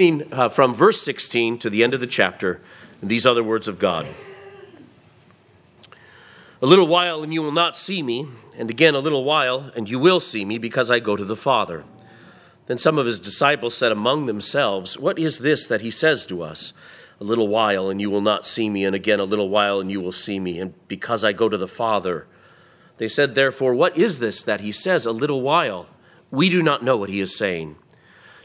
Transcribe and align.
Uh, 0.00 0.48
from 0.48 0.72
verse 0.72 1.02
16 1.02 1.58
to 1.58 1.68
the 1.68 1.84
end 1.84 1.92
of 1.92 2.00
the 2.00 2.06
chapter, 2.06 2.62
these 3.02 3.24
the 3.24 3.44
words 3.44 3.68
of 3.68 3.78
God. 3.78 4.06
A 6.62 6.66
little 6.66 6.86
while, 6.86 7.22
and 7.22 7.34
you 7.34 7.42
will 7.42 7.52
not 7.52 7.76
see 7.76 8.02
me, 8.02 8.26
and 8.56 8.70
again 8.70 8.94
a 8.94 9.00
little 9.00 9.22
while, 9.22 9.70
and 9.76 9.90
you 9.90 9.98
will 9.98 10.18
see 10.18 10.46
me, 10.46 10.56
because 10.56 10.90
I 10.90 10.98
go 10.98 11.14
to 11.14 11.26
the 11.26 11.36
Father. 11.36 11.84
Then 12.68 12.78
some 12.78 12.96
of 12.96 13.04
his 13.04 13.20
disciples 13.20 13.76
said 13.76 13.92
among 13.92 14.24
themselves, 14.24 14.98
What 14.98 15.18
is 15.18 15.40
this 15.40 15.66
that 15.66 15.82
he 15.82 15.90
says 15.90 16.24
to 16.24 16.42
us? 16.42 16.72
A 17.20 17.24
little 17.24 17.48
while, 17.48 17.90
and 17.90 18.00
you 18.00 18.08
will 18.08 18.22
not 18.22 18.46
see 18.46 18.70
me, 18.70 18.86
and 18.86 18.96
again 18.96 19.20
a 19.20 19.24
little 19.24 19.50
while, 19.50 19.78
and 19.78 19.90
you 19.90 20.00
will 20.00 20.10
see 20.10 20.40
me, 20.40 20.58
and 20.58 20.72
because 20.88 21.22
I 21.22 21.34
go 21.34 21.50
to 21.50 21.58
the 21.58 21.68
Father. 21.68 22.26
They 22.96 23.08
said, 23.08 23.34
Therefore, 23.34 23.74
what 23.74 23.94
is 23.94 24.20
this 24.20 24.42
that 24.42 24.62
he 24.62 24.72
says, 24.72 25.04
a 25.04 25.12
little 25.12 25.42
while? 25.42 25.86
We 26.30 26.48
do 26.48 26.62
not 26.62 26.82
know 26.82 26.96
what 26.96 27.10
he 27.10 27.20
is 27.20 27.36
saying. 27.36 27.76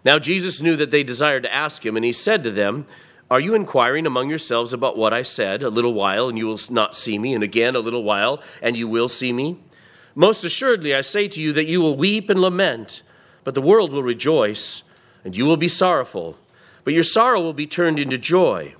Now 0.07 0.19
Jesus 0.19 0.61
knew 0.61 0.77
that 0.77 0.89
they 0.89 1.03
desired 1.03 1.43
to 1.43 1.53
ask 1.53 1.85
him, 1.85 1.97
and 1.97 2.05
he 2.05 2.13
said 2.13 2.41
to 2.45 2.51
them, 2.51 2.85
Are 3.29 3.41
you 3.41 3.55
inquiring 3.55 4.05
among 4.05 4.29
yourselves 4.29 4.71
about 4.71 4.97
what 4.97 5.13
I 5.13 5.21
said? 5.21 5.61
A 5.61 5.69
little 5.69 5.93
while, 5.93 6.29
and 6.29 6.37
you 6.37 6.47
will 6.47 6.59
not 6.69 6.95
see 6.95 7.19
me, 7.19 7.33
and 7.33 7.43
again 7.43 7.75
a 7.75 7.81
little 7.81 8.05
while, 8.05 8.41
and 8.61 8.77
you 8.77 8.87
will 8.87 9.09
see 9.09 9.33
me? 9.33 9.57
Most 10.15 10.45
assuredly, 10.45 10.95
I 10.95 11.01
say 11.01 11.27
to 11.27 11.41
you 11.41 11.51
that 11.51 11.65
you 11.65 11.81
will 11.81 11.97
weep 11.97 12.29
and 12.29 12.39
lament, 12.39 13.03
but 13.43 13.53
the 13.53 13.61
world 13.61 13.91
will 13.91 14.01
rejoice, 14.01 14.81
and 15.25 15.35
you 15.35 15.43
will 15.43 15.57
be 15.57 15.67
sorrowful, 15.67 16.37
but 16.85 16.93
your 16.93 17.03
sorrow 17.03 17.41
will 17.41 17.51
be 17.51 17.67
turned 17.67 17.99
into 17.99 18.17
joy. 18.17 18.75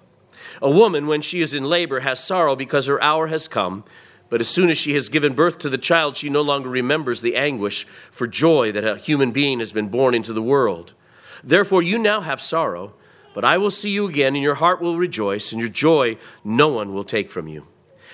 A 0.62 0.72
woman, 0.72 1.08
when 1.08 1.20
she 1.20 1.42
is 1.42 1.54
in 1.54 1.66
labor, 1.66 2.00
has 2.00 2.24
sorrow 2.24 2.56
because 2.56 2.86
her 2.86 3.04
hour 3.04 3.28
has 3.28 3.50
come. 3.50 3.84
But 4.30 4.40
as 4.40 4.48
soon 4.48 4.70
as 4.70 4.78
she 4.78 4.94
has 4.94 5.10
given 5.10 5.36
birth 5.36 5.60
to 5.60 5.70
the 5.70 5.78
child, 5.78 6.16
she 6.16 6.30
no 6.30 6.42
longer 6.42 6.70
remembers 6.70 7.20
the 7.20 7.36
anguish 7.36 7.86
for 8.12 8.28
joy 8.28 8.72
that 8.72 8.86
a 8.86 8.96
human 8.96 9.32
being 9.32 9.60
has 9.60 9.74
been 9.74 9.90
born 9.90 10.16
into 10.16 10.32
the 10.32 10.42
world. 10.42 10.94
Therefore, 11.44 11.82
you 11.82 12.00
now 12.00 12.22
have 12.22 12.42
sorrow, 12.42 12.94
but 13.34 13.46
I 13.46 13.58
will 13.58 13.72
see 13.72 13.90
you 13.90 14.08
again, 14.08 14.36
and 14.36 14.44
your 14.44 14.56
heart 14.56 14.82
will 14.82 14.98
rejoice, 14.98 15.52
and 15.52 15.60
your 15.60 15.70
joy 15.70 16.18
no 16.44 16.68
one 16.68 16.94
will 16.94 17.04
take 17.04 17.30
from 17.30 17.48
you. 17.48 17.68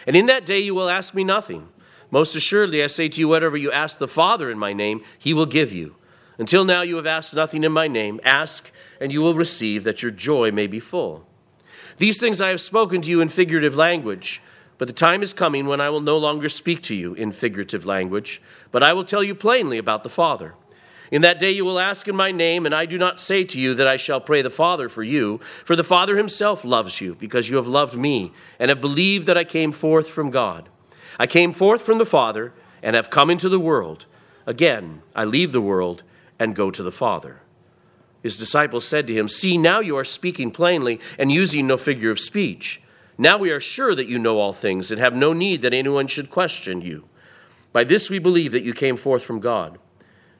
And 0.05 0.15
in 0.15 0.25
that 0.25 0.45
day 0.45 0.59
you 0.59 0.75
will 0.75 0.89
ask 0.89 1.13
me 1.13 1.23
nothing. 1.23 1.69
Most 2.11 2.35
assuredly, 2.35 2.83
I 2.83 2.87
say 2.87 3.09
to 3.09 3.19
you, 3.19 3.27
whatever 3.27 3.57
you 3.57 3.71
ask 3.71 3.97
the 3.97 4.07
Father 4.07 4.51
in 4.51 4.59
my 4.59 4.73
name, 4.73 5.01
he 5.17 5.33
will 5.33 5.45
give 5.45 5.71
you. 5.71 5.95
Until 6.37 6.65
now 6.65 6.81
you 6.81 6.95
have 6.97 7.05
asked 7.05 7.35
nothing 7.35 7.63
in 7.63 7.71
my 7.71 7.87
name. 7.87 8.19
Ask, 8.23 8.71
and 8.99 9.11
you 9.11 9.21
will 9.21 9.35
receive, 9.35 9.83
that 9.83 10.01
your 10.01 10.11
joy 10.11 10.51
may 10.51 10.67
be 10.67 10.79
full. 10.79 11.25
These 11.97 12.19
things 12.19 12.41
I 12.41 12.49
have 12.49 12.61
spoken 12.61 13.01
to 13.01 13.09
you 13.09 13.21
in 13.21 13.29
figurative 13.29 13.75
language. 13.75 14.41
But 14.77 14.87
the 14.87 14.93
time 14.93 15.21
is 15.21 15.33
coming 15.33 15.67
when 15.67 15.79
I 15.79 15.89
will 15.89 16.01
no 16.01 16.17
longer 16.17 16.49
speak 16.49 16.81
to 16.83 16.95
you 16.95 17.13
in 17.13 17.31
figurative 17.31 17.85
language, 17.85 18.41
but 18.71 18.83
I 18.83 18.91
will 18.91 19.05
tell 19.05 19.23
you 19.23 19.35
plainly 19.35 19.77
about 19.77 20.03
the 20.03 20.09
Father. 20.09 20.55
In 21.13 21.21
that 21.21 21.37
day 21.37 21.51
you 21.51 21.63
will 21.63 21.77
ask 21.77 22.07
in 22.07 22.15
my 22.15 22.31
name, 22.31 22.65
and 22.65 22.73
I 22.73 22.87
do 22.87 22.97
not 22.97 23.19
say 23.19 23.43
to 23.43 23.59
you 23.59 23.75
that 23.75 23.87
I 23.87 23.97
shall 23.97 24.19
pray 24.19 24.41
the 24.41 24.49
Father 24.49 24.89
for 24.89 25.03
you, 25.03 25.39
for 25.63 25.75
the 25.75 25.83
Father 25.83 26.17
himself 26.17 26.65
loves 26.65 27.01
you, 27.01 27.13
because 27.13 27.51
you 27.51 27.57
have 27.57 27.67
loved 27.67 27.95
me, 27.95 28.31
and 28.57 28.69
have 28.69 28.81
believed 28.81 29.27
that 29.27 29.37
I 29.37 29.43
came 29.43 29.71
forth 29.71 30.07
from 30.07 30.31
God. 30.31 30.69
I 31.19 31.27
came 31.27 31.51
forth 31.51 31.83
from 31.83 31.99
the 31.99 32.05
Father, 32.07 32.51
and 32.81 32.95
have 32.95 33.11
come 33.11 33.29
into 33.29 33.47
the 33.47 33.59
world. 33.59 34.07
Again, 34.47 35.03
I 35.15 35.23
leave 35.23 35.51
the 35.51 35.61
world 35.61 36.01
and 36.39 36.55
go 36.55 36.71
to 36.71 36.81
the 36.81 36.91
Father. 36.91 37.41
His 38.23 38.35
disciples 38.35 38.87
said 38.87 39.05
to 39.05 39.13
him, 39.13 39.27
See, 39.27 39.55
now 39.55 39.81
you 39.81 39.95
are 39.95 40.03
speaking 40.03 40.49
plainly 40.49 40.99
and 41.19 41.31
using 41.31 41.67
no 41.67 41.77
figure 41.77 42.09
of 42.09 42.19
speech. 42.19 42.81
Now 43.19 43.37
we 43.37 43.51
are 43.51 43.59
sure 43.59 43.93
that 43.93 44.07
you 44.07 44.17
know 44.17 44.39
all 44.39 44.51
things 44.51 44.89
and 44.89 44.99
have 44.99 45.13
no 45.13 45.31
need 45.31 45.61
that 45.61 45.75
anyone 45.75 46.07
should 46.07 46.31
question 46.31 46.81
you. 46.81 47.07
By 47.71 47.83
this 47.83 48.09
we 48.09 48.17
believe 48.17 48.51
that 48.53 48.63
you 48.63 48.73
came 48.73 48.97
forth 48.97 49.21
from 49.21 49.39
God. 49.39 49.77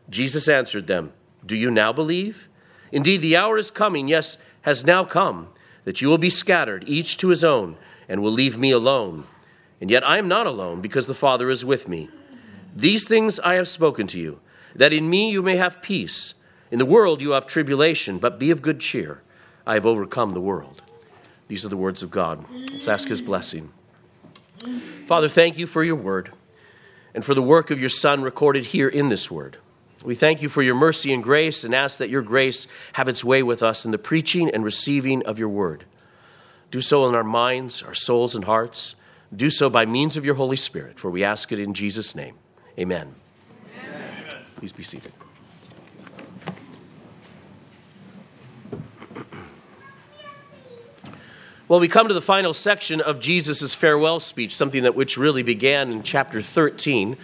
Jesus 0.09 0.48
answered 0.48 0.88
them, 0.88 1.14
Do 1.46 1.56
you 1.56 1.72
now 1.72 1.94
believe? 1.94 2.50
Indeed, 2.92 3.22
the 3.22 3.36
hour 3.36 3.58
is 3.58 3.72
coming, 3.72 4.08
yes, 4.08 4.38
has 4.62 4.86
now 4.86 5.03
come, 5.03 5.50
that 5.84 6.02
you 6.02 6.08
will 6.08 6.18
be 6.18 6.30
scattered, 6.30 6.84
each 6.88 7.18
to 7.18 7.30
his 7.30 7.44
own, 7.44 7.78
and 8.08 8.22
will 8.22 8.31
leave 8.31 8.58
me 8.58 8.72
alone. 8.72 9.25
And 9.81 9.90
yet 9.90 10.08
I 10.08 10.18
am 10.18 10.28
not 10.28 10.47
alone, 10.47 10.81
because 10.81 11.08
the 11.08 11.14
Father 11.14 11.50
is 11.50 11.66
with 11.66 11.88
me. 11.88 12.09
These 12.75 13.08
things 13.08 13.40
I 13.40 13.56
have 13.56 13.68
spoken 13.68 14.08
to 14.08 14.19
you, 14.19 14.40
that 14.75 14.94
in 14.94 15.09
me 15.09 15.31
you 15.31 15.41
may 15.41 15.58
have 15.58 15.81
peace. 15.81 16.34
In 16.72 16.80
the 16.80 16.85
world 16.85 17.22
you 17.22 17.31
have 17.31 17.46
tribulation, 17.46 18.18
but 18.18 18.40
be 18.40 18.52
of 18.52 18.62
good 18.62 18.80
cheer. 18.80 19.22
I 19.66 19.75
have 19.75 19.85
overcome 19.85 20.34
the 20.34 20.41
world. 20.41 20.81
These 21.47 21.66
are 21.66 21.70
the 21.70 21.78
words 21.78 22.02
of 22.02 22.12
God. 22.12 22.46
Let's 22.52 22.88
ask 22.88 23.09
his 23.09 23.22
blessing. 23.22 23.72
Father, 25.06 25.30
thank 25.30 25.58
you 25.58 25.68
for 25.68 25.84
your 25.84 25.96
word 25.96 26.31
and 27.14 27.24
for 27.24 27.34
the 27.34 27.41
work 27.41 27.70
of 27.70 27.80
your 27.80 27.90
Son 27.90 28.22
recorded 28.22 28.68
here 28.68 28.88
in 28.88 29.09
this 29.09 29.30
word. 29.30 29.58
We 30.03 30.16
thank 30.16 30.41
you 30.41 30.50
for 30.50 30.62
your 30.62 30.75
mercy 30.75 31.14
and 31.14 31.24
grace 31.24 31.64
and 31.64 31.74
ask 31.74 31.97
that 31.97 32.09
your 32.09 32.22
grace 32.22 32.68
have 32.94 33.08
its 33.08 33.24
way 33.24 33.41
with 33.41 33.64
us 33.64 33.86
in 33.86 33.91
the 33.91 33.97
preaching 33.97 34.50
and 34.50 34.64
receiving 34.64 35.24
of 35.25 35.40
your 35.40 35.47
word. 35.47 35.86
Do 36.72 36.81
so 36.81 37.08
in 37.08 37.16
our 37.16 37.24
minds, 37.24 37.81
our 37.81 37.94
souls, 37.94 38.36
and 38.36 38.44
hearts. 38.44 38.96
Do 39.34 39.50
so 39.50 39.69
by 39.69 39.86
means 39.86 40.18
of 40.18 40.25
your 40.25 40.36
Holy 40.36 40.58
Spirit, 40.58 41.00
for 41.00 41.09
we 41.09 41.24
ask 41.24 41.52
it 41.52 41.59
in 41.59 41.74
Jesus' 41.74 42.16
name. 42.16 42.36
Amen. 42.78 43.16
Amen. 43.80 44.25
Please 44.58 44.74
be 44.74 44.84
seated. 44.84 45.14
Well, 51.70 51.80
we 51.80 51.88
come 51.88 52.09
to 52.09 52.14
the 52.14 52.22
final 52.22 52.53
section 52.53 53.00
of 53.00 53.22
Jesus' 53.22 53.74
farewell 53.74 54.20
speech, 54.20 54.53
something 54.53 54.84
that 54.84 54.96
which 54.96 55.18
really 55.18 55.44
began 55.44 55.91
in 55.91 56.03
chapter 56.03 56.41
13. 56.41 57.16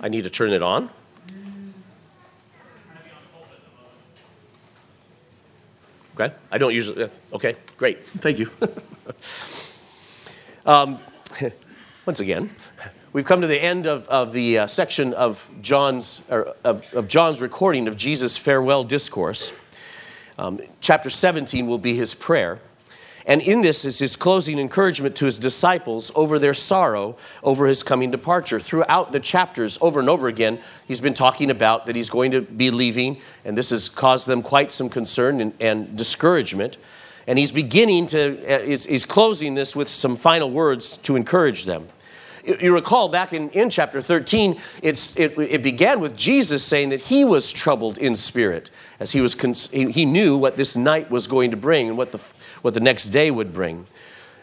I 0.00 0.08
need 0.08 0.24
to 0.24 0.30
turn 0.30 0.52
it 0.52 0.62
on. 0.62 0.90
Okay? 6.18 6.34
I 6.50 6.58
don't 6.58 6.74
usually. 6.74 7.08
Okay, 7.32 7.54
great. 7.76 8.04
Thank 8.08 8.40
you. 8.40 8.50
um, 10.66 10.98
once 12.06 12.18
again, 12.18 12.50
we've 13.12 13.24
come 13.24 13.40
to 13.40 13.46
the 13.46 13.62
end 13.62 13.86
of, 13.86 14.08
of 14.08 14.32
the 14.32 14.58
uh, 14.58 14.66
section 14.66 15.14
of 15.14 15.48
John's, 15.62 16.22
or 16.28 16.56
of, 16.64 16.82
of, 16.92 17.06
John's 17.06 17.40
recording 17.40 17.86
of 17.86 17.96
Jesus' 17.96 18.36
farewell 18.36 18.82
discourse. 18.82 19.52
Um, 20.38 20.58
chapter 20.80 21.08
17 21.08 21.68
will 21.68 21.78
be 21.78 21.94
his 21.94 22.14
prayer. 22.14 22.58
And 23.28 23.42
in 23.42 23.60
this 23.60 23.84
is 23.84 23.98
his 23.98 24.16
closing 24.16 24.58
encouragement 24.58 25.14
to 25.16 25.26
his 25.26 25.38
disciples 25.38 26.10
over 26.14 26.38
their 26.38 26.54
sorrow 26.54 27.14
over 27.42 27.66
his 27.66 27.82
coming 27.82 28.10
departure. 28.10 28.58
Throughout 28.58 29.12
the 29.12 29.20
chapters, 29.20 29.76
over 29.82 30.00
and 30.00 30.08
over 30.08 30.28
again, 30.28 30.58
he's 30.86 30.98
been 30.98 31.12
talking 31.12 31.50
about 31.50 31.84
that 31.86 31.94
he's 31.94 32.08
going 32.08 32.30
to 32.30 32.40
be 32.40 32.70
leaving, 32.70 33.20
and 33.44 33.56
this 33.56 33.68
has 33.68 33.90
caused 33.90 34.26
them 34.26 34.42
quite 34.42 34.72
some 34.72 34.88
concern 34.88 35.42
and, 35.42 35.52
and 35.60 35.94
discouragement. 35.94 36.78
And 37.26 37.38
he's 37.38 37.52
beginning 37.52 38.06
to, 38.06 38.38
uh, 38.50 38.64
is 38.64 39.04
closing 39.04 39.52
this 39.52 39.76
with 39.76 39.90
some 39.90 40.16
final 40.16 40.50
words 40.50 40.96
to 40.98 41.14
encourage 41.14 41.66
them. 41.66 41.86
You 42.44 42.74
recall 42.74 43.10
back 43.10 43.34
in, 43.34 43.50
in 43.50 43.68
chapter 43.68 44.00
13, 44.00 44.58
it's, 44.82 45.14
it, 45.18 45.38
it 45.38 45.62
began 45.62 46.00
with 46.00 46.16
Jesus 46.16 46.64
saying 46.64 46.88
that 46.88 47.00
he 47.00 47.26
was 47.26 47.52
troubled 47.52 47.98
in 47.98 48.16
spirit 48.16 48.70
as 49.00 49.12
he, 49.12 49.20
was 49.20 49.34
he, 49.70 50.04
knew 50.04 50.36
what 50.36 50.56
this 50.56 50.76
night 50.76 51.10
was 51.10 51.26
going 51.26 51.50
to 51.50 51.56
bring 51.56 51.88
and 51.88 51.96
what 51.96 52.12
the, 52.12 52.18
what 52.62 52.74
the 52.74 52.80
next 52.80 53.10
day 53.10 53.30
would 53.30 53.52
bring. 53.52 53.86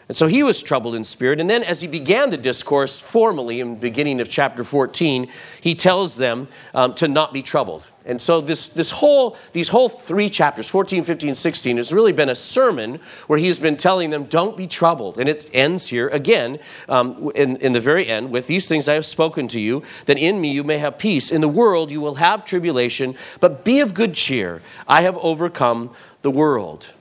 And 0.08 0.16
so 0.16 0.28
he 0.28 0.44
was 0.44 0.62
troubled 0.62 0.94
in 0.94 1.02
spirit. 1.02 1.40
And 1.40 1.50
then, 1.50 1.64
as 1.64 1.80
he 1.80 1.88
began 1.88 2.30
the 2.30 2.36
discourse 2.36 3.00
formally 3.00 3.58
in 3.58 3.74
the 3.74 3.80
beginning 3.80 4.20
of 4.20 4.28
chapter 4.28 4.62
14, 4.62 5.28
he 5.60 5.74
tells 5.74 6.16
them 6.16 6.46
um, 6.74 6.94
to 6.94 7.08
not 7.08 7.32
be 7.32 7.42
troubled. 7.42 7.90
And 8.04 8.20
so, 8.20 8.40
this, 8.40 8.68
this 8.68 8.92
whole, 8.92 9.36
these 9.52 9.68
whole 9.68 9.88
three 9.88 10.30
chapters, 10.30 10.68
14, 10.68 11.02
15, 11.02 11.34
16, 11.34 11.76
has 11.78 11.92
really 11.92 12.12
been 12.12 12.28
a 12.28 12.36
sermon 12.36 13.00
where 13.26 13.36
he's 13.36 13.58
been 13.58 13.76
telling 13.76 14.10
them, 14.10 14.26
don't 14.26 14.56
be 14.56 14.68
troubled. 14.68 15.18
And 15.18 15.28
it 15.28 15.50
ends 15.52 15.88
here 15.88 16.06
again, 16.10 16.60
um, 16.88 17.32
in, 17.34 17.56
in 17.56 17.72
the 17.72 17.80
very 17.80 18.06
end, 18.06 18.30
with 18.30 18.46
these 18.46 18.68
things 18.68 18.88
I 18.88 18.94
have 18.94 19.06
spoken 19.06 19.48
to 19.48 19.60
you, 19.60 19.82
that 20.04 20.18
in 20.18 20.40
me 20.40 20.52
you 20.52 20.62
may 20.62 20.78
have 20.78 20.98
peace. 20.98 21.32
In 21.32 21.40
the 21.40 21.48
world 21.48 21.90
you 21.90 22.00
will 22.00 22.14
have 22.14 22.44
tribulation, 22.44 23.16
but 23.40 23.64
be 23.64 23.80
of 23.80 23.92
good 23.92 24.14
cheer. 24.14 24.62
I 24.86 25.00
have 25.00 25.16
overcome 25.16 25.90
the 26.22 26.30
world. 26.30 26.94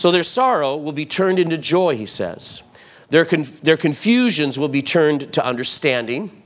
So 0.00 0.10
their 0.10 0.22
sorrow 0.22 0.78
will 0.78 0.94
be 0.94 1.04
turned 1.04 1.38
into 1.38 1.58
joy, 1.58 1.94
he 1.94 2.06
says. 2.06 2.62
Their, 3.10 3.26
conf- 3.26 3.60
their 3.60 3.76
confusions 3.76 4.58
will 4.58 4.70
be 4.70 4.80
turned 4.80 5.34
to 5.34 5.44
understanding, 5.44 6.42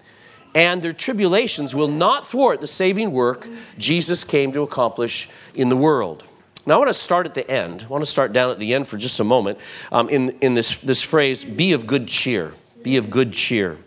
and 0.57 0.83
their 0.83 0.93
tribulations 0.93 1.73
will 1.73 1.87
not 1.87 2.27
thwart 2.27 2.61
the 2.61 2.67
saving 2.67 3.13
work 3.13 3.47
Jesus 3.79 4.25
came 4.25 4.51
to 4.51 4.63
accomplish 4.63 5.29
in 5.55 5.69
the 5.69 5.77
world. 5.77 6.25
Now, 6.67 6.75
I 6.75 6.79
want 6.79 6.89
to 6.89 6.95
start 6.95 7.27
at 7.27 7.35
the 7.35 7.49
end. 7.49 7.85
I 7.85 7.87
want 7.87 8.03
to 8.05 8.11
start 8.11 8.33
down 8.33 8.51
at 8.51 8.59
the 8.59 8.75
end 8.75 8.89
for 8.89 8.97
just 8.97 9.21
a 9.21 9.25
moment 9.25 9.61
um, 9.93 10.09
in, 10.09 10.31
in 10.41 10.55
this, 10.55 10.81
this 10.81 11.03
phrase, 11.03 11.45
be 11.45 11.75
of 11.75 11.87
good 11.87 12.09
cheer. 12.09 12.55
Be 12.83 12.97
of 12.97 13.09
good 13.09 13.33
cheer. 13.33 13.79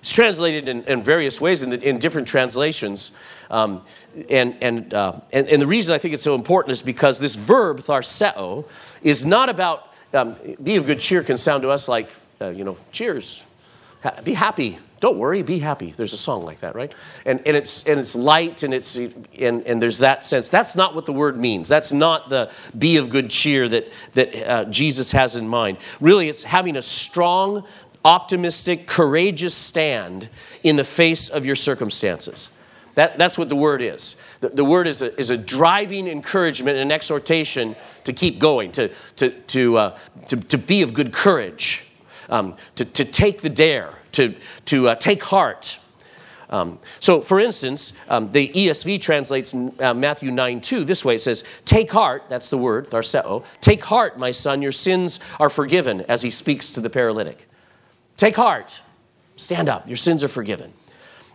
It's 0.00 0.12
translated 0.12 0.68
in, 0.68 0.84
in 0.84 1.02
various 1.02 1.40
ways 1.40 1.62
in, 1.62 1.70
the, 1.70 1.88
in 1.88 1.98
different 1.98 2.28
translations. 2.28 3.12
Um, 3.50 3.82
and, 4.28 4.56
and, 4.60 4.94
uh, 4.94 5.20
and, 5.32 5.48
and, 5.48 5.60
the 5.62 5.66
reason 5.66 5.94
I 5.94 5.98
think 5.98 6.14
it's 6.14 6.22
so 6.22 6.34
important 6.34 6.72
is 6.72 6.82
because 6.82 7.18
this 7.18 7.34
verb, 7.34 7.80
tharseo, 7.80 8.66
is 9.02 9.24
not 9.24 9.48
about, 9.48 9.92
um, 10.12 10.36
be 10.62 10.76
of 10.76 10.86
good 10.86 11.00
cheer 11.00 11.22
can 11.22 11.38
sound 11.38 11.62
to 11.62 11.70
us 11.70 11.88
like, 11.88 12.10
uh, 12.40 12.48
you 12.48 12.64
know, 12.64 12.76
cheers. 12.92 13.44
Be 14.22 14.34
happy. 14.34 14.78
Don't 15.00 15.16
worry, 15.16 15.42
be 15.42 15.60
happy. 15.60 15.92
There's 15.92 16.12
a 16.12 16.18
song 16.18 16.44
like 16.44 16.60
that, 16.60 16.74
right? 16.74 16.92
And, 17.24 17.40
and, 17.46 17.56
it's, 17.56 17.84
and 17.84 18.00
it's 18.00 18.16
light 18.16 18.64
and, 18.64 18.74
it's, 18.74 18.96
and, 18.96 19.22
and 19.38 19.80
there's 19.80 19.98
that 19.98 20.24
sense. 20.24 20.48
That's 20.48 20.74
not 20.74 20.94
what 20.94 21.06
the 21.06 21.12
word 21.12 21.38
means. 21.38 21.68
That's 21.68 21.92
not 21.92 22.28
the 22.28 22.50
be 22.76 22.96
of 22.96 23.08
good 23.08 23.30
cheer 23.30 23.68
that, 23.68 23.92
that 24.14 24.48
uh, 24.48 24.64
Jesus 24.64 25.12
has 25.12 25.36
in 25.36 25.46
mind. 25.46 25.78
Really, 26.00 26.28
it's 26.28 26.42
having 26.42 26.76
a 26.76 26.82
strong, 26.82 27.64
optimistic, 28.08 28.86
courageous 28.86 29.54
stand 29.54 30.30
in 30.62 30.76
the 30.76 30.84
face 30.84 31.28
of 31.28 31.44
your 31.44 31.54
circumstances. 31.54 32.48
That, 32.94 33.18
that's 33.18 33.36
what 33.36 33.50
the 33.50 33.54
word 33.54 33.82
is. 33.82 34.16
The, 34.40 34.48
the 34.48 34.64
word 34.64 34.86
is 34.86 35.02
a, 35.02 35.16
is 35.20 35.28
a 35.28 35.36
driving 35.36 36.08
encouragement 36.08 36.78
and 36.78 36.90
exhortation 36.90 37.76
to 38.04 38.14
keep 38.14 38.38
going, 38.38 38.72
to, 38.72 38.90
to, 39.16 39.30
to, 39.30 39.76
uh, 39.76 39.98
to, 40.28 40.36
to 40.36 40.56
be 40.56 40.80
of 40.80 40.94
good 40.94 41.12
courage, 41.12 41.84
um, 42.30 42.56
to, 42.76 42.86
to 42.86 43.04
take 43.04 43.42
the 43.42 43.50
dare, 43.50 43.92
to, 44.12 44.34
to 44.64 44.88
uh, 44.88 44.94
take 44.94 45.22
heart. 45.22 45.78
Um, 46.48 46.78
so, 47.00 47.20
for 47.20 47.38
instance, 47.38 47.92
um, 48.08 48.32
the 48.32 48.48
ESV 48.48 49.02
translates 49.02 49.52
uh, 49.52 49.92
Matthew 49.92 50.30
9 50.30 50.62
2 50.62 50.82
this 50.82 51.04
way 51.04 51.16
it 51.16 51.20
says, 51.20 51.44
Take 51.66 51.90
heart, 51.90 52.24
that's 52.30 52.48
the 52.48 52.56
word, 52.56 52.88
tharseo, 52.88 53.44
take 53.60 53.84
heart, 53.84 54.18
my 54.18 54.32
son, 54.32 54.62
your 54.62 54.72
sins 54.72 55.20
are 55.38 55.50
forgiven, 55.50 56.00
as 56.08 56.22
he 56.22 56.30
speaks 56.30 56.70
to 56.70 56.80
the 56.80 56.88
paralytic. 56.88 57.47
Take 58.18 58.36
heart, 58.36 58.82
stand 59.36 59.70
up, 59.70 59.88
your 59.88 59.96
sins 59.96 60.22
are 60.22 60.28
forgiven. 60.28 60.74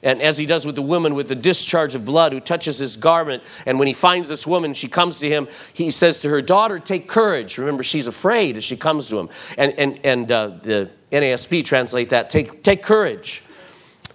And 0.03 0.21
as 0.21 0.37
he 0.37 0.45
does 0.45 0.65
with 0.65 0.75
the 0.75 0.81
woman 0.81 1.15
with 1.15 1.29
the 1.29 1.35
discharge 1.35 1.95
of 1.95 2.03
blood 2.03 2.33
who 2.33 2.41
touches 2.41 2.77
his 2.77 2.97
garment. 2.97 3.41
And 3.65 3.79
when 3.79 3.87
he 3.87 3.93
finds 3.93 4.27
this 4.27 4.45
woman, 4.45 4.73
she 4.73 4.89
comes 4.89 5.19
to 5.19 5.29
him. 5.29 5.47
He 5.71 5.91
says 5.91 6.21
to 6.21 6.29
her, 6.29 6.41
Daughter, 6.41 6.77
take 6.77 7.07
courage. 7.07 7.57
Remember, 7.57 7.83
she's 7.83 8.05
afraid 8.05 8.57
as 8.57 8.65
she 8.65 8.75
comes 8.75 9.07
to 9.09 9.17
him. 9.17 9.29
And, 9.57 9.71
and, 9.79 9.99
and 10.03 10.29
uh, 10.29 10.47
the 10.61 10.91
NASB 11.13 11.63
translate 11.63 12.09
that 12.09 12.29
take, 12.29 12.63
take 12.63 12.83
courage. 12.83 13.43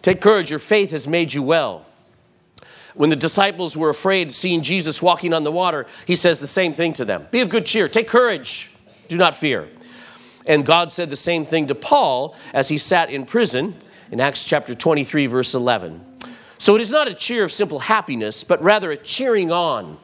Take 0.03 0.21
courage. 0.21 0.51
Your 0.51 0.59
faith 0.59 0.91
has 0.91 1.09
made 1.09 1.33
you 1.33 1.43
well. 1.43 1.87
When 2.95 3.09
the 3.09 3.17
disciples 3.17 3.75
were 3.75 3.91
afraid 3.91 4.33
seeing 4.35 4.61
Jesus 4.61 5.01
walking 5.01 5.33
on 5.33 5.43
the 5.43 5.53
water, 5.53 5.87
he 6.05 6.17
says 6.17 6.39
the 6.39 6.47
same 6.47 6.75
thing 6.75 6.93
to 6.95 7.07
them 7.07 7.29
Be 7.31 7.41
of 7.41 7.49
good 7.49 7.65
cheer. 7.65 7.89
Take 7.89 8.09
courage. 8.09 8.71
Do 9.09 9.17
not 9.17 9.35
fear. 9.35 9.69
And 10.49 10.65
God 10.65 10.91
said 10.91 11.11
the 11.11 11.17
same 11.17 11.45
thing 11.45 11.67
to 11.67 11.75
Paul 11.75 12.35
as 12.55 12.71
he 12.71 12.79
sat 12.79 13.11
in 13.11 13.27
prison 13.27 13.77
in 14.11 14.19
Acts 14.19 14.47
chapter 14.47 14.75
23, 14.75 15.27
verse 15.27 15.55
11. 15.55 16.05
So 16.57 16.75
it 16.75 16.81
is 16.81 16.91
not 16.91 17.07
a 17.07 17.15
cheer 17.15 17.45
of 17.45 17.53
simple 17.53 17.79
happiness, 17.79 18.43
but 18.43 18.61
rather 18.63 18.91
a 18.91 18.97
cheering 18.97 19.53
on, 19.53 19.99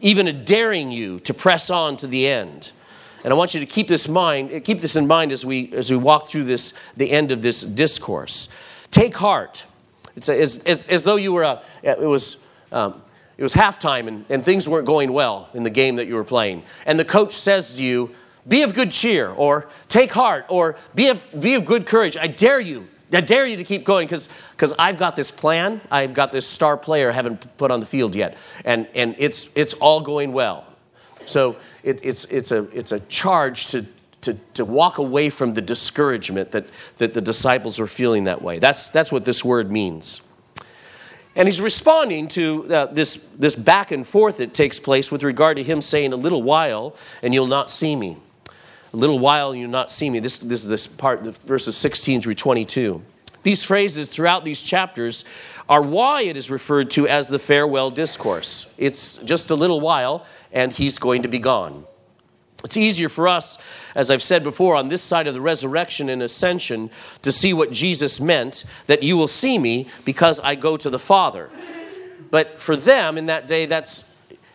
even 0.00 0.28
a 0.28 0.32
daring 0.32 0.92
you 0.92 1.18
to 1.20 1.34
press 1.34 1.70
on 1.70 1.96
to 1.96 2.06
the 2.06 2.28
end. 2.28 2.72
And 3.24 3.32
I 3.32 3.36
want 3.36 3.54
you 3.54 3.60
to 3.60 3.66
keep 3.66 3.88
this 3.88 4.08
mind, 4.08 4.62
keep 4.64 4.80
this 4.80 4.94
in 4.94 5.06
mind 5.08 5.32
as 5.32 5.44
we 5.44 5.72
as 5.72 5.90
we 5.90 5.96
walk 5.96 6.28
through 6.28 6.44
this 6.44 6.72
the 6.96 7.10
end 7.10 7.32
of 7.32 7.42
this 7.42 7.62
discourse. 7.62 8.48
Take 8.92 9.16
heart. 9.16 9.64
It's 10.14 10.28
a, 10.28 10.40
as, 10.40 10.58
as, 10.60 10.86
as 10.86 11.02
though 11.02 11.16
you 11.16 11.32
were 11.32 11.42
a, 11.42 11.62
it 11.82 11.98
was 11.98 12.36
um, 12.70 13.02
it 13.36 13.42
was 13.42 13.54
halftime 13.54 14.06
and, 14.06 14.24
and 14.28 14.44
things 14.44 14.68
weren't 14.68 14.86
going 14.86 15.12
well 15.12 15.48
in 15.52 15.64
the 15.64 15.70
game 15.70 15.96
that 15.96 16.06
you 16.06 16.14
were 16.14 16.24
playing. 16.24 16.62
And 16.86 16.98
the 16.98 17.04
coach 17.04 17.34
says 17.34 17.76
to 17.76 17.82
you, 17.82 18.14
be 18.48 18.62
of 18.62 18.74
good 18.74 18.90
cheer, 18.90 19.30
or 19.30 19.68
take 19.88 20.10
heart, 20.12 20.46
or 20.48 20.76
be 20.94 21.08
of, 21.08 21.28
be 21.38 21.54
of 21.54 21.64
good 21.64 21.86
courage. 21.86 22.16
I 22.16 22.26
dare 22.26 22.60
you, 22.60 22.88
I 23.12 23.20
dare 23.20 23.46
you 23.46 23.56
to 23.56 23.64
keep 23.64 23.84
going 23.84 24.06
because 24.06 24.74
I've 24.78 24.98
got 24.98 25.16
this 25.16 25.30
plan. 25.30 25.80
I've 25.90 26.14
got 26.14 26.32
this 26.32 26.46
star 26.46 26.76
player 26.76 27.10
I 27.10 27.14
haven't 27.14 27.56
put 27.56 27.70
on 27.70 27.80
the 27.80 27.86
field 27.86 28.14
yet. 28.14 28.36
And, 28.64 28.86
and 28.94 29.14
it's, 29.18 29.48
it's 29.54 29.74
all 29.74 30.00
going 30.00 30.32
well. 30.32 30.64
So 31.24 31.56
it, 31.82 32.00
it's, 32.04 32.24
it's, 32.26 32.52
a, 32.52 32.64
it's 32.76 32.92
a 32.92 33.00
charge 33.00 33.68
to, 33.68 33.86
to, 34.22 34.34
to 34.54 34.64
walk 34.64 34.98
away 34.98 35.30
from 35.30 35.54
the 35.54 35.60
discouragement 35.60 36.50
that, 36.50 36.66
that 36.98 37.14
the 37.14 37.20
disciples 37.20 37.80
are 37.80 37.86
feeling 37.86 38.24
that 38.24 38.42
way. 38.42 38.58
That's, 38.58 38.90
that's 38.90 39.12
what 39.12 39.24
this 39.24 39.44
word 39.44 39.70
means. 39.70 40.20
And 41.34 41.46
he's 41.46 41.60
responding 41.60 42.28
to 42.28 42.74
uh, 42.74 42.86
this, 42.86 43.16
this 43.38 43.54
back 43.54 43.90
and 43.90 44.06
forth 44.06 44.38
that 44.38 44.54
takes 44.54 44.80
place 44.80 45.12
with 45.12 45.22
regard 45.22 45.56
to 45.58 45.62
him 45.62 45.80
saying, 45.80 46.12
A 46.12 46.16
little 46.16 46.42
while, 46.42 46.96
and 47.22 47.32
you'll 47.32 47.46
not 47.46 47.70
see 47.70 47.94
me 47.94 48.16
a 48.92 48.96
little 48.96 49.18
while 49.18 49.54
you'll 49.54 49.70
not 49.70 49.90
see 49.90 50.08
me. 50.10 50.20
This, 50.20 50.38
this 50.38 50.62
is 50.62 50.68
this 50.68 50.86
part, 50.86 51.22
verses 51.22 51.76
16 51.76 52.20
through 52.20 52.34
22. 52.34 53.02
These 53.42 53.64
phrases 53.64 54.08
throughout 54.08 54.44
these 54.44 54.62
chapters 54.62 55.24
are 55.68 55.82
why 55.82 56.22
it 56.22 56.36
is 56.36 56.50
referred 56.50 56.90
to 56.92 57.06
as 57.06 57.28
the 57.28 57.38
farewell 57.38 57.90
discourse. 57.90 58.72
It's 58.78 59.14
just 59.18 59.50
a 59.50 59.54
little 59.54 59.80
while 59.80 60.26
and 60.52 60.72
he's 60.72 60.98
going 60.98 61.22
to 61.22 61.28
be 61.28 61.38
gone. 61.38 61.84
It's 62.64 62.76
easier 62.76 63.08
for 63.08 63.28
us, 63.28 63.56
as 63.94 64.10
I've 64.10 64.22
said 64.22 64.42
before, 64.42 64.74
on 64.74 64.88
this 64.88 65.02
side 65.02 65.28
of 65.28 65.34
the 65.34 65.40
resurrection 65.40 66.08
and 66.08 66.22
ascension 66.22 66.90
to 67.22 67.30
see 67.30 67.52
what 67.52 67.70
Jesus 67.70 68.20
meant 68.20 68.64
that 68.86 69.02
you 69.04 69.16
will 69.16 69.28
see 69.28 69.58
me 69.58 69.86
because 70.04 70.40
I 70.40 70.56
go 70.56 70.76
to 70.76 70.90
the 70.90 70.98
Father. 70.98 71.50
But 72.30 72.58
for 72.58 72.74
them 72.74 73.16
in 73.16 73.26
that 73.26 73.46
day, 73.46 73.66
that's 73.66 74.04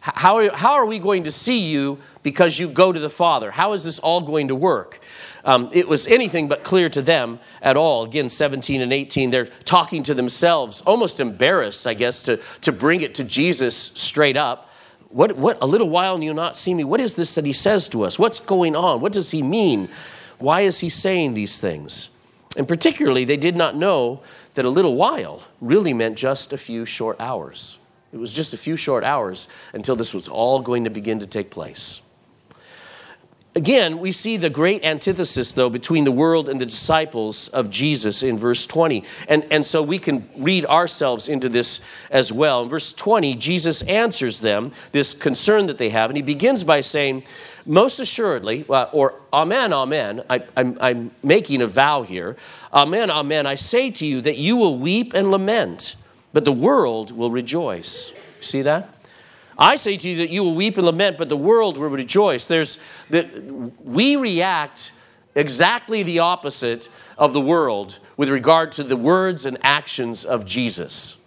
how 0.03 0.35
are, 0.37 0.51
how 0.53 0.73
are 0.73 0.85
we 0.85 0.99
going 0.99 1.23
to 1.23 1.31
see 1.31 1.59
you 1.59 1.97
because 2.23 2.59
you 2.59 2.67
go 2.67 2.91
to 2.91 2.99
the 2.99 3.09
Father? 3.09 3.51
How 3.51 3.71
is 3.71 3.85
this 3.85 3.99
all 3.99 4.19
going 4.19 4.49
to 4.49 4.55
work? 4.55 4.99
Um, 5.45 5.69
it 5.71 5.87
was 5.87 6.07
anything 6.07 6.49
but 6.49 6.65
clear 6.65 6.89
to 6.89 7.01
them 7.01 7.39
at 7.61 7.77
all. 7.77 8.03
Again, 8.03 8.27
17 8.27 8.81
and 8.81 8.91
18, 8.91 9.29
they're 9.29 9.45
talking 9.45 10.03
to 10.03 10.13
themselves, 10.13 10.81
almost 10.81 11.21
embarrassed, 11.21 11.87
I 11.87 11.93
guess, 11.93 12.21
to, 12.23 12.41
to 12.61 12.73
bring 12.73 12.99
it 12.99 13.15
to 13.15 13.23
Jesus 13.23 13.77
straight 13.77 14.35
up. 14.35 14.69
What, 15.07 15.37
what, 15.37 15.57
a 15.61 15.65
little 15.65 15.89
while 15.89 16.15
and 16.15 16.23
you'll 16.23 16.35
not 16.35 16.57
see 16.57 16.73
me. 16.73 16.83
What 16.83 16.99
is 16.99 17.15
this 17.15 17.35
that 17.35 17.45
he 17.45 17.53
says 17.53 17.87
to 17.89 18.03
us? 18.03 18.19
What's 18.19 18.41
going 18.41 18.75
on? 18.75 18.99
What 18.99 19.13
does 19.13 19.31
he 19.31 19.41
mean? 19.41 19.87
Why 20.37 20.61
is 20.61 20.79
he 20.79 20.89
saying 20.89 21.33
these 21.33 21.61
things? 21.61 22.09
And 22.57 22.67
particularly, 22.67 23.23
they 23.23 23.37
did 23.37 23.55
not 23.55 23.77
know 23.77 24.21
that 24.55 24.65
a 24.65 24.69
little 24.69 24.95
while 24.95 25.43
really 25.61 25.93
meant 25.93 26.17
just 26.17 26.51
a 26.51 26.57
few 26.57 26.85
short 26.85 27.15
hours. 27.21 27.77
It 28.13 28.19
was 28.19 28.31
just 28.31 28.53
a 28.53 28.57
few 28.57 28.77
short 28.77 29.03
hours 29.03 29.47
until 29.73 29.95
this 29.95 30.13
was 30.13 30.27
all 30.27 30.61
going 30.61 30.83
to 30.83 30.91
begin 30.91 31.19
to 31.19 31.27
take 31.27 31.49
place. 31.49 32.01
Again, 33.55 33.99
we 33.99 34.11
see 34.11 34.37
the 34.37 34.49
great 34.49 34.83
antithesis, 34.83 35.53
though, 35.53 35.69
between 35.69 36.05
the 36.05 36.11
world 36.11 36.49
and 36.49 36.59
the 36.59 36.65
disciples 36.65 37.49
of 37.49 37.69
Jesus 37.69 38.23
in 38.23 38.35
verse 38.35 38.65
20. 38.65 39.03
And, 39.27 39.45
and 39.51 39.63
so 39.63 39.83
we 39.83 39.99
can 39.99 40.27
read 40.35 40.65
ourselves 40.65 41.29
into 41.29 41.49
this 41.49 41.79
as 42.09 42.33
well. 42.33 42.63
In 42.63 42.69
verse 42.69 42.93
20, 42.93 43.35
Jesus 43.35 43.83
answers 43.83 44.39
them, 44.39 44.71
this 44.91 45.13
concern 45.13 45.67
that 45.67 45.77
they 45.77 45.89
have, 45.89 46.09
and 46.09 46.17
he 46.17 46.23
begins 46.23 46.63
by 46.63 46.81
saying, 46.81 47.25
Most 47.63 47.99
assuredly, 47.99 48.63
or 48.67 49.21
Amen, 49.31 49.71
Amen, 49.71 50.23
I, 50.31 50.43
I'm, 50.57 50.77
I'm 50.81 51.11
making 51.21 51.61
a 51.61 51.67
vow 51.67 52.01
here. 52.01 52.35
Amen, 52.73 53.11
Amen, 53.11 53.45
I 53.45 53.53
say 53.53 53.91
to 53.91 54.05
you 54.05 54.21
that 54.21 54.39
you 54.39 54.55
will 54.55 54.79
weep 54.79 55.13
and 55.13 55.29
lament 55.29 55.95
but 56.33 56.45
the 56.45 56.51
world 56.51 57.11
will 57.11 57.31
rejoice. 57.31 58.13
See 58.39 58.63
that? 58.63 58.89
I 59.57 59.75
say 59.75 59.97
to 59.97 60.09
you 60.09 60.17
that 60.17 60.29
you 60.29 60.43
will 60.43 60.55
weep 60.55 60.77
and 60.77 60.85
lament, 60.85 61.17
but 61.17 61.29
the 61.29 61.37
world 61.37 61.77
will 61.77 61.89
rejoice. 61.89 62.47
There's 62.47 62.79
that 63.11 63.33
we 63.83 64.15
react 64.15 64.91
exactly 65.35 66.03
the 66.03 66.19
opposite 66.19 66.89
of 67.17 67.33
the 67.33 67.41
world 67.41 67.99
with 68.17 68.29
regard 68.29 68.71
to 68.73 68.83
the 68.83 68.97
words 68.97 69.45
and 69.45 69.57
actions 69.61 70.25
of 70.25 70.45
Jesus. 70.45 71.17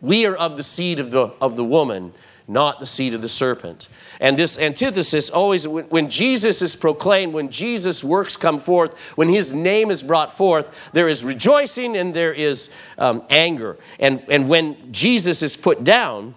We 0.00 0.24
are 0.26 0.34
of 0.34 0.56
the 0.56 0.62
seed 0.62 0.98
of 0.98 1.10
the, 1.10 1.28
of 1.40 1.56
the 1.56 1.64
woman, 1.64 2.12
not 2.50 2.80
the 2.80 2.86
seed 2.86 3.14
of 3.14 3.22
the 3.22 3.28
serpent. 3.28 3.88
And 4.18 4.36
this 4.36 4.58
antithesis 4.58 5.30
always, 5.30 5.66
when 5.66 6.10
Jesus 6.10 6.60
is 6.60 6.74
proclaimed, 6.74 7.32
when 7.32 7.48
Jesus' 7.48 8.02
works 8.02 8.36
come 8.36 8.58
forth, 8.58 8.98
when 9.16 9.28
his 9.28 9.54
name 9.54 9.90
is 9.90 10.02
brought 10.02 10.32
forth, 10.32 10.90
there 10.92 11.08
is 11.08 11.22
rejoicing 11.22 11.96
and 11.96 12.12
there 12.12 12.32
is 12.32 12.68
um, 12.98 13.22
anger. 13.30 13.78
And, 14.00 14.22
and 14.28 14.48
when 14.48 14.92
Jesus 14.92 15.42
is 15.42 15.56
put 15.56 15.84
down, 15.84 16.34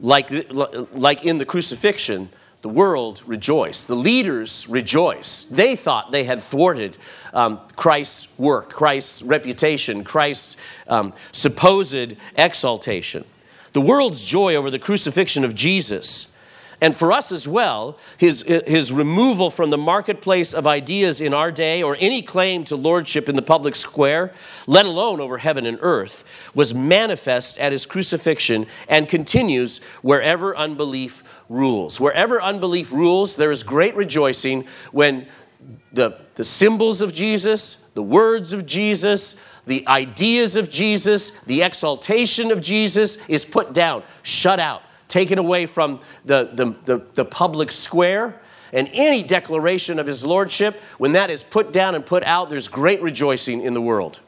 like, 0.00 0.30
like 0.50 1.26
in 1.26 1.36
the 1.36 1.44
crucifixion, 1.44 2.30
the 2.62 2.70
world 2.70 3.22
rejoiced. 3.26 3.86
The 3.86 3.96
leaders 3.96 4.66
rejoiced. 4.68 5.54
They 5.54 5.76
thought 5.76 6.10
they 6.10 6.24
had 6.24 6.42
thwarted 6.42 6.96
um, 7.34 7.60
Christ's 7.76 8.28
work, 8.38 8.70
Christ's 8.70 9.22
reputation, 9.22 10.04
Christ's 10.04 10.56
um, 10.88 11.12
supposed 11.32 12.16
exaltation 12.36 13.24
the 13.72 13.80
world's 13.80 14.24
joy 14.24 14.54
over 14.54 14.70
the 14.70 14.78
crucifixion 14.78 15.44
of 15.44 15.54
Jesus. 15.54 16.28
And 16.82 16.96
for 16.96 17.12
us 17.12 17.30
as 17.30 17.46
well, 17.46 17.98
his, 18.16 18.42
his 18.42 18.90
removal 18.90 19.50
from 19.50 19.68
the 19.68 19.76
marketplace 19.76 20.54
of 20.54 20.66
ideas 20.66 21.20
in 21.20 21.34
our 21.34 21.52
day 21.52 21.82
or 21.82 21.94
any 22.00 22.22
claim 22.22 22.64
to 22.64 22.76
lordship 22.76 23.28
in 23.28 23.36
the 23.36 23.42
public 23.42 23.76
square, 23.76 24.32
let 24.66 24.86
alone 24.86 25.20
over 25.20 25.36
heaven 25.36 25.66
and 25.66 25.78
earth, 25.82 26.24
was 26.54 26.74
manifest 26.74 27.58
at 27.58 27.72
his 27.72 27.84
crucifixion 27.84 28.66
and 28.88 29.10
continues 29.10 29.78
wherever 30.00 30.56
unbelief 30.56 31.22
rules. 31.50 32.00
Wherever 32.00 32.40
unbelief 32.40 32.92
rules, 32.92 33.36
there 33.36 33.52
is 33.52 33.62
great 33.62 33.94
rejoicing 33.94 34.66
when 34.90 35.26
the, 35.92 36.18
the 36.34 36.44
symbols 36.44 37.00
of 37.00 37.12
Jesus, 37.12 37.86
the 37.94 38.02
words 38.02 38.52
of 38.52 38.66
Jesus, 38.66 39.36
the 39.66 39.86
ideas 39.86 40.56
of 40.56 40.70
Jesus, 40.70 41.30
the 41.46 41.62
exaltation 41.62 42.50
of 42.50 42.60
Jesus 42.60 43.18
is 43.28 43.44
put 43.44 43.72
down, 43.72 44.02
shut 44.22 44.58
out, 44.60 44.82
taken 45.08 45.38
away 45.38 45.66
from 45.66 46.00
the, 46.24 46.50
the, 46.52 46.74
the, 46.84 47.04
the 47.14 47.24
public 47.24 47.72
square, 47.72 48.40
and 48.72 48.88
any 48.92 49.22
declaration 49.22 49.98
of 49.98 50.06
his 50.06 50.24
lordship, 50.24 50.80
when 50.98 51.12
that 51.12 51.28
is 51.28 51.42
put 51.42 51.72
down 51.72 51.94
and 51.94 52.06
put 52.06 52.22
out, 52.22 52.48
there's 52.48 52.68
great 52.68 53.02
rejoicing 53.02 53.62
in 53.62 53.74
the 53.74 53.80
world. 53.80 54.20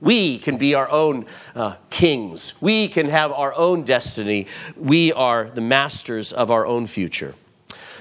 We 0.00 0.38
can 0.38 0.58
be 0.58 0.74
our 0.74 0.88
own 0.88 1.26
uh, 1.54 1.74
kings. 1.90 2.54
We 2.60 2.88
can 2.88 3.08
have 3.08 3.32
our 3.32 3.52
own 3.54 3.82
destiny. 3.82 4.46
We 4.76 5.12
are 5.12 5.50
the 5.50 5.60
masters 5.60 6.32
of 6.32 6.50
our 6.50 6.66
own 6.66 6.86
future. 6.86 7.34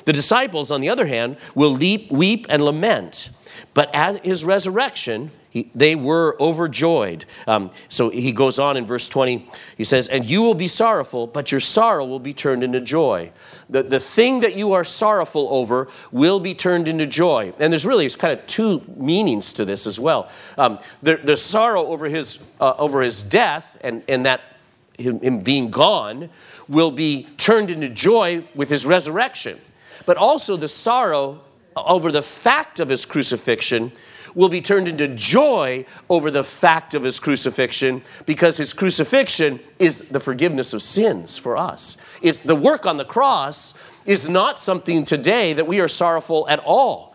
The 0.08 0.14
disciples, 0.14 0.72
on 0.72 0.80
the 0.80 0.88
other 0.88 1.06
hand, 1.06 1.36
will 1.54 1.72
leap, 1.72 2.10
weep, 2.10 2.46
and 2.48 2.64
lament. 2.64 3.30
But 3.74 3.94
at 3.94 4.24
his 4.24 4.46
resurrection, 4.46 5.32
he, 5.50 5.70
they 5.76 5.96
were 5.96 6.38
overjoyed. 6.40 7.26
Um, 7.46 7.72
so 7.90 8.08
he 8.08 8.32
goes 8.32 8.58
on 8.58 8.78
in 8.78 8.86
verse 8.86 9.10
20. 9.10 9.50
He 9.76 9.84
says, 9.84 10.08
And 10.08 10.26
you 10.26 10.42
will 10.42 10.54
be 10.54 10.70
sorrowful, 10.70 11.28
but 11.28 11.52
your 11.52 11.60
sorrow 11.60 12.06
will 12.06 12.22
be 12.22 12.32
turned 12.32 12.64
into 12.64 12.80
joy. 12.80 13.34
The, 13.70 13.84
the 13.84 14.00
thing 14.00 14.40
that 14.40 14.56
you 14.56 14.72
are 14.72 14.86
sorrowful 14.86 15.50
over 15.52 15.90
will 16.14 16.40
be 16.40 16.56
turned 16.56 16.88
into 16.88 17.06
joy. 17.06 17.52
And 17.60 17.70
there's 17.70 17.86
really 17.86 18.10
kind 18.12 18.40
of 18.40 18.48
two 18.48 18.82
meanings 18.96 19.52
to 19.54 19.66
this 19.66 19.86
as 19.86 20.00
well. 20.00 20.30
Um, 20.58 20.80
the, 21.02 21.18
the 21.18 21.36
sorrow 21.36 21.86
over 21.88 22.06
his, 22.06 22.40
uh, 22.62 22.76
over 22.78 23.02
his 23.02 23.24
death 23.24 23.78
and, 23.82 24.04
and 24.08 24.26
that 24.26 24.40
him, 24.98 25.20
him 25.20 25.42
being 25.42 25.70
gone 25.70 26.30
will 26.70 26.92
be 26.92 27.28
turned 27.36 27.70
into 27.70 27.90
joy 27.90 28.48
with 28.56 28.70
his 28.70 28.86
resurrection. 28.86 29.60
But 30.08 30.16
also 30.16 30.56
the 30.56 30.70
sorrow 30.70 31.42
over 31.76 32.14
the 32.14 32.22
fact 32.22 32.80
of 32.80 32.88
his 32.88 33.06
crucifixion 33.06 33.92
will 34.34 34.48
be 34.48 34.62
turned 34.62 34.88
into 34.88 35.10
joy 35.10 35.86
over 36.10 36.32
the 36.32 36.46
fact 36.46 36.94
of 36.94 37.04
his 37.04 37.20
crucifixion 37.20 38.02
because 38.26 38.56
his 38.56 38.72
crucifixion 38.72 39.60
is 39.80 40.00
the 40.04 40.22
forgiveness 40.22 40.74
of 40.74 40.82
sins 40.82 41.38
for 41.38 41.58
us. 41.58 41.98
It's 42.22 42.40
the 42.40 42.56
work 42.56 42.86
on 42.86 42.96
the 42.96 43.04
cross 43.04 43.74
is 44.06 44.30
not 44.30 44.62
something 44.62 45.04
today 45.04 45.52
that 45.52 45.68
we 45.68 45.82
are 45.82 45.90
sorrowful 45.90 46.48
at 46.48 46.60
all. 46.60 47.14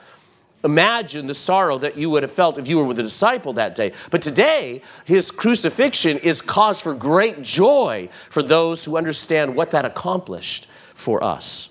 Imagine 0.63 1.29
the 1.29 1.35
sorrow 1.35 1.79
that 1.79 1.97
you 1.97 2.11
would 2.11 2.23
have 2.23 2.31
felt 2.31 2.59
if 2.59 2.69
you 2.69 2.77
were 2.77 2.85
with 2.85 2.99
a 2.99 3.03
disciple 3.03 3.55
that 3.55 3.75
day. 3.75 3.93
But 4.11 4.21
today, 4.21 4.83
his 5.07 5.31
crucifixion 5.31 6.19
is 6.19 6.43
cause 6.43 6.81
for 6.81 6.93
great 6.93 7.41
joy 7.41 8.11
for 8.29 8.43
those 8.43 8.85
who 8.85 8.99
understand 8.99 9.57
what 9.57 9.71
that 9.71 9.87
accomplished 9.87 10.69
for 10.95 11.25
us. 11.25 11.71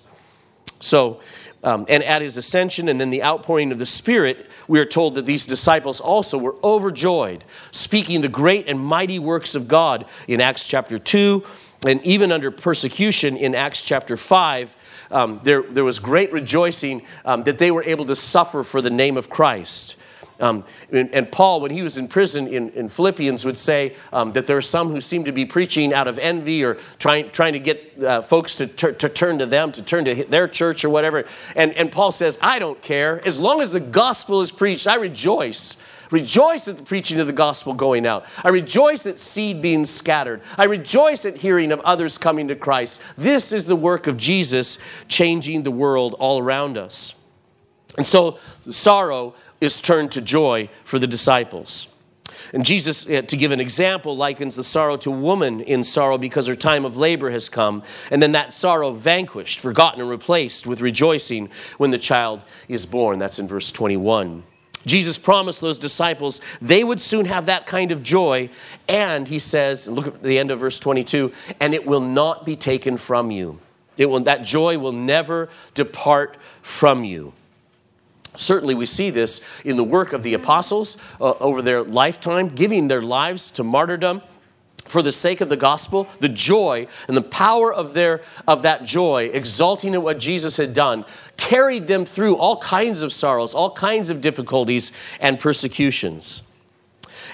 So, 0.82 1.20
um, 1.64 1.86
and 1.88 2.02
at 2.02 2.22
his 2.22 2.36
ascension 2.36 2.88
and 2.88 3.00
then 3.00 3.10
the 3.10 3.22
outpouring 3.22 3.70
of 3.70 3.78
the 3.78 3.86
Spirit, 3.86 4.46
we 4.66 4.80
are 4.80 4.84
told 4.84 5.14
that 5.14 5.26
these 5.26 5.46
disciples 5.46 6.00
also 6.00 6.36
were 6.36 6.56
overjoyed, 6.64 7.44
speaking 7.70 8.20
the 8.20 8.28
great 8.28 8.68
and 8.68 8.80
mighty 8.80 9.18
works 9.18 9.54
of 9.54 9.68
God 9.68 10.06
in 10.26 10.40
Acts 10.40 10.66
chapter 10.66 10.98
2, 10.98 11.44
and 11.86 12.04
even 12.04 12.32
under 12.32 12.50
persecution 12.50 13.36
in 13.36 13.54
Acts 13.54 13.82
chapter 13.82 14.16
5. 14.16 14.76
Um, 15.10 15.40
there, 15.44 15.62
there 15.62 15.84
was 15.84 15.98
great 15.98 16.32
rejoicing 16.32 17.02
um, 17.24 17.44
that 17.44 17.58
they 17.58 17.70
were 17.70 17.84
able 17.84 18.06
to 18.06 18.16
suffer 18.16 18.64
for 18.64 18.80
the 18.80 18.90
name 18.90 19.16
of 19.16 19.28
Christ. 19.28 19.96
Um, 20.42 20.64
and, 20.90 21.08
and, 21.14 21.30
Paul, 21.30 21.60
when 21.60 21.70
he 21.70 21.82
was 21.82 21.96
in 21.96 22.08
prison 22.08 22.48
in, 22.48 22.70
in 22.70 22.88
Philippians, 22.88 23.44
would 23.44 23.56
say 23.56 23.94
um, 24.12 24.32
that 24.32 24.48
there 24.48 24.56
are 24.56 24.62
some 24.62 24.88
who 24.88 25.00
seem 25.00 25.24
to 25.24 25.32
be 25.32 25.46
preaching 25.46 25.94
out 25.94 26.08
of 26.08 26.18
envy 26.18 26.64
or 26.64 26.78
trying, 26.98 27.30
trying 27.30 27.52
to 27.52 27.60
get 27.60 28.02
uh, 28.02 28.22
folks 28.22 28.56
to, 28.56 28.66
ter- 28.66 28.92
to 28.92 29.08
turn 29.08 29.38
to 29.38 29.46
them, 29.46 29.70
to 29.70 29.84
turn 29.84 30.04
to 30.04 30.24
their 30.24 30.48
church 30.48 30.84
or 30.84 30.90
whatever. 30.90 31.24
And, 31.54 31.72
and 31.74 31.92
Paul 31.92 32.10
says, 32.10 32.38
I 32.42 32.58
don't 32.58 32.82
care. 32.82 33.24
As 33.24 33.38
long 33.38 33.60
as 33.60 33.70
the 33.70 33.78
gospel 33.78 34.40
is 34.40 34.50
preached, 34.50 34.88
I 34.88 34.96
rejoice. 34.96 35.76
Rejoice 36.10 36.66
at 36.66 36.76
the 36.76 36.82
preaching 36.82 37.20
of 37.20 37.28
the 37.28 37.32
gospel 37.32 37.72
going 37.72 38.04
out. 38.04 38.26
I 38.42 38.48
rejoice 38.48 39.06
at 39.06 39.20
seed 39.20 39.62
being 39.62 39.84
scattered. 39.84 40.42
I 40.58 40.64
rejoice 40.64 41.24
at 41.24 41.38
hearing 41.38 41.70
of 41.70 41.78
others 41.80 42.18
coming 42.18 42.48
to 42.48 42.56
Christ. 42.56 43.00
This 43.16 43.52
is 43.52 43.66
the 43.66 43.76
work 43.76 44.08
of 44.08 44.16
Jesus 44.16 44.76
changing 45.06 45.62
the 45.62 45.70
world 45.70 46.14
all 46.18 46.40
around 46.40 46.76
us. 46.76 47.14
And 47.96 48.06
so 48.06 48.38
sorrow 48.68 49.34
is 49.62 49.80
turned 49.80 50.10
to 50.10 50.20
joy 50.20 50.68
for 50.82 50.98
the 50.98 51.06
disciples. 51.06 51.86
And 52.52 52.64
Jesus, 52.64 53.06
uh, 53.06 53.22
to 53.22 53.36
give 53.36 53.52
an 53.52 53.60
example, 53.60 54.16
likens 54.16 54.56
the 54.56 54.64
sorrow 54.64 54.96
to 54.98 55.10
woman 55.10 55.60
in 55.60 55.84
sorrow 55.84 56.18
because 56.18 56.48
her 56.48 56.56
time 56.56 56.84
of 56.84 56.96
labor 56.96 57.30
has 57.30 57.48
come, 57.48 57.84
and 58.10 58.20
then 58.20 58.32
that 58.32 58.52
sorrow 58.52 58.90
vanquished, 58.90 59.60
forgotten, 59.60 60.00
and 60.00 60.10
replaced 60.10 60.66
with 60.66 60.80
rejoicing 60.80 61.48
when 61.78 61.92
the 61.92 61.98
child 61.98 62.44
is 62.68 62.86
born. 62.86 63.20
That's 63.20 63.38
in 63.38 63.46
verse 63.46 63.70
21. 63.70 64.42
Jesus 64.84 65.16
promised 65.16 65.60
those 65.60 65.78
disciples 65.78 66.40
they 66.60 66.82
would 66.82 67.00
soon 67.00 67.26
have 67.26 67.46
that 67.46 67.66
kind 67.66 67.92
of 67.92 68.02
joy. 68.02 68.50
And 68.88 69.28
he 69.28 69.38
says, 69.38 69.86
look 69.86 70.08
at 70.08 70.22
the 70.24 70.40
end 70.40 70.50
of 70.50 70.58
verse 70.58 70.80
22, 70.80 71.30
and 71.60 71.72
it 71.72 71.86
will 71.86 72.00
not 72.00 72.44
be 72.44 72.56
taken 72.56 72.96
from 72.96 73.30
you. 73.30 73.60
It 73.96 74.06
will, 74.06 74.20
that 74.20 74.42
joy 74.42 74.78
will 74.78 74.92
never 74.92 75.48
depart 75.74 76.36
from 76.62 77.04
you. 77.04 77.32
Certainly, 78.36 78.74
we 78.74 78.86
see 78.86 79.10
this 79.10 79.40
in 79.64 79.76
the 79.76 79.84
work 79.84 80.12
of 80.12 80.22
the 80.22 80.34
apostles 80.34 80.96
uh, 81.20 81.32
over 81.32 81.60
their 81.60 81.82
lifetime, 81.82 82.48
giving 82.48 82.88
their 82.88 83.02
lives 83.02 83.50
to 83.52 83.64
martyrdom 83.64 84.22
for 84.84 85.02
the 85.02 85.12
sake 85.12 85.40
of 85.40 85.48
the 85.48 85.56
gospel 85.56 86.08
the 86.20 86.28
joy 86.28 86.86
and 87.06 87.16
the 87.16 87.22
power 87.22 87.72
of 87.72 87.94
their 87.94 88.20
of 88.48 88.62
that 88.62 88.84
joy 88.84 89.30
exulting 89.32 89.94
in 89.94 90.02
what 90.02 90.18
jesus 90.18 90.56
had 90.56 90.72
done 90.72 91.04
carried 91.36 91.86
them 91.86 92.04
through 92.04 92.36
all 92.36 92.56
kinds 92.56 93.02
of 93.02 93.12
sorrows 93.12 93.54
all 93.54 93.70
kinds 93.72 94.10
of 94.10 94.20
difficulties 94.20 94.92
and 95.20 95.38
persecutions. 95.38 96.42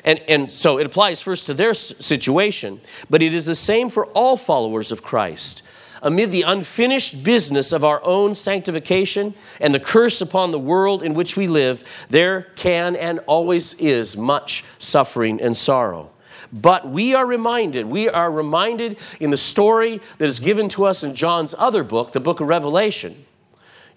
And, 0.04 0.20
and 0.28 0.50
so 0.50 0.78
it 0.78 0.86
applies 0.86 1.20
first 1.20 1.46
to 1.46 1.54
their 1.54 1.74
situation 1.74 2.80
but 3.08 3.22
it 3.22 3.34
is 3.34 3.46
the 3.46 3.54
same 3.54 3.88
for 3.88 4.06
all 4.06 4.36
followers 4.36 4.92
of 4.92 5.02
christ 5.02 5.62
amid 6.02 6.32
the 6.32 6.42
unfinished 6.42 7.22
business 7.22 7.72
of 7.72 7.84
our 7.84 8.04
own 8.04 8.34
sanctification 8.34 9.34
and 9.60 9.74
the 9.74 9.80
curse 9.80 10.20
upon 10.20 10.50
the 10.50 10.58
world 10.58 11.02
in 11.02 11.14
which 11.14 11.36
we 11.36 11.46
live, 11.46 11.84
there 12.08 12.42
can 12.56 12.96
and 12.96 13.20
always 13.26 13.74
is 13.74 14.16
much 14.16 14.64
suffering 14.78 15.40
and 15.40 15.56
sorrow. 15.56 16.10
But 16.52 16.88
we 16.88 17.14
are 17.14 17.26
reminded, 17.26 17.86
we 17.86 18.08
are 18.08 18.30
reminded 18.30 18.98
in 19.20 19.30
the 19.30 19.36
story 19.36 20.00
that 20.18 20.24
is 20.24 20.40
given 20.40 20.68
to 20.70 20.84
us 20.84 21.04
in 21.04 21.14
John's 21.14 21.54
other 21.58 21.84
book, 21.84 22.12
the 22.12 22.20
book 22.20 22.40
of 22.40 22.48
Revelation, 22.48 23.26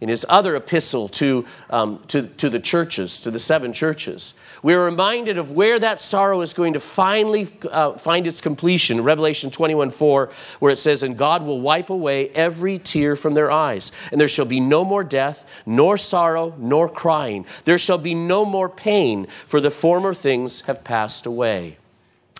in 0.02 0.10
his 0.10 0.26
other 0.28 0.56
epistle 0.56 1.08
to, 1.08 1.46
um, 1.70 2.04
to, 2.08 2.24
to 2.24 2.50
the 2.50 2.60
churches, 2.60 3.20
to 3.22 3.32
the 3.32 3.40
seven 3.40 3.72
churches. 3.72 4.34
We're 4.64 4.84
reminded 4.84 5.38
of 5.38 5.52
where 5.52 5.80
that 5.80 6.00
sorrow 6.00 6.42
is 6.42 6.54
going 6.54 6.74
to 6.74 6.80
finally 6.80 7.48
uh, 7.70 7.94
find 7.94 8.26
its 8.26 8.42
completion. 8.42 9.04
Revelation 9.04 9.52
21 9.52 9.92
4, 9.92 10.32
where 10.60 10.72
it 10.72 10.78
says, 10.78 11.04
And 11.04 11.18
God 11.18 11.44
will 11.44 11.62
wipe 11.62 11.92
away 11.92 12.30
every 12.30 12.80
tear 12.80 13.16
from 13.16 13.36
their 13.36 13.52
eyes, 13.52 13.92
and 14.12 14.20
there 14.20 14.28
shall 14.28 14.46
be 14.46 14.60
no 14.60 14.84
more 14.84 15.04
death, 15.04 15.46
nor 15.66 15.98
sorrow, 15.98 16.56
nor 16.58 16.90
crying. 16.90 17.46
There 17.66 17.78
shall 17.78 18.00
be 18.00 18.16
no 18.16 18.44
more 18.44 18.70
pain, 18.70 19.28
for 19.46 19.62
the 19.62 19.72
former 19.72 20.14
things 20.14 20.62
have 20.62 20.84
passed 20.84 21.28
away. 21.28 21.78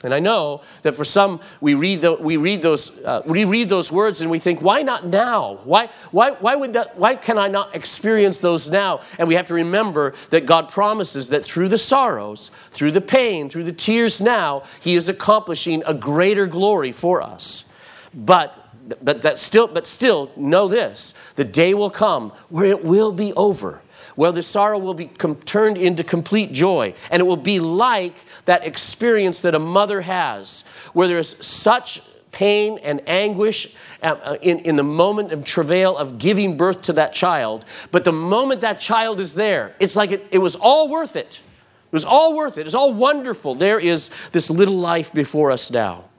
And 0.04 0.14
I 0.14 0.20
know 0.20 0.62
that 0.82 0.94
for 0.94 1.04
some, 1.04 1.42
we 1.60 1.76
read, 1.76 2.02
the, 2.02 2.14
we 2.14 2.38
read, 2.38 2.62
those, 2.62 2.98
uh, 3.00 3.22
we 3.26 3.46
read 3.46 3.70
those 3.70 3.92
words 3.92 4.22
and 4.22 4.32
we 4.32 4.40
think, 4.40 4.62
why 4.62 4.82
not 4.82 5.06
now? 5.06 5.60
Why, 5.64 5.90
why, 6.12 6.32
why, 6.32 6.56
would 6.56 6.74
that, 6.74 6.98
why 6.98 7.16
can 7.16 7.38
I 7.38 7.48
not 7.48 7.76
experience 7.76 8.40
those 8.40 8.72
now? 8.72 9.02
And 9.20 9.28
we 9.28 9.36
have 9.36 9.46
to 9.48 9.54
remember 9.54 10.14
that 10.32 10.46
God 10.46 10.70
promises 10.70 11.30
that 11.30 11.44
through 11.44 11.70
the 11.70 11.78
sorrows, 11.78 12.50
through 12.72 12.92
the 12.92 13.02
pain, 13.02 13.48
through 13.48 13.64
the 13.64 13.72
tears 13.72 14.22
now, 14.22 14.64
He 14.80 14.96
is 14.96 15.08
accomplishing 15.08 15.84
a 15.86 15.94
greater 15.94 16.48
glory 16.48 16.92
for 16.92 17.22
us. 17.22 17.66
But 18.14 18.58
but 19.02 19.22
that 19.22 19.38
still 19.38 19.68
but 19.68 19.88
still 19.88 20.32
know 20.36 20.68
this 20.68 21.14
the 21.36 21.44
day 21.44 21.74
will 21.74 21.90
come 21.90 22.32
where 22.50 22.66
it 22.66 22.84
will 22.84 23.12
be 23.12 23.32
over 23.34 23.82
where 24.22 24.32
the 24.32 24.44
sorrow 24.44 24.78
will 24.78 24.94
be 24.94 25.08
com- 25.08 25.36
turned 25.36 25.80
into 25.80 26.04
complete 26.04 26.52
joy. 26.52 26.94
And 27.10 27.20
it 27.20 27.24
will 27.24 27.36
be 27.36 27.60
like 27.60 28.14
that 28.46 28.64
experience 28.64 29.42
that 29.42 29.56
a 29.56 29.60
mother 29.60 30.02
has, 30.02 30.64
where 30.94 31.08
there's 31.08 31.44
such 31.44 32.04
pain 32.32 32.78
and 32.84 33.02
anguish 33.08 33.74
uh, 34.04 34.16
uh, 34.24 34.38
in, 34.44 34.60
in 34.60 34.76
the 34.76 34.84
moment 34.84 35.32
of 35.32 35.44
travail 35.44 35.98
of 35.98 36.20
giving 36.20 36.56
birth 36.56 36.84
to 36.84 36.94
that 36.94 37.14
child. 37.14 37.66
But 37.90 38.04
the 38.04 38.12
moment 38.12 38.62
that 38.62 38.80
child 38.80 39.20
is 39.20 39.34
there, 39.34 39.76
it's 39.80 39.96
like 39.96 40.12
it, 40.12 40.28
it 40.30 40.38
was 40.38 40.56
all 40.56 40.88
worth 40.88 41.16
it. 41.16 41.42
It 41.88 41.92
was 41.92 42.06
all 42.06 42.36
worth 42.36 42.60
it. 42.60 42.68
It's 42.68 42.76
all 42.76 42.94
wonderful. 42.94 43.56
There 43.56 43.80
is 43.80 44.12
this 44.34 44.52
little 44.52 44.78
life 44.78 45.12
before 45.12 45.50
us 45.50 45.72
now. 45.72 46.11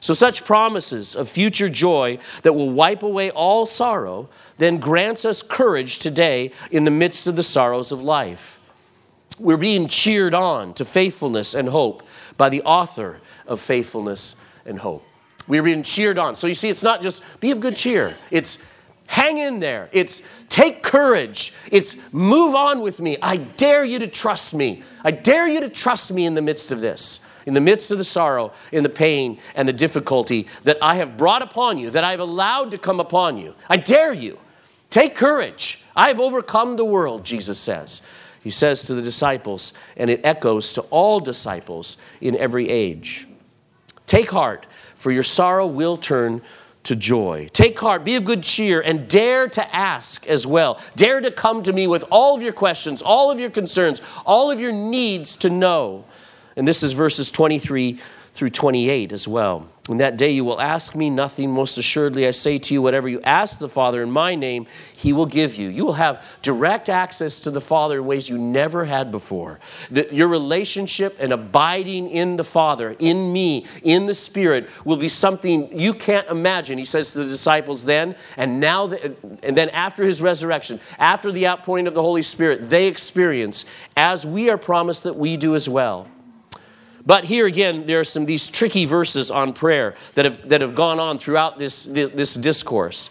So, 0.00 0.14
such 0.14 0.44
promises 0.44 1.16
of 1.16 1.28
future 1.28 1.68
joy 1.68 2.18
that 2.42 2.52
will 2.52 2.70
wipe 2.70 3.02
away 3.02 3.30
all 3.30 3.66
sorrow 3.66 4.28
then 4.58 4.78
grants 4.78 5.24
us 5.24 5.42
courage 5.42 5.98
today 5.98 6.52
in 6.70 6.84
the 6.84 6.90
midst 6.90 7.26
of 7.26 7.36
the 7.36 7.42
sorrows 7.42 7.92
of 7.92 8.02
life. 8.02 8.60
We're 9.38 9.56
being 9.56 9.88
cheered 9.88 10.34
on 10.34 10.74
to 10.74 10.84
faithfulness 10.84 11.54
and 11.54 11.68
hope 11.68 12.02
by 12.36 12.48
the 12.48 12.62
author 12.62 13.20
of 13.46 13.60
faithfulness 13.60 14.36
and 14.64 14.78
hope. 14.78 15.04
We're 15.48 15.62
being 15.62 15.82
cheered 15.82 16.18
on. 16.18 16.36
So, 16.36 16.46
you 16.46 16.54
see, 16.54 16.68
it's 16.68 16.82
not 16.82 17.00
just 17.02 17.22
be 17.40 17.50
of 17.50 17.60
good 17.60 17.76
cheer, 17.76 18.16
it's 18.30 18.58
hang 19.06 19.38
in 19.38 19.60
there, 19.60 19.88
it's 19.92 20.22
take 20.50 20.82
courage, 20.82 21.54
it's 21.70 21.96
move 22.12 22.54
on 22.54 22.80
with 22.80 23.00
me. 23.00 23.16
I 23.22 23.38
dare 23.38 23.84
you 23.84 23.98
to 24.00 24.06
trust 24.06 24.52
me. 24.52 24.82
I 25.02 25.10
dare 25.10 25.48
you 25.48 25.60
to 25.60 25.68
trust 25.70 26.12
me 26.12 26.26
in 26.26 26.34
the 26.34 26.42
midst 26.42 26.70
of 26.70 26.80
this 26.80 27.20
in 27.46 27.54
the 27.54 27.60
midst 27.60 27.90
of 27.90 27.98
the 27.98 28.04
sorrow, 28.04 28.52
in 28.72 28.82
the 28.82 28.88
pain, 28.88 29.38
and 29.54 29.66
the 29.66 29.72
difficulty 29.72 30.46
that 30.64 30.78
I 30.82 30.96
have 30.96 31.16
brought 31.16 31.42
upon 31.42 31.78
you, 31.78 31.90
that 31.90 32.04
I 32.04 32.10
have 32.10 32.20
allowed 32.20 32.72
to 32.72 32.78
come 32.78 33.00
upon 33.00 33.38
you. 33.38 33.54
I 33.70 33.76
dare 33.76 34.12
you. 34.12 34.38
Take 34.90 35.14
courage. 35.14 35.82
I've 35.94 36.20
overcome 36.20 36.76
the 36.76 36.84
world, 36.84 37.24
Jesus 37.24 37.58
says. 37.58 38.02
He 38.42 38.50
says 38.50 38.84
to 38.84 38.94
the 38.94 39.02
disciples, 39.02 39.72
and 39.96 40.10
it 40.10 40.20
echoes 40.22 40.72
to 40.74 40.82
all 40.82 41.20
disciples 41.20 41.96
in 42.20 42.36
every 42.36 42.68
age. 42.68 43.26
Take 44.06 44.30
heart, 44.30 44.66
for 44.94 45.10
your 45.10 45.24
sorrow 45.24 45.66
will 45.66 45.96
turn 45.96 46.42
to 46.84 46.94
joy. 46.94 47.48
Take 47.52 47.76
heart, 47.80 48.04
be 48.04 48.14
of 48.14 48.24
good 48.24 48.44
cheer, 48.44 48.80
and 48.80 49.08
dare 49.08 49.48
to 49.48 49.74
ask 49.74 50.24
as 50.28 50.46
well. 50.46 50.80
Dare 50.94 51.20
to 51.20 51.32
come 51.32 51.64
to 51.64 51.72
me 51.72 51.88
with 51.88 52.04
all 52.12 52.36
of 52.36 52.42
your 52.42 52.52
questions, 52.52 53.02
all 53.02 53.32
of 53.32 53.40
your 53.40 53.50
concerns, 53.50 54.00
all 54.24 54.52
of 54.52 54.60
your 54.60 54.70
needs 54.70 55.36
to 55.38 55.50
know. 55.50 56.04
And 56.56 56.66
this 56.66 56.82
is 56.82 56.92
verses 56.92 57.30
23 57.30 57.98
through 58.32 58.50
28 58.50 59.12
as 59.12 59.26
well. 59.26 59.66
In 59.88 59.98
that 59.98 60.16
day 60.16 60.30
you 60.30 60.44
will 60.44 60.60
ask 60.60 60.94
me 60.94 61.08
nothing. 61.08 61.50
Most 61.50 61.78
assuredly, 61.78 62.26
I 62.26 62.32
say 62.32 62.58
to 62.58 62.74
you, 62.74 62.82
whatever 62.82 63.08
you 63.08 63.20
ask 63.22 63.58
the 63.58 63.68
Father 63.68 64.02
in 64.02 64.10
my 64.10 64.34
name, 64.34 64.66
he 64.94 65.12
will 65.12 65.26
give 65.26 65.56
you. 65.56 65.68
You 65.68 65.86
will 65.86 65.94
have 65.94 66.24
direct 66.42 66.88
access 66.88 67.40
to 67.40 67.50
the 67.50 67.60
Father 67.60 67.98
in 67.98 68.06
ways 68.06 68.28
you 68.28 68.36
never 68.36 68.84
had 68.84 69.10
before. 69.10 69.60
That 69.90 70.12
your 70.12 70.28
relationship 70.28 71.16
and 71.18 71.32
abiding 71.32 72.10
in 72.10 72.36
the 72.36 72.44
Father, 72.44 72.96
in 72.98 73.32
me, 73.32 73.64
in 73.82 74.06
the 74.06 74.14
Spirit, 74.14 74.68
will 74.84 74.96
be 74.96 75.08
something 75.08 75.78
you 75.78 75.94
can't 75.94 76.28
imagine. 76.28 76.78
He 76.78 76.84
says 76.84 77.12
to 77.12 77.18
the 77.18 77.26
disciples 77.26 77.84
then, 77.84 78.16
and 78.36 78.60
now, 78.60 78.86
and 79.42 79.56
then 79.56 79.68
after 79.70 80.04
his 80.04 80.20
resurrection, 80.20 80.80
after 80.98 81.30
the 81.30 81.46
outpouring 81.46 81.86
of 81.86 81.94
the 81.94 82.02
Holy 82.02 82.22
Spirit, 82.22 82.68
they 82.68 82.86
experience 82.86 83.64
as 83.96 84.26
we 84.26 84.50
are 84.50 84.58
promised 84.58 85.04
that 85.04 85.16
we 85.16 85.36
do 85.36 85.54
as 85.54 85.68
well. 85.68 86.08
But 87.06 87.24
here 87.24 87.46
again, 87.46 87.86
there 87.86 88.00
are 88.00 88.04
some 88.04 88.24
these 88.26 88.48
tricky 88.48 88.84
verses 88.84 89.30
on 89.30 89.52
prayer 89.52 89.94
that 90.14 90.24
have, 90.24 90.48
that 90.48 90.60
have 90.60 90.74
gone 90.74 90.98
on 90.98 91.18
throughout 91.18 91.56
this, 91.56 91.84
this 91.84 92.34
discourse. 92.34 93.10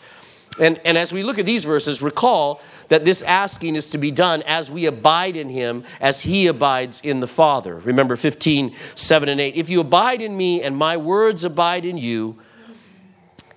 And, 0.59 0.79
and 0.85 0.97
as 0.97 1.11
we 1.11 1.23
look 1.23 1.39
at 1.39 1.45
these 1.45 1.65
verses, 1.65 2.01
recall 2.01 2.61
that 2.89 3.03
this 3.03 3.21
asking 3.21 3.75
is 3.75 3.89
to 3.91 3.97
be 3.97 4.11
done 4.11 4.41
as 4.43 4.71
we 4.71 4.85
abide 4.85 5.35
in 5.35 5.49
him, 5.49 5.83
as 5.99 6.21
he 6.21 6.47
abides 6.47 7.01
in 7.03 7.19
the 7.19 7.27
Father. 7.27 7.77
Remember 7.79 8.15
15, 8.15 8.75
7 8.95 9.29
and 9.29 9.41
8. 9.41 9.55
If 9.55 9.69
you 9.69 9.81
abide 9.81 10.21
in 10.21 10.35
me 10.35 10.61
and 10.61 10.75
my 10.75 10.97
words 10.97 11.43
abide 11.43 11.85
in 11.85 11.97
you, 11.97 12.37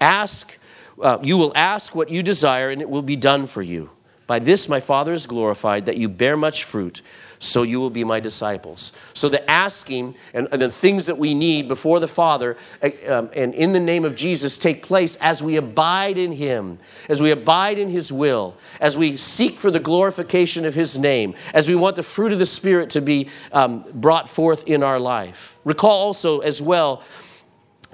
ask, 0.01 0.59
uh, 1.01 1.19
you 1.23 1.37
will 1.37 1.53
ask 1.55 1.95
what 1.95 2.11
you 2.11 2.23
desire 2.23 2.71
and 2.71 2.81
it 2.81 2.89
will 2.89 3.03
be 3.03 3.17
done 3.17 3.47
for 3.47 3.63
you. 3.63 3.91
By 4.29 4.39
this 4.39 4.69
my 4.69 4.79
Father 4.79 5.13
is 5.15 5.27
glorified, 5.27 5.87
that 5.87 5.97
you 5.97 6.09
bear 6.09 6.37
much 6.37 6.63
fruit 6.63 7.03
so 7.39 7.63
you 7.63 7.81
will 7.81 7.91
be 7.91 8.05
my 8.05 8.21
disciples. 8.21 8.93
So 9.15 9.29
the 9.29 9.49
asking 9.51 10.17
and, 10.35 10.49
and 10.53 10.61
the 10.61 10.71
things 10.71 11.07
that 11.07 11.19
we 11.19 11.35
need 11.35 11.69
before 11.69 12.01
the 12.01 12.09
Father 12.09 12.57
eh, 12.83 12.91
um, 13.09 13.31
and 13.35 13.55
in 13.55 13.73
the 13.73 13.81
name 13.81 14.05
of 14.05 14.15
Jesus 14.15 14.59
take 14.59 14.83
place 14.83 15.17
as 15.17 15.43
we 15.43 15.57
abide 15.57 16.19
in 16.19 16.33
Him, 16.33 16.79
as 17.09 17.23
we 17.23 17.31
abide 17.31 17.79
in 17.79 17.89
His 17.89 18.13
will, 18.13 18.57
as 18.81 18.99
we 18.99 19.17
seek 19.17 19.57
for 19.57 19.71
the 19.71 19.81
glorification 19.81 20.65
of 20.65 20.75
His 20.75 20.99
name, 20.99 21.35
as 21.55 21.69
we 21.69 21.75
want 21.75 21.97
the 21.97 22.03
fruit 22.03 22.33
of 22.33 22.39
the 22.39 22.47
Spirit 22.47 22.91
to 22.91 23.01
be 23.01 23.29
um, 23.53 23.85
brought 23.95 24.29
forth 24.29 24.67
in 24.67 24.83
our 24.83 25.01
life. 25.01 25.57
Recall 25.65 26.07
also 26.07 26.41
as 26.41 26.61
well 26.61 27.03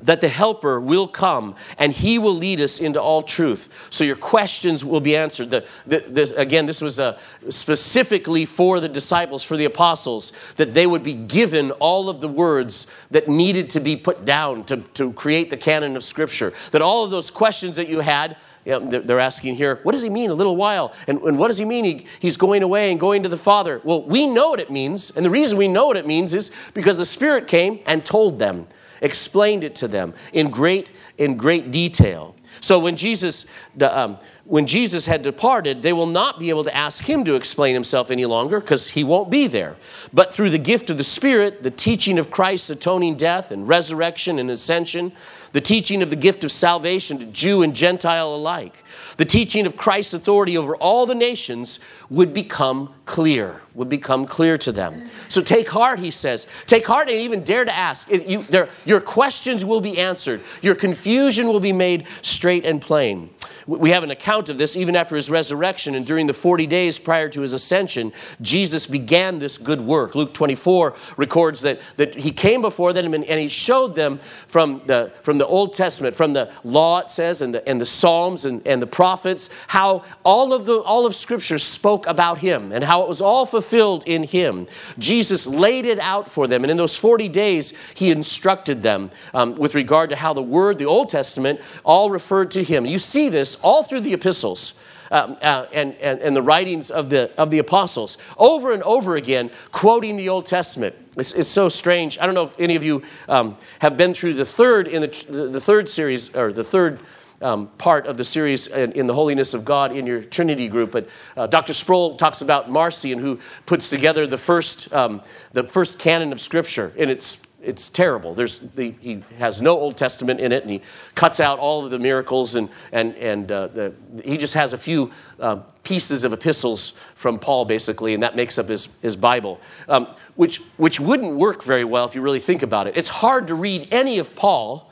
that 0.04 0.20
the 0.20 0.28
helper 0.28 0.80
will 0.80 1.08
come 1.08 1.54
and 1.78 1.92
he 1.92 2.18
will 2.18 2.34
lead 2.34 2.60
us 2.60 2.78
into 2.78 3.00
all 3.00 3.22
truth 3.22 3.88
so 3.90 4.04
your 4.04 4.16
questions 4.16 4.84
will 4.84 5.00
be 5.00 5.16
answered 5.16 5.50
the, 5.50 5.66
the, 5.86 6.00
the, 6.00 6.36
again 6.36 6.66
this 6.66 6.80
was 6.80 7.00
uh, 7.00 7.18
specifically 7.48 8.44
for 8.44 8.80
the 8.80 8.88
disciples 8.88 9.42
for 9.42 9.56
the 9.56 9.64
apostles 9.64 10.32
that 10.56 10.74
they 10.74 10.86
would 10.86 11.02
be 11.02 11.14
given 11.14 11.70
all 11.72 12.08
of 12.08 12.20
the 12.20 12.28
words 12.28 12.86
that 13.10 13.28
needed 13.28 13.68
to 13.70 13.80
be 13.80 13.96
put 13.96 14.24
down 14.24 14.64
to, 14.64 14.76
to 14.94 15.12
create 15.14 15.50
the 15.50 15.56
canon 15.56 15.96
of 15.96 16.04
scripture 16.04 16.52
that 16.70 16.82
all 16.82 17.04
of 17.04 17.10
those 17.10 17.30
questions 17.30 17.76
that 17.76 17.88
you 17.88 18.00
had 18.00 18.36
you 18.64 18.72
know, 18.72 19.00
they're 19.00 19.20
asking 19.20 19.56
here, 19.56 19.80
what 19.82 19.92
does 19.92 20.02
he 20.02 20.08
mean 20.08 20.30
a 20.30 20.34
little 20.34 20.56
while? 20.56 20.94
And, 21.06 21.20
and 21.22 21.38
what 21.38 21.48
does 21.48 21.58
he 21.58 21.64
mean 21.64 21.84
he, 21.84 22.06
he's 22.18 22.36
going 22.36 22.62
away 22.62 22.90
and 22.90 22.98
going 22.98 23.22
to 23.22 23.28
the 23.28 23.36
Father? 23.36 23.80
Well, 23.84 24.02
we 24.02 24.26
know 24.26 24.48
what 24.48 24.60
it 24.60 24.70
means. 24.70 25.10
And 25.10 25.24
the 25.24 25.30
reason 25.30 25.58
we 25.58 25.68
know 25.68 25.86
what 25.86 25.96
it 25.96 26.06
means 26.06 26.34
is 26.34 26.50
because 26.72 26.96
the 26.96 27.04
Spirit 27.04 27.46
came 27.46 27.80
and 27.86 28.04
told 28.04 28.38
them 28.38 28.66
explained 29.04 29.62
it 29.62 29.76
to 29.76 29.88
them 29.88 30.14
in 30.32 30.50
great, 30.50 30.90
in 31.18 31.36
great 31.36 31.70
detail. 31.70 32.34
So 32.60 32.78
when 32.78 32.96
Jesus, 32.96 33.44
um, 33.82 34.18
when 34.44 34.66
Jesus 34.66 35.04
had 35.04 35.20
departed, 35.22 35.82
they 35.82 35.92
will 35.92 36.06
not 36.06 36.38
be 36.38 36.48
able 36.48 36.64
to 36.64 36.74
ask 36.74 37.04
him 37.04 37.24
to 37.24 37.34
explain 37.34 37.74
himself 37.74 38.10
any 38.10 38.24
longer 38.24 38.58
because 38.60 38.88
he 38.88 39.04
won't 39.04 39.30
be 39.30 39.46
there. 39.46 39.76
But 40.12 40.32
through 40.32 40.50
the 40.50 40.58
gift 40.58 40.88
of 40.88 40.96
the 40.96 41.04
Spirit, 41.04 41.62
the 41.62 41.70
teaching 41.70 42.18
of 42.18 42.30
Christ's 42.30 42.70
atoning 42.70 43.16
death 43.16 43.50
and 43.50 43.68
resurrection 43.68 44.38
and 44.38 44.50
ascension, 44.50 45.12
the 45.52 45.60
teaching 45.60 46.02
of 46.02 46.10
the 46.10 46.16
gift 46.16 46.42
of 46.42 46.50
salvation 46.50 47.18
to 47.18 47.26
Jew 47.26 47.62
and 47.62 47.74
Gentile 47.74 48.34
alike, 48.34 48.82
the 49.18 49.24
teaching 49.24 49.66
of 49.66 49.76
Christ's 49.76 50.14
authority 50.14 50.56
over 50.56 50.74
all 50.76 51.04
the 51.04 51.14
nations 51.14 51.80
would 52.08 52.32
become 52.32 52.94
clear, 53.04 53.60
would 53.74 53.88
become 53.88 54.24
clear 54.24 54.56
to 54.58 54.72
them. 54.72 55.08
So 55.28 55.42
take 55.42 55.68
heart, 55.68 55.98
he 55.98 56.10
says. 56.10 56.46
Take 56.66 56.86
heart 56.86 57.08
and 57.08 57.18
even 57.18 57.42
dare 57.42 57.64
to 57.64 57.74
ask. 57.74 58.08
You, 58.10 58.44
there, 58.44 58.68
your 58.84 59.00
questions 59.00 59.64
will 59.64 59.80
be 59.80 59.98
answered, 59.98 60.42
your 60.62 60.74
confusion 60.74 61.48
will 61.48 61.60
be 61.60 61.72
made 61.72 62.06
straight 62.22 62.64
and 62.64 62.80
plain. 62.80 63.30
We 63.66 63.90
have 63.90 64.04
an 64.04 64.10
account 64.10 64.50
of 64.50 64.58
this 64.58 64.76
even 64.76 64.94
after 64.94 65.16
his 65.16 65.30
resurrection 65.30 65.94
and 65.94 66.06
during 66.06 66.26
the 66.26 66.34
40 66.34 66.66
days 66.66 66.98
prior 66.98 67.30
to 67.30 67.40
his 67.40 67.54
ascension. 67.54 68.12
Jesus 68.42 68.86
began 68.86 69.38
this 69.38 69.56
good 69.56 69.80
work. 69.80 70.14
Luke 70.14 70.34
24 70.34 70.94
records 71.16 71.62
that, 71.62 71.80
that 71.96 72.14
he 72.14 72.30
came 72.30 72.60
before 72.60 72.92
them 72.92 73.14
and, 73.14 73.24
and 73.24 73.40
he 73.40 73.48
showed 73.48 73.94
them 73.94 74.20
from 74.46 74.82
the, 74.86 75.12
from 75.22 75.38
the 75.38 75.46
Old 75.46 75.74
Testament, 75.74 76.14
from 76.14 76.34
the 76.34 76.52
law, 76.62 76.98
it 76.98 77.08
says, 77.08 77.40
and 77.40 77.54
the, 77.54 77.66
and 77.66 77.80
the 77.80 77.86
Psalms 77.86 78.44
and, 78.44 78.66
and 78.66 78.82
the 78.82 78.86
prophets, 78.86 79.48
how 79.66 80.04
all 80.24 80.52
of, 80.52 80.66
the, 80.66 80.80
all 80.80 81.06
of 81.06 81.14
Scripture 81.14 81.58
spoke 81.58 82.06
about 82.06 82.38
him 82.38 82.70
and 82.70 82.84
how 82.84 83.02
it 83.02 83.08
was 83.08 83.22
all 83.22 83.46
fulfilled 83.46 83.63
in 83.72 84.24
him. 84.24 84.66
Jesus 84.98 85.46
laid 85.46 85.86
it 85.86 85.98
out 85.98 86.28
for 86.28 86.46
them. 86.46 86.64
And 86.64 86.70
in 86.70 86.76
those 86.76 86.96
40 86.96 87.28
days, 87.28 87.72
he 87.94 88.10
instructed 88.10 88.82
them 88.82 89.10
um, 89.32 89.54
with 89.54 89.74
regard 89.74 90.10
to 90.10 90.16
how 90.16 90.32
the 90.32 90.42
Word, 90.42 90.78
the 90.78 90.84
Old 90.86 91.08
Testament, 91.08 91.60
all 91.84 92.10
referred 92.10 92.50
to 92.52 92.62
him. 92.62 92.86
You 92.86 92.98
see 92.98 93.28
this 93.28 93.56
all 93.56 93.82
through 93.82 94.00
the 94.00 94.12
epistles. 94.12 94.74
Um, 95.10 95.36
uh, 95.42 95.66
and, 95.72 95.94
and, 95.96 96.20
and 96.20 96.34
the 96.34 96.42
writings 96.42 96.90
of 96.90 97.10
the, 97.10 97.30
of 97.36 97.50
the 97.50 97.58
apostles 97.58 98.16
over 98.38 98.72
and 98.72 98.82
over 98.82 99.16
again, 99.16 99.50
quoting 99.70 100.16
the 100.16 100.30
Old 100.30 100.46
Testament. 100.46 100.96
It's, 101.16 101.32
it's 101.34 101.48
so 101.48 101.68
strange. 101.68 102.18
I 102.18 102.26
don't 102.26 102.34
know 102.34 102.44
if 102.44 102.58
any 102.58 102.74
of 102.74 102.82
you 102.82 103.02
um, 103.28 103.56
have 103.80 103.96
been 103.96 104.14
through 104.14 104.32
the 104.32 104.46
third 104.46 104.88
in 104.88 105.02
the, 105.02 105.48
the 105.50 105.60
third 105.60 105.88
series 105.88 106.34
or 106.34 106.52
the 106.52 106.64
third 106.64 106.98
um, 107.44 107.68
part 107.76 108.06
of 108.06 108.16
the 108.16 108.24
series 108.24 108.68
in, 108.68 108.92
in, 108.92 109.06
the 109.06 109.12
holiness 109.12 109.52
of 109.52 109.66
God 109.66 109.94
in 109.94 110.06
your 110.06 110.22
Trinity 110.22 110.66
group. 110.66 110.90
But 110.90 111.08
uh, 111.36 111.46
Dr. 111.46 111.74
Sproul 111.74 112.16
talks 112.16 112.40
about 112.40 112.70
Marcion, 112.70 113.18
who 113.18 113.38
puts 113.66 113.90
together 113.90 114.26
the 114.26 114.38
first, 114.38 114.92
um, 114.94 115.20
the 115.52 115.64
first 115.64 115.98
canon 115.98 116.32
of 116.32 116.40
Scripture, 116.40 116.92
and 116.96 117.10
it's 117.10 117.38
it's 117.62 117.88
terrible. 117.88 118.34
There's 118.34 118.58
the, 118.58 118.94
he 119.00 119.24
has 119.38 119.62
no 119.62 119.70
Old 119.70 119.96
Testament 119.96 120.38
in 120.40 120.52
it, 120.52 120.62
and 120.62 120.70
he 120.70 120.82
cuts 121.14 121.40
out 121.40 121.58
all 121.58 121.84
of 121.84 121.90
the 121.90 121.98
miracles, 121.98 122.56
and 122.56 122.68
and 122.92 123.14
and 123.16 123.50
uh, 123.52 123.66
the, 123.68 123.94
he 124.24 124.36
just 124.36 124.54
has 124.54 124.72
a 124.72 124.78
few 124.78 125.10
uh, 125.38 125.56
pieces 125.82 126.24
of 126.24 126.32
epistles 126.32 126.94
from 127.14 127.38
Paul, 127.38 127.64
basically, 127.66 128.14
and 128.14 128.22
that 128.22 128.36
makes 128.36 128.58
up 128.58 128.68
his 128.68 128.88
his 129.02 129.16
Bible, 129.16 129.60
um, 129.88 130.14
which 130.36 130.58
which 130.76 130.98
wouldn't 130.98 131.36
work 131.36 131.62
very 131.62 131.84
well 131.84 132.06
if 132.06 132.14
you 132.14 132.22
really 132.22 132.40
think 132.40 132.62
about 132.62 132.86
it. 132.86 132.96
It's 132.96 133.08
hard 133.08 133.46
to 133.48 133.54
read 133.54 133.88
any 133.90 134.18
of 134.18 134.34
Paul, 134.34 134.90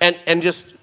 and 0.00 0.16
and 0.26 0.42
just 0.42 0.75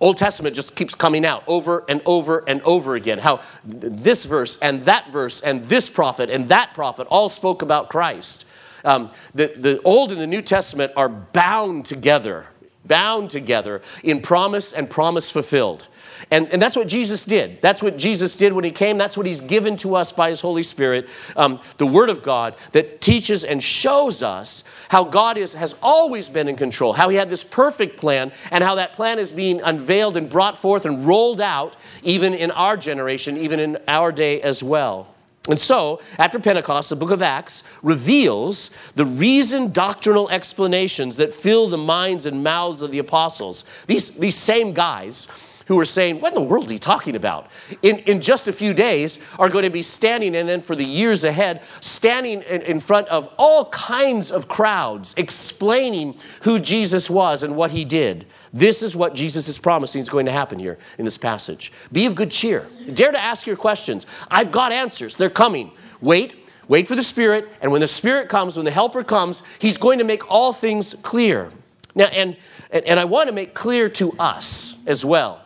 Old 0.00 0.16
Testament 0.16 0.54
just 0.54 0.76
keeps 0.76 0.94
coming 0.94 1.24
out 1.24 1.42
over 1.46 1.84
and 1.88 2.00
over 2.06 2.44
and 2.46 2.62
over 2.62 2.94
again. 2.94 3.18
How 3.18 3.40
this 3.64 4.24
verse 4.24 4.56
and 4.62 4.84
that 4.84 5.10
verse 5.10 5.40
and 5.40 5.64
this 5.64 5.88
prophet 5.88 6.30
and 6.30 6.48
that 6.48 6.72
prophet 6.74 7.08
all 7.10 7.28
spoke 7.28 7.62
about 7.62 7.90
Christ. 7.90 8.44
Um, 8.84 9.10
the, 9.34 9.52
the 9.56 9.82
Old 9.82 10.12
and 10.12 10.20
the 10.20 10.26
New 10.26 10.42
Testament 10.42 10.92
are 10.96 11.08
bound 11.08 11.84
together, 11.84 12.46
bound 12.86 13.30
together 13.30 13.82
in 14.02 14.20
promise 14.20 14.72
and 14.72 14.88
promise 14.88 15.30
fulfilled. 15.30 15.88
And, 16.30 16.48
and 16.48 16.60
that's 16.60 16.76
what 16.76 16.88
Jesus 16.88 17.24
did. 17.24 17.60
That's 17.60 17.82
what 17.82 17.96
Jesus 17.96 18.36
did 18.36 18.52
when 18.52 18.64
he 18.64 18.70
came. 18.70 18.98
That's 18.98 19.16
what 19.16 19.26
he's 19.26 19.40
given 19.40 19.76
to 19.78 19.94
us 19.94 20.12
by 20.12 20.30
his 20.30 20.40
Holy 20.40 20.62
Spirit, 20.62 21.08
um, 21.36 21.60
the 21.78 21.86
Word 21.86 22.10
of 22.10 22.22
God 22.22 22.54
that 22.72 23.00
teaches 23.00 23.44
and 23.44 23.62
shows 23.62 24.22
us 24.22 24.64
how 24.88 25.04
God 25.04 25.38
is, 25.38 25.54
has 25.54 25.76
always 25.80 26.28
been 26.28 26.48
in 26.48 26.56
control, 26.56 26.92
how 26.92 27.08
he 27.08 27.16
had 27.16 27.30
this 27.30 27.44
perfect 27.44 27.98
plan, 27.98 28.32
and 28.50 28.64
how 28.64 28.74
that 28.76 28.92
plan 28.92 29.18
is 29.18 29.30
being 29.30 29.60
unveiled 29.62 30.16
and 30.16 30.28
brought 30.28 30.58
forth 30.58 30.84
and 30.84 31.06
rolled 31.06 31.40
out 31.40 31.76
even 32.02 32.34
in 32.34 32.50
our 32.50 32.76
generation, 32.76 33.36
even 33.36 33.60
in 33.60 33.78
our 33.86 34.12
day 34.12 34.42
as 34.42 34.62
well. 34.62 35.14
And 35.48 35.58
so, 35.58 36.00
after 36.18 36.38
Pentecost, 36.38 36.90
the 36.90 36.96
book 36.96 37.10
of 37.10 37.22
Acts 37.22 37.64
reveals 37.82 38.70
the 38.94 39.06
reasoned 39.06 39.72
doctrinal 39.72 40.28
explanations 40.28 41.16
that 41.16 41.32
fill 41.32 41.68
the 41.68 41.78
minds 41.78 42.26
and 42.26 42.44
mouths 42.44 42.82
of 42.82 42.90
the 42.90 42.98
apostles. 42.98 43.64
These, 43.86 44.10
these 44.10 44.36
same 44.36 44.74
guys 44.74 45.26
who 45.68 45.78
are 45.78 45.84
saying, 45.84 46.20
What 46.20 46.34
in 46.34 46.42
the 46.42 46.48
world 46.48 46.64
is 46.66 46.70
he 46.70 46.78
talking 46.78 47.14
about? 47.14 47.50
In, 47.82 47.98
in 48.00 48.20
just 48.20 48.48
a 48.48 48.52
few 48.52 48.74
days, 48.74 49.18
are 49.38 49.48
going 49.48 49.64
to 49.64 49.70
be 49.70 49.82
standing, 49.82 50.34
and 50.34 50.48
then 50.48 50.60
for 50.60 50.74
the 50.74 50.84
years 50.84 51.24
ahead, 51.24 51.62
standing 51.80 52.42
in, 52.42 52.62
in 52.62 52.80
front 52.80 53.06
of 53.08 53.32
all 53.38 53.66
kinds 53.66 54.32
of 54.32 54.48
crowds, 54.48 55.14
explaining 55.16 56.18
who 56.42 56.58
Jesus 56.58 57.08
was 57.08 57.42
and 57.42 57.54
what 57.54 57.70
he 57.70 57.84
did. 57.84 58.26
This 58.52 58.82
is 58.82 58.96
what 58.96 59.14
Jesus 59.14 59.48
is 59.48 59.58
promising 59.58 60.00
is 60.00 60.08
going 60.08 60.26
to 60.26 60.32
happen 60.32 60.58
here 60.58 60.78
in 60.98 61.04
this 61.04 61.18
passage. 61.18 61.72
Be 61.92 62.06
of 62.06 62.14
good 62.14 62.30
cheer. 62.30 62.66
Dare 62.92 63.12
to 63.12 63.20
ask 63.20 63.46
your 63.46 63.56
questions. 63.56 64.06
I've 64.30 64.50
got 64.50 64.72
answers, 64.72 65.16
they're 65.16 65.30
coming. 65.30 65.72
Wait, 66.00 66.36
Wait 66.68 66.86
for 66.86 66.94
the 66.94 67.02
Spirit, 67.02 67.48
and 67.62 67.72
when 67.72 67.80
the 67.80 67.86
Spirit 67.86 68.28
comes, 68.28 68.56
when 68.56 68.64
the 68.64 68.70
Helper 68.70 69.02
comes, 69.02 69.42
He's 69.58 69.78
going 69.78 69.98
to 69.98 70.04
make 70.04 70.30
all 70.30 70.52
things 70.52 70.94
clear. 71.02 71.50
Now, 71.94 72.06
and, 72.06 72.36
and 72.70 73.00
I 73.00 73.06
want 73.06 73.28
to 73.28 73.34
make 73.34 73.54
clear 73.54 73.88
to 73.90 74.12
us 74.18 74.76
as 74.86 75.04
well 75.04 75.42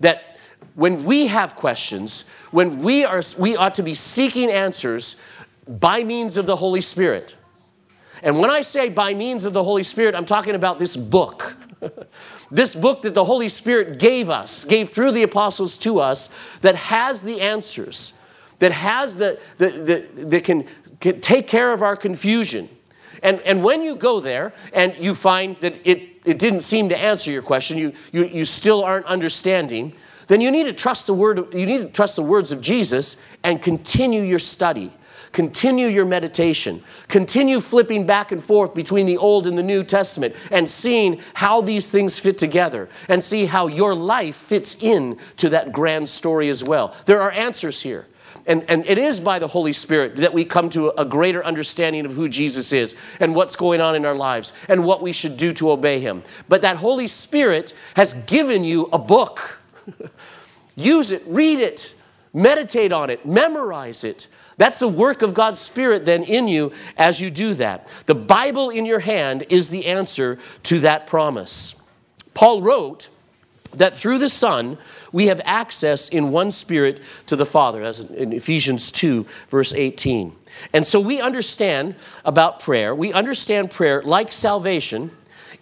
that 0.00 0.38
when 0.74 1.04
we 1.04 1.26
have 1.26 1.54
questions, 1.54 2.24
when 2.50 2.78
we 2.78 3.04
are, 3.04 3.22
we 3.38 3.54
ought 3.54 3.74
to 3.74 3.82
be 3.82 3.92
seeking 3.92 4.50
answers 4.50 5.16
by 5.68 6.02
means 6.02 6.38
of 6.38 6.46
the 6.46 6.56
Holy 6.56 6.80
Spirit. 6.80 7.36
And 8.22 8.38
when 8.38 8.50
I 8.50 8.62
say 8.62 8.88
by 8.88 9.12
means 9.12 9.44
of 9.44 9.52
the 9.52 9.62
Holy 9.62 9.82
Spirit, 9.82 10.14
I'm 10.14 10.24
talking 10.24 10.54
about 10.54 10.78
this 10.78 10.96
book. 10.96 11.56
This 12.52 12.74
book 12.74 13.02
that 13.02 13.14
the 13.14 13.24
Holy 13.24 13.48
Spirit 13.48 13.98
gave 13.98 14.30
us, 14.30 14.64
gave 14.64 14.90
through 14.90 15.10
the 15.10 15.24
apostles 15.24 15.76
to 15.78 15.98
us, 15.98 16.30
that 16.60 16.76
has 16.76 17.22
the 17.22 17.40
answers 17.40 18.12
that 18.62 18.70
has 18.70 19.16
the, 19.16 19.40
the, 19.58 19.70
the 19.70 20.24
that 20.24 20.44
can, 20.44 20.64
can 21.00 21.20
take 21.20 21.48
care 21.48 21.72
of 21.72 21.82
our 21.82 21.96
confusion. 21.96 22.68
And, 23.20 23.40
and 23.40 23.64
when 23.64 23.82
you 23.82 23.96
go 23.96 24.20
there 24.20 24.52
and 24.72 24.96
you 24.96 25.16
find 25.16 25.56
that 25.56 25.74
it, 25.84 26.20
it 26.24 26.38
didn't 26.38 26.60
seem 26.60 26.88
to 26.90 26.96
answer 26.96 27.32
your 27.32 27.42
question, 27.42 27.76
you, 27.76 27.92
you, 28.12 28.24
you 28.26 28.44
still 28.44 28.84
aren't 28.84 29.06
understanding, 29.06 29.96
then 30.28 30.40
you 30.40 30.52
need 30.52 30.66
to 30.66 30.72
trust 30.72 31.08
the 31.08 31.14
word, 31.14 31.52
you 31.52 31.66
need 31.66 31.78
to 31.78 31.88
trust 31.88 32.14
the 32.14 32.22
words 32.22 32.52
of 32.52 32.60
Jesus 32.60 33.16
and 33.42 33.60
continue 33.60 34.22
your 34.22 34.38
study. 34.38 34.92
Continue 35.32 35.88
your 35.88 36.04
meditation. 36.04 36.82
Continue 37.08 37.60
flipping 37.60 38.04
back 38.06 38.32
and 38.32 38.44
forth 38.44 38.74
between 38.74 39.06
the 39.06 39.16
Old 39.16 39.46
and 39.46 39.56
the 39.56 39.62
New 39.62 39.82
Testament 39.82 40.36
and 40.50 40.68
seeing 40.68 41.20
how 41.34 41.62
these 41.62 41.90
things 41.90 42.18
fit 42.18 42.36
together 42.36 42.88
and 43.08 43.24
see 43.24 43.46
how 43.46 43.66
your 43.66 43.94
life 43.94 44.36
fits 44.36 44.76
in 44.80 45.18
to 45.38 45.48
that 45.48 45.72
grand 45.72 46.08
story 46.08 46.50
as 46.50 46.62
well. 46.62 46.94
There 47.06 47.20
are 47.22 47.32
answers 47.32 47.80
here. 47.80 48.06
And, 48.46 48.64
and 48.68 48.84
it 48.86 48.98
is 48.98 49.20
by 49.20 49.38
the 49.38 49.46
Holy 49.46 49.72
Spirit 49.72 50.16
that 50.16 50.32
we 50.32 50.44
come 50.44 50.68
to 50.70 50.90
a 51.00 51.04
greater 51.04 51.44
understanding 51.44 52.04
of 52.04 52.12
who 52.12 52.28
Jesus 52.28 52.72
is 52.72 52.96
and 53.20 53.34
what's 53.34 53.56
going 53.56 53.80
on 53.80 53.94
in 53.94 54.04
our 54.04 54.14
lives 54.14 54.52
and 54.68 54.84
what 54.84 55.00
we 55.00 55.12
should 55.12 55.36
do 55.36 55.52
to 55.52 55.70
obey 55.70 56.00
him. 56.00 56.22
But 56.48 56.62
that 56.62 56.76
Holy 56.76 57.06
Spirit 57.06 57.72
has 57.94 58.14
given 58.14 58.64
you 58.64 58.88
a 58.92 58.98
book. 58.98 59.60
Use 60.74 61.12
it, 61.12 61.22
read 61.26 61.60
it, 61.60 61.94
meditate 62.32 62.92
on 62.92 63.10
it, 63.10 63.24
memorize 63.24 64.04
it. 64.04 64.26
That's 64.62 64.78
the 64.78 64.86
work 64.86 65.22
of 65.22 65.34
God's 65.34 65.58
Spirit 65.58 66.04
then 66.04 66.22
in 66.22 66.46
you 66.46 66.70
as 66.96 67.20
you 67.20 67.30
do 67.30 67.54
that. 67.54 67.92
The 68.06 68.14
Bible 68.14 68.70
in 68.70 68.86
your 68.86 69.00
hand 69.00 69.44
is 69.48 69.70
the 69.70 69.86
answer 69.86 70.38
to 70.62 70.78
that 70.78 71.08
promise. 71.08 71.74
Paul 72.32 72.62
wrote 72.62 73.08
that 73.74 73.92
through 73.92 74.18
the 74.18 74.28
Son, 74.28 74.78
we 75.10 75.26
have 75.26 75.40
access 75.44 76.08
in 76.08 76.30
one 76.30 76.52
spirit 76.52 77.02
to 77.26 77.34
the 77.34 77.44
Father, 77.44 77.82
as 77.82 78.02
in 78.02 78.32
Ephesians 78.32 78.92
2, 78.92 79.26
verse 79.48 79.72
18. 79.72 80.32
And 80.72 80.86
so 80.86 81.00
we 81.00 81.20
understand 81.20 81.96
about 82.24 82.60
prayer. 82.60 82.94
We 82.94 83.12
understand 83.12 83.72
prayer, 83.72 84.00
like 84.04 84.30
salvation, 84.30 85.10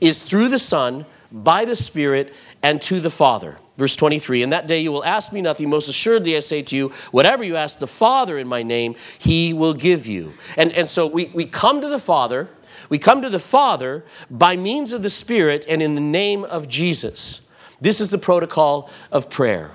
is 0.02 0.22
through 0.22 0.50
the 0.50 0.58
Son, 0.58 1.06
by 1.32 1.64
the 1.64 1.74
Spirit, 1.74 2.34
and 2.62 2.82
to 2.82 3.00
the 3.00 3.08
Father. 3.08 3.56
Verse 3.80 3.96
23 3.96 4.42
In 4.42 4.50
that 4.50 4.66
day 4.66 4.78
you 4.78 4.92
will 4.92 5.04
ask 5.06 5.32
me 5.32 5.40
nothing. 5.40 5.70
Most 5.70 5.88
assuredly, 5.88 6.36
I 6.36 6.40
say 6.40 6.60
to 6.60 6.76
you, 6.76 6.88
whatever 7.12 7.42
you 7.42 7.56
ask 7.56 7.78
the 7.78 7.86
Father 7.86 8.36
in 8.36 8.46
my 8.46 8.62
name, 8.62 8.94
he 9.18 9.54
will 9.54 9.72
give 9.72 10.06
you. 10.06 10.34
And, 10.58 10.70
and 10.72 10.86
so 10.86 11.06
we, 11.06 11.28
we 11.28 11.46
come 11.46 11.80
to 11.80 11.88
the 11.88 11.98
Father. 11.98 12.50
We 12.90 12.98
come 12.98 13.22
to 13.22 13.30
the 13.30 13.38
Father 13.38 14.04
by 14.30 14.54
means 14.54 14.92
of 14.92 15.00
the 15.00 15.08
Spirit 15.08 15.64
and 15.66 15.80
in 15.80 15.94
the 15.94 16.00
name 16.02 16.44
of 16.44 16.68
Jesus. 16.68 17.40
This 17.80 18.02
is 18.02 18.10
the 18.10 18.18
protocol 18.18 18.90
of 19.10 19.30
prayer. 19.30 19.70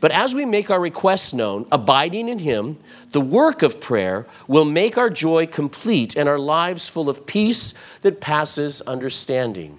But 0.00 0.12
as 0.12 0.34
we 0.34 0.44
make 0.44 0.70
our 0.70 0.78
requests 0.78 1.32
known, 1.32 1.66
abiding 1.72 2.28
in 2.28 2.40
Him, 2.40 2.76
the 3.12 3.22
work 3.22 3.62
of 3.62 3.80
prayer 3.80 4.26
will 4.46 4.66
make 4.66 4.98
our 4.98 5.08
joy 5.08 5.46
complete 5.46 6.14
and 6.14 6.28
our 6.28 6.38
lives 6.38 6.90
full 6.90 7.08
of 7.08 7.24
peace 7.24 7.72
that 8.02 8.20
passes 8.20 8.82
understanding. 8.82 9.78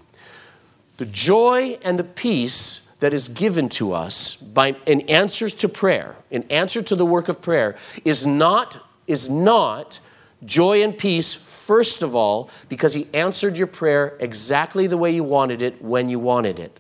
The 0.98 1.06
joy 1.06 1.78
and 1.84 2.00
the 2.00 2.04
peace 2.04 2.82
that 3.00 3.14
is 3.14 3.28
given 3.28 3.70
to 3.70 3.94
us 3.94 4.36
by 4.36 4.76
in 4.86 5.02
answers 5.02 5.54
to 5.56 5.70
prayer, 5.70 6.16
in 6.32 6.44
answer 6.44 6.82
to 6.82 6.96
the 6.96 7.06
work 7.06 7.30
of 7.30 7.42
prayer, 7.42 7.76
is 8.04 8.26
not, 8.26 8.80
is 9.06 9.30
not 9.30 10.00
joy 10.46 10.84
and 10.84 10.98
peace, 10.98 11.34
first 11.34 12.02
of 12.02 12.16
all, 12.16 12.50
because 12.70 12.94
He 12.94 13.08
answered 13.14 13.58
your 13.58 13.68
prayer 13.68 14.18
exactly 14.20 14.88
the 14.88 14.98
way 14.98 15.12
you 15.12 15.24
wanted 15.24 15.62
it 15.62 15.82
when 15.82 16.10
you 16.10 16.20
wanted 16.20 16.60
it. 16.60 16.80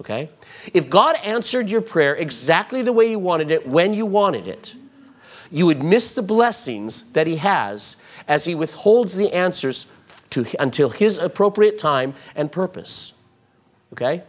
Okay? 0.00 0.28
If 0.72 0.90
God 0.90 1.16
answered 1.22 1.70
your 1.70 1.80
prayer 1.80 2.14
exactly 2.14 2.82
the 2.82 2.92
way 2.92 3.10
you 3.10 3.18
wanted 3.18 3.50
it 3.50 3.66
when 3.66 3.94
you 3.94 4.06
wanted 4.06 4.48
it, 4.48 4.74
you 5.50 5.66
would 5.66 5.82
miss 5.82 6.14
the 6.14 6.22
blessings 6.22 7.04
that 7.12 7.26
He 7.26 7.36
has 7.36 7.96
as 8.28 8.44
He 8.44 8.54
withholds 8.54 9.16
the 9.16 9.32
answers 9.32 9.86
to, 10.30 10.44
until 10.60 10.90
His 10.90 11.18
appropriate 11.18 11.78
time 11.78 12.14
and 12.34 12.52
purpose. 12.52 13.14
Okay? 13.92 14.24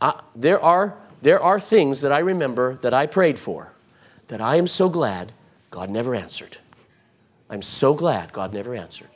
Uh, 0.00 0.20
there, 0.34 0.60
are, 0.60 0.96
there 1.22 1.42
are 1.42 1.58
things 1.58 2.00
that 2.02 2.12
I 2.12 2.18
remember 2.18 2.76
that 2.76 2.94
I 2.94 3.06
prayed 3.06 3.38
for 3.38 3.72
that 4.28 4.40
I 4.40 4.56
am 4.56 4.66
so 4.66 4.88
glad 4.88 5.32
God 5.70 5.90
never 5.90 6.14
answered. 6.14 6.58
I'm 7.50 7.62
so 7.62 7.94
glad 7.94 8.32
God 8.32 8.52
never 8.52 8.74
answered. 8.74 9.08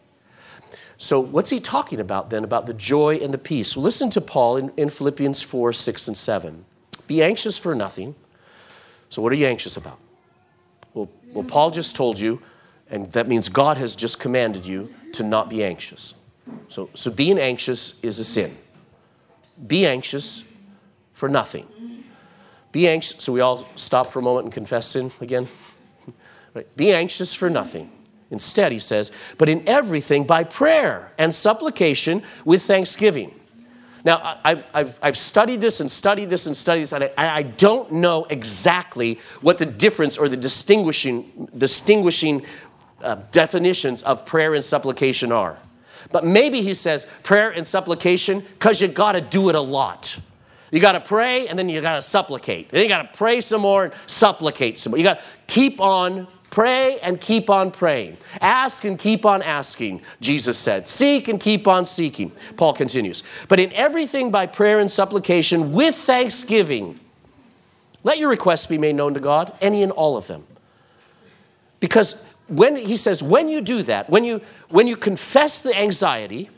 So, 0.96 1.20
what's 1.20 1.50
he 1.50 1.60
talking 1.60 2.00
about 2.00 2.30
then 2.30 2.42
about 2.42 2.66
the 2.66 2.74
joy 2.74 3.16
and 3.16 3.32
the 3.32 3.38
peace? 3.38 3.76
Listen 3.76 4.10
to 4.10 4.20
Paul 4.20 4.56
in, 4.56 4.72
in 4.76 4.88
Philippians 4.88 5.42
4 5.42 5.72
6 5.72 6.08
and 6.08 6.16
7. 6.16 6.64
Be 7.06 7.22
anxious 7.22 7.56
for 7.56 7.74
nothing. 7.74 8.16
So, 9.08 9.22
what 9.22 9.32
are 9.32 9.36
you 9.36 9.46
anxious 9.46 9.76
about? 9.76 9.98
Well, 10.94 11.08
well, 11.32 11.44
Paul 11.44 11.70
just 11.70 11.94
told 11.94 12.18
you, 12.18 12.42
and 12.90 13.10
that 13.12 13.28
means 13.28 13.48
God 13.48 13.76
has 13.76 13.94
just 13.94 14.18
commanded 14.18 14.66
you 14.66 14.92
to 15.12 15.22
not 15.22 15.48
be 15.48 15.62
anxious. 15.62 16.14
So, 16.68 16.90
so 16.94 17.10
being 17.10 17.38
anxious 17.38 17.94
is 18.02 18.18
a 18.18 18.24
sin. 18.24 18.56
Be 19.66 19.86
anxious 19.86 20.42
for 21.18 21.28
nothing. 21.28 21.66
Be 22.70 22.86
anxious. 22.86 23.24
So, 23.24 23.32
we 23.32 23.40
all 23.40 23.66
stop 23.74 24.12
for 24.12 24.20
a 24.20 24.22
moment 24.22 24.44
and 24.44 24.52
confess 24.52 24.86
sin 24.86 25.10
again? 25.20 25.48
Right. 26.54 26.76
Be 26.76 26.94
anxious 26.94 27.34
for 27.34 27.50
nothing. 27.50 27.92
Instead, 28.30 28.72
he 28.72 28.78
says, 28.78 29.12
but 29.36 29.50
in 29.50 29.68
everything 29.68 30.24
by 30.24 30.44
prayer 30.44 31.12
and 31.18 31.32
supplication 31.34 32.22
with 32.46 32.62
thanksgiving. 32.62 33.38
Now, 34.02 34.40
I've, 34.42 34.66
I've, 34.72 34.98
I've 35.02 35.18
studied 35.18 35.60
this 35.60 35.80
and 35.80 35.90
studied 35.90 36.30
this 36.30 36.46
and 36.46 36.56
studied 36.56 36.82
this, 36.82 36.94
and 36.94 37.04
I, 37.04 37.10
I 37.18 37.42
don't 37.42 37.92
know 37.92 38.24
exactly 38.24 39.20
what 39.42 39.58
the 39.58 39.66
difference 39.66 40.16
or 40.16 40.28
the 40.28 40.38
distinguishing, 40.38 41.50
distinguishing 41.56 42.46
uh, 43.02 43.16
definitions 43.30 44.02
of 44.02 44.24
prayer 44.24 44.54
and 44.54 44.64
supplication 44.64 45.30
are. 45.30 45.58
But 46.10 46.24
maybe 46.24 46.62
he 46.62 46.72
says 46.72 47.06
prayer 47.22 47.50
and 47.50 47.66
supplication 47.66 48.40
because 48.40 48.80
you 48.80 48.88
got 48.88 49.12
to 49.12 49.20
do 49.20 49.50
it 49.50 49.54
a 49.54 49.60
lot. 49.60 50.18
You 50.70 50.80
got 50.80 50.92
to 50.92 51.00
pray 51.00 51.48
and 51.48 51.58
then 51.58 51.68
you 51.68 51.80
got 51.80 51.96
to 51.96 52.02
supplicate. 52.02 52.70
Then 52.70 52.82
you 52.82 52.88
got 52.88 53.10
to 53.10 53.18
pray 53.18 53.40
some 53.40 53.62
more 53.62 53.84
and 53.84 53.94
supplicate 54.06 54.78
some 54.78 54.90
more. 54.90 54.98
You 54.98 55.04
got 55.04 55.18
to 55.18 55.24
keep 55.46 55.80
on 55.80 56.26
Pray 56.50 56.98
and 57.00 57.20
keep 57.20 57.50
on 57.50 57.70
praying. 57.70 58.16
Ask 58.40 58.84
and 58.84 58.98
keep 58.98 59.26
on 59.26 59.42
asking, 59.42 60.02
Jesus 60.20 60.58
said. 60.58 60.88
Seek 60.88 61.28
and 61.28 61.38
keep 61.38 61.68
on 61.68 61.84
seeking. 61.84 62.32
Paul 62.56 62.72
continues. 62.72 63.22
But 63.48 63.60
in 63.60 63.72
everything 63.72 64.30
by 64.30 64.46
prayer 64.46 64.80
and 64.80 64.90
supplication 64.90 65.72
with 65.72 65.94
thanksgiving, 65.94 66.98
let 68.02 68.18
your 68.18 68.30
requests 68.30 68.66
be 68.66 68.78
made 68.78 68.94
known 68.94 69.14
to 69.14 69.20
God, 69.20 69.52
any 69.60 69.82
and 69.82 69.92
all 69.92 70.16
of 70.16 70.26
them. 70.26 70.46
Because 71.80 72.14
when 72.48 72.76
he 72.76 72.96
says, 72.96 73.22
when 73.22 73.48
you 73.48 73.60
do 73.60 73.82
that, 73.82 74.08
when 74.08 74.24
you 74.24 74.40
when 74.70 74.86
you 74.86 74.96
confess 74.96 75.60
the 75.60 75.76
anxiety, 75.78 76.48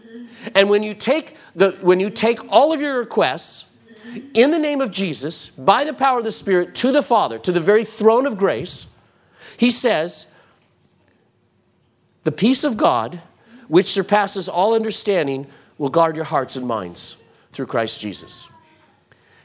and 0.54 0.70
when 0.70 0.84
you 0.84 0.94
take 0.94 1.36
the 1.56 1.72
when 1.80 1.98
you 1.98 2.10
take 2.10 2.40
all 2.52 2.72
of 2.72 2.80
your 2.80 2.98
requests 2.98 3.64
in 4.34 4.50
the 4.50 4.58
name 4.58 4.80
of 4.80 4.90
Jesus, 4.90 5.48
by 5.50 5.84
the 5.84 5.92
power 5.92 6.18
of 6.18 6.24
the 6.24 6.30
Spirit, 6.30 6.74
to 6.76 6.92
the 6.92 7.02
Father, 7.02 7.38
to 7.38 7.52
the 7.52 7.60
very 7.60 7.84
throne 7.84 8.26
of 8.26 8.38
grace 8.38 8.86
he 9.60 9.70
says, 9.70 10.26
The 12.24 12.32
peace 12.32 12.64
of 12.64 12.78
God, 12.78 13.20
which 13.68 13.88
surpasses 13.88 14.48
all 14.48 14.72
understanding, 14.72 15.48
will 15.76 15.90
guard 15.90 16.16
your 16.16 16.24
hearts 16.24 16.56
and 16.56 16.66
minds 16.66 17.18
through 17.52 17.66
Christ 17.66 18.00
Jesus. 18.00 18.48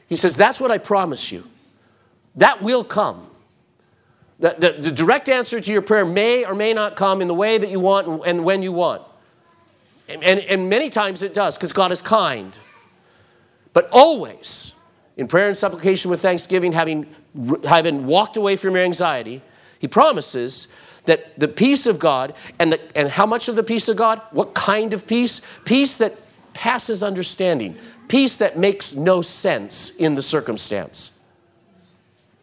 He 0.08 0.16
says, 0.16 0.34
That's 0.34 0.58
what 0.58 0.70
I 0.70 0.78
promise 0.78 1.30
you. 1.30 1.44
That 2.36 2.62
will 2.62 2.82
come. 2.82 3.28
The, 4.38 4.56
the, 4.58 4.82
the, 4.84 4.90
direct 4.90 5.28
answer 5.28 5.60
to 5.60 5.70
your 5.70 5.82
prayer 5.82 6.06
may 6.06 6.46
or 6.46 6.54
may 6.54 6.72
not 6.72 6.96
come 6.96 7.20
in 7.20 7.28
the 7.28 7.34
way 7.34 7.58
that 7.58 7.68
you 7.68 7.80
want 7.80 8.26
and, 8.26 8.42
when 8.42 8.62
you 8.62 8.72
want. 8.72 9.02
And, 10.08 10.22
and 10.24 10.70
many 10.70 10.88
times 10.88 11.22
it 11.22 11.34
does 11.34 11.58
because 11.58 11.74
God 11.74 11.92
is 11.92 12.00
kind. 12.00 12.58
But 13.76 13.90
always, 13.92 14.72
in 15.18 15.28
prayer 15.28 15.48
and 15.48 15.58
supplication 15.58 16.10
with 16.10 16.22
thanksgiving, 16.22 16.72
having, 16.72 17.14
having 17.62 18.06
walked 18.06 18.38
away 18.38 18.56
from 18.56 18.74
your 18.74 18.82
anxiety, 18.82 19.42
he 19.78 19.86
promises 19.86 20.68
that 21.04 21.38
the 21.38 21.46
peace 21.46 21.84
of 21.86 21.98
God, 21.98 22.32
and, 22.58 22.72
the, 22.72 22.80
and 22.96 23.10
how 23.10 23.26
much 23.26 23.48
of 23.48 23.54
the 23.54 23.62
peace 23.62 23.90
of 23.90 23.98
God? 23.98 24.22
What 24.30 24.54
kind 24.54 24.94
of 24.94 25.06
peace? 25.06 25.42
Peace 25.66 25.98
that 25.98 26.16
passes 26.54 27.02
understanding, 27.02 27.76
peace 28.08 28.38
that 28.38 28.56
makes 28.56 28.94
no 28.94 29.20
sense 29.20 29.90
in 29.90 30.14
the 30.14 30.22
circumstance. 30.22 31.10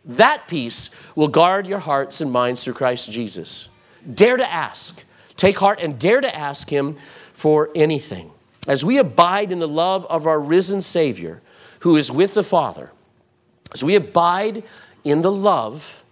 That 0.06 0.48
peace 0.48 0.92
will 1.16 1.30
guard 1.30 1.66
your 1.66 1.80
hearts 1.80 2.22
and 2.22 2.32
minds 2.32 2.64
through 2.64 2.76
Christ 2.76 3.12
Jesus. 3.12 3.70
Dare 4.14 4.38
to 4.38 4.54
ask. 4.54 5.04
Take 5.36 5.58
heart 5.58 5.80
and 5.82 5.98
dare 5.98 6.22
to 6.22 6.36
ask 6.36 6.70
Him 6.70 6.96
for 7.34 7.72
anything. 7.74 8.33
As 8.68 8.86
we 8.86 8.98
abide 8.98 9.52
in 9.52 9.60
the 9.60 9.68
love 9.68 10.06
of 10.10 10.26
our 10.26 10.40
risen 10.40 10.82
Savior, 10.82 11.42
who 11.80 11.96
is 11.96 12.12
with 12.12 12.34
the 12.34 12.44
Father, 12.44 12.92
as 13.74 13.84
we 13.84 13.96
abide 13.96 14.64
in 15.04 15.22
the 15.22 15.32
love 15.32 16.04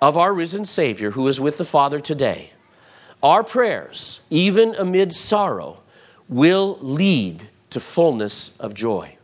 of 0.00 0.16
our 0.16 0.32
risen 0.32 0.64
Savior, 0.64 1.12
who 1.12 1.26
is 1.26 1.40
with 1.40 1.58
the 1.58 1.64
Father 1.64 1.98
today, 1.98 2.50
our 3.22 3.42
prayers, 3.44 4.20
even 4.30 4.74
amid 4.74 5.12
sorrow, 5.12 5.80
will 6.28 6.78
lead 6.80 7.48
to 7.70 7.80
fullness 7.80 8.56
of 8.58 8.74
joy. 8.74 9.16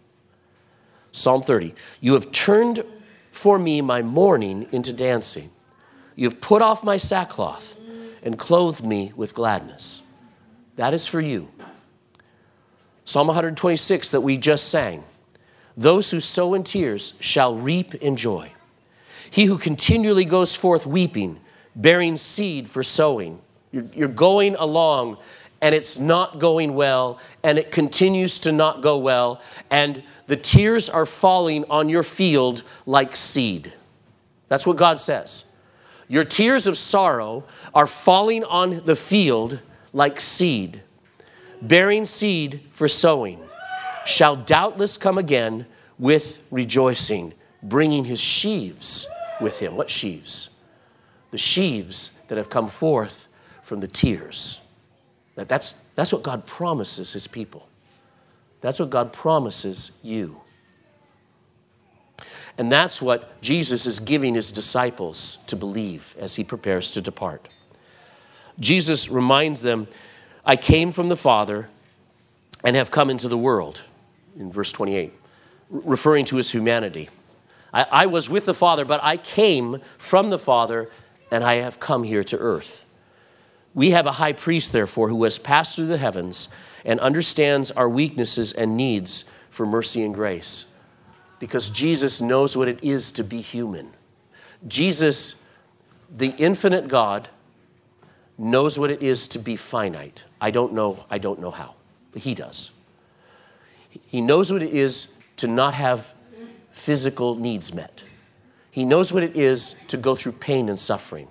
Psalm 1.13 1.43
30 1.43 1.75
You 2.01 2.15
have 2.15 2.33
turned 2.33 2.85
for 3.31 3.59
me 3.59 3.81
my 3.81 4.03
mourning 4.03 4.67
into 4.73 4.93
dancing. 4.93 5.51
You 6.17 6.29
have 6.29 6.41
put 6.41 6.63
off 6.63 6.83
my 6.83 6.97
sackcloth 6.97 7.77
and 8.23 8.39
clothed 8.39 8.85
me 8.85 9.13
with 9.15 9.35
gladness. 9.35 10.03
That 10.77 10.95
is 10.95 11.07
for 11.07 11.21
you. 11.21 11.49
Psalm 13.09 13.27
126 13.27 14.11
that 14.11 14.21
we 14.21 14.37
just 14.37 14.69
sang. 14.69 15.03
Those 15.79 16.11
who 16.11 16.21
sow 16.21 16.53
in 16.53 16.63
tears 16.63 17.15
shall 17.21 17.57
reap 17.57 17.95
in 17.95 18.17
joy. 18.17 18.53
He 19.31 19.47
who 19.47 19.57
continually 19.57 20.27
goes 20.27 20.55
forth 20.55 20.87
weeping, 20.87 21.41
bearing 21.75 22.19
seed 22.19 22.69
for 22.69 22.83
sowing. 22.83 23.41
You're, 23.73 24.09
going 24.09 24.57
along 24.57 25.17
and 25.63 25.75
it's 25.75 25.99
not 25.99 26.39
going 26.39 26.75
well, 26.75 27.19
and 27.43 27.59
it 27.59 27.73
continues 27.73 28.41
to 28.41 28.53
not 28.53 28.83
go 28.83 28.99
well, 28.99 29.41
and 29.71 30.03
the 30.27 30.37
tears 30.37 30.91
are 30.91 31.07
falling 31.07 31.65
on 31.71 31.89
your 31.89 32.03
field 32.03 32.63
like 32.85 33.17
seed. 33.17 33.73
That's 34.49 34.67
what 34.67 34.77
God 34.77 35.01
says. 35.01 35.47
Your 36.09 36.25
tears 36.25 36.67
of 36.67 36.77
sorrow 36.77 37.45
are 37.75 37.87
falling 37.87 38.45
on 38.45 38.85
the 38.85 38.97
field 38.97 39.61
like 39.95 40.21
seed, 40.21 40.83
bearing 41.63 42.05
seed 42.05 42.61
for 42.73 42.89
sowing, 42.89 43.41
shall 44.05 44.37
doubtless 44.37 44.97
come 44.97 45.19
again 45.19 45.67
with 45.99 46.43
rejoicing, 46.51 47.35
bringing 47.63 48.05
his 48.05 48.21
sheaves 48.21 49.07
with 49.41 49.59
him. 49.59 49.77
What 49.77 49.91
sheaves? 49.91 50.51
The 51.31 51.39
sheaves 51.39 52.13
that 52.29 52.39
have 52.39 52.49
come 52.49 52.69
forth 52.69 53.29
from 53.63 53.81
the 53.81 53.89
tears. 53.89 54.61
That 55.35 55.49
that's, 55.49 55.77
that's 55.95 56.13
what 56.13 56.23
God 56.23 56.47
promises 56.47 57.13
his 57.13 57.27
people. 57.27 57.69
That's 58.61 58.81
what 58.81 58.91
God 58.91 59.13
promises 59.13 59.93
you. 60.03 60.41
And 62.57 62.73
that's 62.73 63.01
what 63.01 63.41
Jesus 63.41 63.87
is 63.87 64.01
giving 64.01 64.35
his 64.35 64.51
disciples 64.51 65.39
to 65.47 65.55
believe 65.55 66.17
as 66.19 66.35
he 66.35 66.43
prepares 66.43 66.91
to 66.93 67.01
depart. 67.01 67.49
Jesus 68.59 69.09
reminds 69.09 69.63
them, 69.63 69.87
I 70.49 70.57
came 70.57 70.93
from 70.93 71.09
the 71.09 71.17
Father 71.17 71.69
and 72.65 72.75
have 72.75 72.91
come 72.91 73.11
into 73.11 73.29
the 73.29 73.37
world, 73.37 73.83
in 74.35 74.51
verse 74.51 74.73
28, 74.73 75.13
referring 75.69 76.25
to 76.25 76.37
his 76.37 76.51
humanity. 76.51 77.11
I, 77.73 77.87
I 77.91 78.07
was 78.07 78.31
with 78.31 78.47
the 78.47 78.55
Father, 78.55 78.87
but 78.87 78.99
I 79.05 79.19
came 79.19 79.83
from 79.99 80.31
the 80.31 80.39
Father 80.39 80.91
and 81.31 81.45
I 81.45 81.57
have 81.57 81.79
come 81.79 82.03
here 82.03 82.25
to 82.25 82.39
earth. 82.39 82.87
We 83.75 83.91
have 83.91 84.07
a 84.07 84.13
high 84.13 84.33
priest, 84.33 84.73
therefore, 84.73 85.11
who 85.11 85.23
has 85.25 85.39
passed 85.39 85.77
through 85.77 85.89
the 85.89 85.99
heavens 85.99 86.49
and 86.83 86.99
understands 86.99 87.71
our 87.73 87.89
weaknesses 87.89 88.55
and 88.55 88.75
needs 88.75 89.27
for 89.51 89.67
mercy 89.67 90.03
and 90.03 90.15
grace 90.15 90.65
because 91.39 91.69
Jesus 91.69 92.23
knows 92.23 92.57
what 92.57 92.69
it 92.69 92.83
is 92.83 93.13
to 93.13 93.23
be 93.23 93.43
human. 93.43 93.91
Jesus, 94.67 95.37
the 96.11 96.31
infinite 96.39 96.89
God, 96.89 97.29
knows 98.39 98.79
what 98.79 98.91
it 98.91 99.03
is 99.03 99.29
to 99.29 99.39
be 99.39 99.57
finite. 99.57 100.25
I 100.41 100.51
don't 100.51 100.73
know, 100.73 101.05
I 101.11 101.19
don't 101.19 101.41
know 101.41 101.51
how, 101.51 101.75
but 102.13 102.23
he 102.23 102.35
does. 102.35 102.71
He 104.07 104.21
knows 104.21 104.53
what 104.53 104.63
it 104.63 104.73
is 104.73 105.13
to 105.39 105.49
not 105.49 105.75
have 105.75 106.15
physical 106.71 107.35
needs 107.35 107.75
met. 107.75 108.05
He 108.71 108.85
knows 108.85 109.13
what 109.13 109.25
it 109.25 109.37
is 109.37 109.75
to 109.89 109.97
go 109.97 110.15
through 110.15 110.33
pain 110.33 110.69
and 110.69 110.79
suffering. 110.79 111.27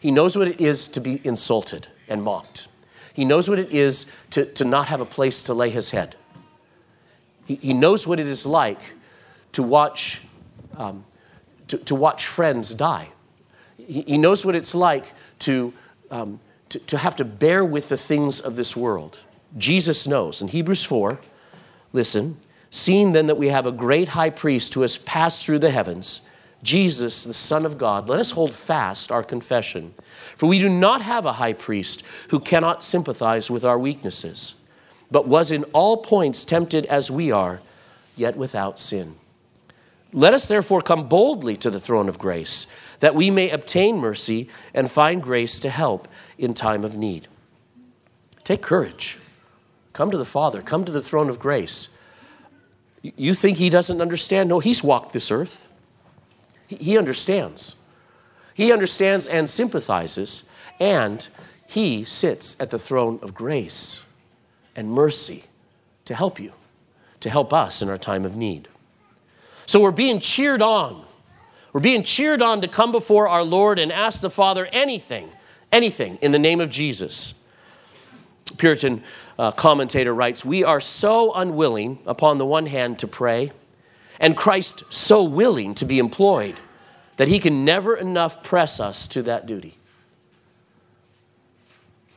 He 0.00 0.10
knows 0.10 0.36
what 0.36 0.48
it 0.48 0.60
is 0.60 0.88
to 0.88 1.00
be 1.00 1.20
insulted 1.24 1.88
and 2.08 2.22
mocked. 2.22 2.68
He 3.14 3.24
knows 3.24 3.48
what 3.48 3.58
it 3.58 3.70
is 3.70 4.06
to, 4.30 4.44
to 4.44 4.64
not 4.64 4.88
have 4.88 5.00
a 5.00 5.06
place 5.06 5.42
to 5.44 5.54
lay 5.54 5.70
his 5.70 5.90
head. 5.90 6.16
He, 7.46 7.56
he 7.56 7.74
knows 7.74 8.06
what 8.06 8.20
it 8.20 8.26
is 8.26 8.46
like 8.46 8.80
to 9.52 9.62
watch, 9.62 10.22
um, 10.76 11.04
to, 11.68 11.78
to, 11.78 11.94
watch 11.94 12.26
friends 12.26 12.74
die. 12.74 13.08
He, 13.76 14.02
he, 14.02 14.18
knows 14.18 14.44
what 14.46 14.54
it's 14.54 14.74
like 14.74 15.12
to, 15.40 15.72
um, 16.12 16.40
to, 16.68 16.78
to 16.78 16.98
have 16.98 17.16
to 17.16 17.24
bear 17.24 17.64
with 17.64 17.88
the 17.88 17.96
things 17.96 18.40
of 18.40 18.56
this 18.56 18.76
world. 18.76 19.18
Jesus 19.58 20.06
knows. 20.06 20.40
In 20.40 20.48
Hebrews 20.48 20.84
4, 20.84 21.18
listen, 21.92 22.38
seeing 22.70 23.12
then 23.12 23.26
that 23.26 23.36
we 23.36 23.48
have 23.48 23.66
a 23.66 23.72
great 23.72 24.08
high 24.08 24.30
priest 24.30 24.74
who 24.74 24.82
has 24.82 24.98
passed 24.98 25.44
through 25.44 25.58
the 25.58 25.70
heavens, 25.70 26.22
Jesus, 26.62 27.24
the 27.24 27.32
Son 27.32 27.66
of 27.66 27.76
God, 27.76 28.08
let 28.08 28.20
us 28.20 28.30
hold 28.30 28.54
fast 28.54 29.10
our 29.10 29.24
confession. 29.24 29.94
For 30.36 30.48
we 30.48 30.60
do 30.60 30.68
not 30.68 31.02
have 31.02 31.26
a 31.26 31.34
high 31.34 31.54
priest 31.54 32.04
who 32.28 32.38
cannot 32.38 32.84
sympathize 32.84 33.50
with 33.50 33.64
our 33.64 33.78
weaknesses, 33.78 34.54
but 35.10 35.26
was 35.26 35.50
in 35.50 35.64
all 35.72 35.98
points 35.98 36.44
tempted 36.44 36.86
as 36.86 37.10
we 37.10 37.32
are, 37.32 37.60
yet 38.16 38.36
without 38.36 38.78
sin. 38.78 39.16
Let 40.12 40.34
us 40.34 40.46
therefore 40.46 40.82
come 40.82 41.08
boldly 41.08 41.56
to 41.56 41.70
the 41.70 41.80
throne 41.80 42.08
of 42.08 42.18
grace, 42.18 42.66
that 43.02 43.16
we 43.16 43.32
may 43.32 43.50
obtain 43.50 43.98
mercy 43.98 44.48
and 44.72 44.88
find 44.88 45.24
grace 45.24 45.58
to 45.58 45.68
help 45.68 46.06
in 46.38 46.54
time 46.54 46.84
of 46.84 46.96
need. 46.96 47.26
Take 48.44 48.62
courage. 48.62 49.18
Come 49.92 50.12
to 50.12 50.16
the 50.16 50.24
Father, 50.24 50.62
come 50.62 50.84
to 50.84 50.92
the 50.92 51.02
throne 51.02 51.28
of 51.28 51.40
grace. 51.40 51.88
You 53.02 53.34
think 53.34 53.58
He 53.58 53.70
doesn't 53.70 54.00
understand? 54.00 54.48
No, 54.48 54.60
He's 54.60 54.84
walked 54.84 55.12
this 55.12 55.32
earth. 55.32 55.68
He 56.68 56.96
understands. 56.96 57.74
He 58.54 58.70
understands 58.70 59.26
and 59.26 59.50
sympathizes, 59.50 60.44
and 60.78 61.26
He 61.66 62.04
sits 62.04 62.56
at 62.60 62.70
the 62.70 62.78
throne 62.78 63.18
of 63.20 63.34
grace 63.34 64.04
and 64.76 64.92
mercy 64.92 65.46
to 66.04 66.14
help 66.14 66.38
you, 66.38 66.52
to 67.18 67.30
help 67.30 67.52
us 67.52 67.82
in 67.82 67.90
our 67.90 67.98
time 67.98 68.24
of 68.24 68.36
need. 68.36 68.68
So 69.66 69.80
we're 69.80 69.90
being 69.90 70.20
cheered 70.20 70.62
on. 70.62 71.04
We're 71.72 71.80
being 71.80 72.02
cheered 72.02 72.42
on 72.42 72.60
to 72.60 72.68
come 72.68 72.92
before 72.92 73.28
our 73.28 73.42
Lord 73.42 73.78
and 73.78 73.90
ask 73.90 74.20
the 74.20 74.30
Father 74.30 74.66
anything, 74.66 75.30
anything 75.70 76.18
in 76.20 76.32
the 76.32 76.38
name 76.38 76.60
of 76.60 76.68
Jesus. 76.68 77.34
Puritan 78.58 79.02
uh, 79.38 79.52
commentator 79.52 80.14
writes 80.14 80.44
We 80.44 80.64
are 80.64 80.80
so 80.80 81.32
unwilling, 81.32 81.98
upon 82.06 82.38
the 82.38 82.44
one 82.44 82.66
hand, 82.66 82.98
to 82.98 83.08
pray, 83.08 83.52
and 84.20 84.36
Christ 84.36 84.84
so 84.90 85.22
willing 85.22 85.74
to 85.76 85.86
be 85.86 85.98
employed, 85.98 86.60
that 87.16 87.28
he 87.28 87.38
can 87.38 87.64
never 87.64 87.96
enough 87.96 88.42
press 88.42 88.78
us 88.78 89.08
to 89.08 89.22
that 89.22 89.46
duty. 89.46 89.78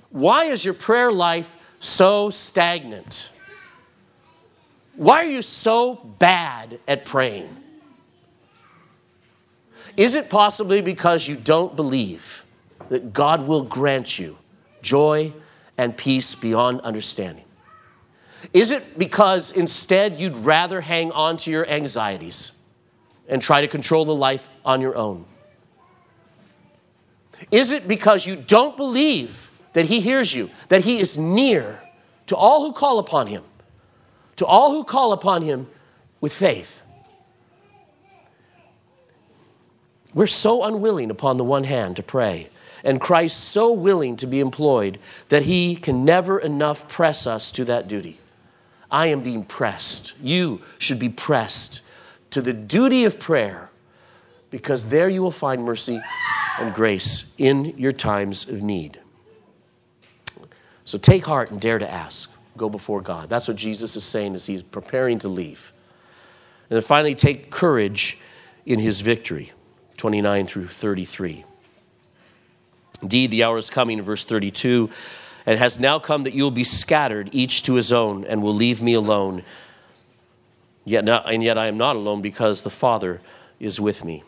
Why 0.10 0.46
is 0.46 0.66
your 0.66 0.74
prayer 0.74 1.12
life 1.12 1.56
so 1.80 2.30
stagnant? 2.30 3.32
Why 4.96 5.26
are 5.26 5.30
you 5.30 5.42
so 5.42 5.96
bad 5.96 6.80
at 6.88 7.06
praying? 7.06 7.65
Is 9.98 10.16
it 10.16 10.30
possibly 10.30 10.82
because 10.82 11.28
you 11.28 11.36
don't 11.36 11.76
believe 11.76 12.46
that 12.90 13.14
God 13.14 13.48
will 13.48 13.64
grant 13.64 14.20
you 14.20 14.38
joy 14.82 15.34
and 15.78 15.96
peace 15.96 16.36
beyond 16.36 16.82
understanding? 16.82 17.46
Is 18.54 18.72
it 18.72 18.98
because 19.00 19.52
instead 19.52 20.20
you'd 20.20 20.38
rather 20.38 20.82
hang 20.82 21.12
on 21.12 21.38
to 21.38 21.52
your 21.52 21.68
anxieties 21.68 22.52
and 23.28 23.42
try 23.42 23.62
to 23.62 23.68
control 23.68 24.06
the 24.06 24.16
life 24.16 24.50
on 24.64 24.82
your 24.82 24.96
own? 24.96 25.26
Is 27.52 27.72
it 27.72 27.88
because 27.88 28.28
you 28.28 28.36
don't 28.36 28.78
believe 28.78 29.50
that 29.74 29.86
He 29.86 30.00
hears 30.00 30.34
you, 30.34 30.50
that 30.70 30.84
He 30.86 31.00
is 31.00 31.18
near 31.18 31.82
to 32.28 32.36
all 32.36 32.66
who 32.66 32.74
call 32.74 33.00
upon 33.00 33.28
Him? 33.28 33.44
to 34.38 34.46
all 34.46 34.72
who 34.72 34.84
call 34.84 35.14
upon 35.14 35.42
him 35.42 35.68
with 36.22 36.34
faith. 36.34 36.82
We're 40.16 40.28
so 40.28 40.64
unwilling, 40.64 41.12
upon 41.12 41.38
the 41.38 41.44
one 41.44 41.66
hand, 41.66 41.98
to 41.98 42.04
pray, 42.04 42.50
and 42.86 43.02
Christ 43.02 43.38
so 43.38 43.74
willing 43.74 44.16
to 44.16 44.26
be 44.26 44.40
employed 44.40 44.98
that 45.28 45.44
he 45.44 45.76
can 45.76 46.06
never 46.06 46.40
enough 46.40 46.88
press 46.88 47.28
us 47.28 47.52
to 47.52 47.66
that 47.66 47.90
duty. 47.90 48.20
I 48.90 49.08
am 49.08 49.22
being 49.22 49.44
pressed. 49.44 50.14
You 50.22 50.62
should 50.80 51.00
be 51.00 51.10
pressed 51.10 51.82
to 52.30 52.42
the 52.42 52.54
duty 52.54 53.04
of 53.04 53.20
prayer 53.20 53.70
because 54.52 54.86
there 54.86 55.10
you 55.10 55.22
will 55.22 55.32
find 55.32 55.64
mercy 55.64 56.02
and 56.60 56.74
grace 56.74 57.34
in 57.38 57.78
your 57.78 57.92
times 57.92 58.48
of 58.48 58.64
need. 58.64 59.02
So 60.86 60.98
take 60.98 61.26
heart 61.26 61.52
and 61.52 61.60
dare 61.60 61.80
to 61.80 61.92
ask. 61.92 62.32
Go 62.56 62.70
before 62.70 63.02
God. 63.02 63.28
That's 63.28 63.50
what 63.50 63.58
Jesus 63.58 63.98
is 63.98 64.06
saying 64.06 64.34
as 64.34 64.46
he's 64.46 64.64
preparing 64.64 65.20
to 65.20 65.28
leave. 65.28 65.74
And 66.70 66.76
then 66.76 66.82
finally, 66.82 67.16
take 67.16 67.52
courage 67.52 68.18
in 68.66 68.80
his 68.80 69.02
victory. 69.02 69.52
29 69.98 70.46
through 70.46 70.68
33. 70.68 71.46
Indeed, 73.02 73.32
the 73.32 73.44
hour 73.44 73.58
is 73.58 73.70
coming, 73.70 74.02
verse 74.02 74.26
32, 74.26 74.90
and 75.46 75.60
has 75.60 75.80
now 75.80 76.00
come 76.00 76.24
that 76.24 76.34
you 76.34 76.44
will 76.44 76.52
be 76.52 76.64
scattered, 76.64 77.30
each 77.32 77.64
to 77.64 77.76
his 77.76 77.92
own, 77.94 78.26
and 78.26 78.42
will 78.42 78.54
leave 78.54 78.82
me 78.82 78.94
alone. 78.94 79.44
Yet 80.86 81.06
not, 81.06 81.32
and 81.32 81.44
yet 81.44 81.58
I 81.58 81.68
am 81.68 81.78
not 81.78 81.96
alone 81.96 82.22
because 82.22 82.64
the 82.64 82.70
Father 82.70 83.20
is 83.60 83.80
with 83.80 84.04
me. 84.04 84.24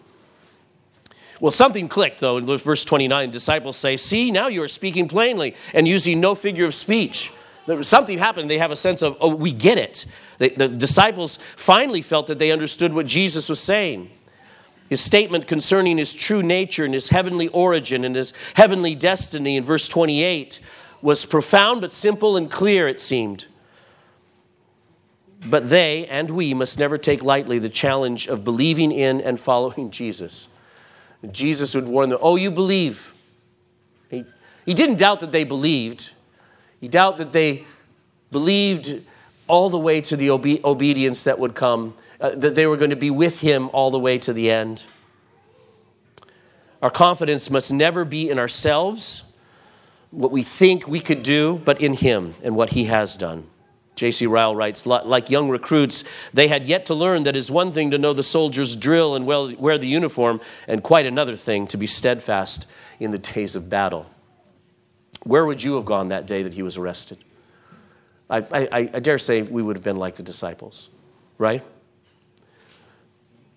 Well, 1.39 1.51
something 1.51 1.87
clicked, 1.87 2.19
though, 2.19 2.37
in 2.37 2.45
verse 2.45 2.83
29. 2.83 3.29
Disciples 3.29 3.77
say, 3.77 3.95
See, 3.95 4.31
now 4.31 4.47
you 4.47 4.63
are 4.63 4.67
speaking 4.67 5.07
plainly 5.07 5.55
and 5.73 5.87
using 5.87 6.19
no 6.19 6.33
figure 6.33 6.65
of 6.65 6.73
speech. 6.73 7.31
Something 7.81 8.17
happened. 8.17 8.49
They 8.49 8.57
have 8.57 8.71
a 8.71 8.75
sense 8.75 9.01
of, 9.01 9.17
oh, 9.19 9.35
we 9.35 9.51
get 9.51 9.77
it. 9.77 10.05
The, 10.37 10.49
the 10.49 10.67
disciples 10.69 11.37
finally 11.55 12.01
felt 12.01 12.27
that 12.27 12.39
they 12.39 12.51
understood 12.51 12.93
what 12.93 13.05
Jesus 13.05 13.49
was 13.49 13.59
saying. 13.59 14.09
His 14.89 15.01
statement 15.01 15.47
concerning 15.47 15.97
his 15.97 16.13
true 16.13 16.41
nature 16.41 16.85
and 16.85 16.93
his 16.93 17.09
heavenly 17.09 17.49
origin 17.49 18.05
and 18.05 18.15
his 18.15 18.33
heavenly 18.55 18.95
destiny 18.95 19.57
in 19.57 19.63
verse 19.63 19.87
28 19.87 20.59
was 21.01 21.25
profound 21.25 21.81
but 21.81 21.91
simple 21.91 22.37
and 22.37 22.49
clear, 22.49 22.87
it 22.87 23.01
seemed. 23.01 23.47
But 25.45 25.69
they 25.69 26.07
and 26.07 26.31
we 26.31 26.53
must 26.53 26.79
never 26.79 26.97
take 26.97 27.23
lightly 27.23 27.59
the 27.59 27.69
challenge 27.69 28.27
of 28.27 28.43
believing 28.43 28.91
in 28.91 29.21
and 29.21 29.39
following 29.39 29.91
Jesus. 29.91 30.47
Jesus 31.31 31.75
would 31.75 31.87
warn 31.87 32.09
them, 32.09 32.19
Oh, 32.21 32.35
you 32.35 32.51
believe. 32.51 33.13
He, 34.09 34.23
he 34.65 34.73
didn't 34.73 34.97
doubt 34.97 35.19
that 35.19 35.31
they 35.31 35.43
believed, 35.43 36.11
he 36.79 36.87
doubted 36.87 37.17
that 37.17 37.33
they 37.33 37.65
believed 38.31 39.03
all 39.47 39.69
the 39.69 39.77
way 39.77 40.01
to 40.01 40.15
the 40.15 40.29
obe- 40.29 40.63
obedience 40.63 41.23
that 41.23 41.39
would 41.39 41.55
come, 41.55 41.93
uh, 42.19 42.31
that 42.31 42.55
they 42.55 42.65
were 42.65 42.77
going 42.77 42.89
to 42.89 42.95
be 42.95 43.11
with 43.11 43.39
him 43.39 43.69
all 43.73 43.91
the 43.91 43.99
way 43.99 44.17
to 44.19 44.33
the 44.33 44.49
end. 44.49 44.85
Our 46.81 46.89
confidence 46.89 47.49
must 47.49 47.71
never 47.71 48.05
be 48.05 48.29
in 48.29 48.37
ourselves, 48.37 49.23
what 50.11 50.31
we 50.31 50.43
think 50.43 50.87
we 50.87 50.99
could 50.99 51.23
do, 51.23 51.61
but 51.65 51.81
in 51.81 51.93
him 51.93 52.35
and 52.43 52.55
what 52.55 52.71
he 52.71 52.85
has 52.85 53.17
done. 53.17 53.47
J.C. 53.95 54.27
Ryle 54.27 54.55
writes, 54.55 54.85
like 54.85 55.31
young 55.31 55.49
recruits, 55.49 56.03
they 56.31 56.47
had 56.47 56.67
yet 56.67 56.85
to 56.85 56.93
learn 56.93 57.23
that 57.23 57.35
it's 57.35 57.49
one 57.49 57.71
thing 57.71 57.89
to 57.91 57.97
know 57.97 58.13
the 58.13 58.21
soldier's 58.21 58.75
drill 58.75 59.15
and 59.15 59.25
wear 59.25 59.77
the 59.79 59.87
uniform, 59.87 60.39
and 60.67 60.83
quite 60.83 61.07
another 61.07 61.35
thing 61.35 61.65
to 61.67 61.77
be 61.77 61.87
steadfast 61.87 62.67
in 62.99 63.09
the 63.09 63.17
days 63.17 63.55
of 63.55 63.69
battle. 63.69 64.05
Where 65.23 65.47
would 65.47 65.63
you 65.63 65.75
have 65.75 65.85
gone 65.85 66.09
that 66.09 66.27
day 66.27 66.43
that 66.43 66.53
he 66.53 66.61
was 66.61 66.77
arrested? 66.77 67.17
I, 68.29 68.37
I, 68.51 68.89
I 68.93 68.99
dare 68.99 69.17
say 69.17 69.41
we 69.41 69.63
would 69.63 69.75
have 69.75 69.83
been 69.83 69.97
like 69.97 70.15
the 70.15 70.23
disciples, 70.23 70.89
right? 71.39 71.63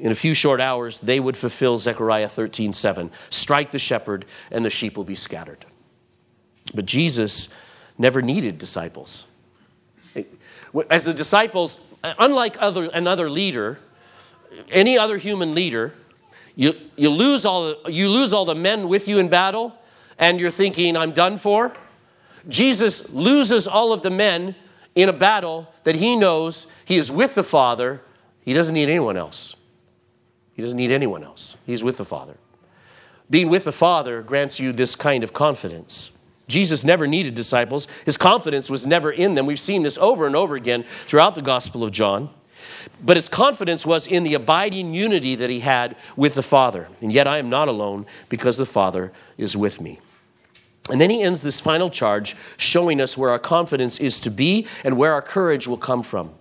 In 0.01 0.11
a 0.11 0.15
few 0.15 0.33
short 0.33 0.63
hours, 0.63 0.99
they 1.01 1.21
would 1.21 1.37
fulfill 1.37 1.77
Zechariah 1.77 2.29
13 2.29 2.73
7. 2.73 3.11
Strike 3.29 3.71
the 3.71 3.79
shepherd, 3.79 4.25
and 4.51 4.65
the 4.65 4.71
sheep 4.71 4.97
will 4.97 5.05
be 5.05 5.15
scattered. 5.15 5.67
But 6.75 6.87
Jesus 6.87 7.51
never 7.99 8.23
needed 8.23 8.59
disciples. 8.59 9.27
As 10.89 11.05
the 11.05 11.13
disciples, 11.13 11.79
unlike 12.03 12.57
other, 12.61 12.89
another 12.95 13.29
leader, 13.29 13.79
any 14.71 14.97
other 14.97 15.19
human 15.19 15.55
leader, 15.55 15.93
you, 16.57 16.75
you, 16.97 17.11
lose 17.11 17.45
all 17.45 17.69
the, 17.69 17.93
you 17.93 18.09
lose 18.09 18.33
all 18.33 18.47
the 18.47 18.55
men 18.55 18.89
with 18.89 19.07
you 19.07 19.19
in 19.19 19.29
battle, 19.29 19.77
and 20.19 20.41
you're 20.41 20.51
thinking, 20.51 20.97
I'm 20.97 21.13
done 21.13 21.37
for. 21.37 21.75
Jesus 22.49 23.11
loses 23.11 23.69
all 23.69 23.93
of 23.93 24.01
the 24.01 24.11
men 24.11 24.55
in 24.95 25.11
a 25.11 25.13
battle 25.13 25.73
that 25.85 25.97
he 25.97 26.17
knows 26.17 26.67
he 26.87 26.97
is 26.97 27.13
with 27.13 27.35
the 27.35 27.43
Father. 27.43 28.01
He 28.43 28.55
doesn't 28.55 28.75
need 28.75 28.89
anyone 28.89 29.19
else. 29.19 29.57
He 30.55 30.63
doesn't 30.63 30.77
need 30.77 30.93
anyone 30.93 31.25
else. 31.25 31.57
He's 31.67 31.83
with 31.83 31.97
the 31.97 32.05
Father. 32.05 32.37
Being 33.29 33.49
with 33.49 33.65
the 33.65 33.73
Father 33.73 34.23
grants 34.23 34.59
you 34.59 34.73
this 34.73 34.97
kind 34.97 35.23
of 35.23 35.33
confidence. 35.33 36.11
Jesus 36.49 36.85
never 36.85 37.07
needed 37.07 37.35
disciples. 37.35 37.87
His 38.05 38.17
confidence 38.17 38.69
was 38.69 38.87
never 38.87 39.11
in 39.13 39.35
them. 39.35 39.47
We've 39.47 39.61
seen 39.61 39.83
this 39.85 39.97
over 39.99 40.27
and 40.27 40.35
over 40.35 40.57
again 40.57 40.85
throughout 41.07 41.37
the 41.37 41.43
Gospel 41.43 41.85
of 41.85 41.93
John. 41.93 42.31
But 43.03 43.17
his 43.17 43.29
confidence 43.29 43.87
was 43.87 44.07
in 44.07 44.25
the 44.25 44.35
abiding 44.35 44.93
unity 44.93 45.35
that 45.37 45.49
he 45.49 45.61
had 45.61 45.97
with 46.17 46.35
the 46.35 46.43
Father. 46.43 46.89
And 47.01 47.13
yet 47.13 47.27
I 47.29 47.39
am 47.39 47.49
not 47.49 47.69
alone 47.69 48.05
because 48.29 48.57
the 48.57 48.67
Father 48.67 49.13
is 49.39 49.57
with 49.57 49.81
me. 49.81 50.01
And 50.91 51.01
then 51.01 51.11
he 51.11 51.23
ends 51.23 51.43
this 51.43 51.61
final 51.61 51.89
charge 51.89 52.37
showing 52.57 53.01
us 53.01 53.17
where 53.17 53.31
our 53.31 53.39
confidence 53.39 54.01
is 54.01 54.19
to 54.21 54.31
be 54.31 54.67
and 54.83 54.97
where 54.97 55.13
our 55.13 55.23
courage 55.23 55.69
will 55.69 55.77
come 55.77 56.03
from. 56.03 56.33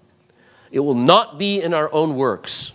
It 0.71 0.79
will 0.79 0.95
not 0.95 1.37
be 1.37 1.61
in 1.61 1.73
our 1.73 1.91
own 1.93 2.15
works. 2.15 2.73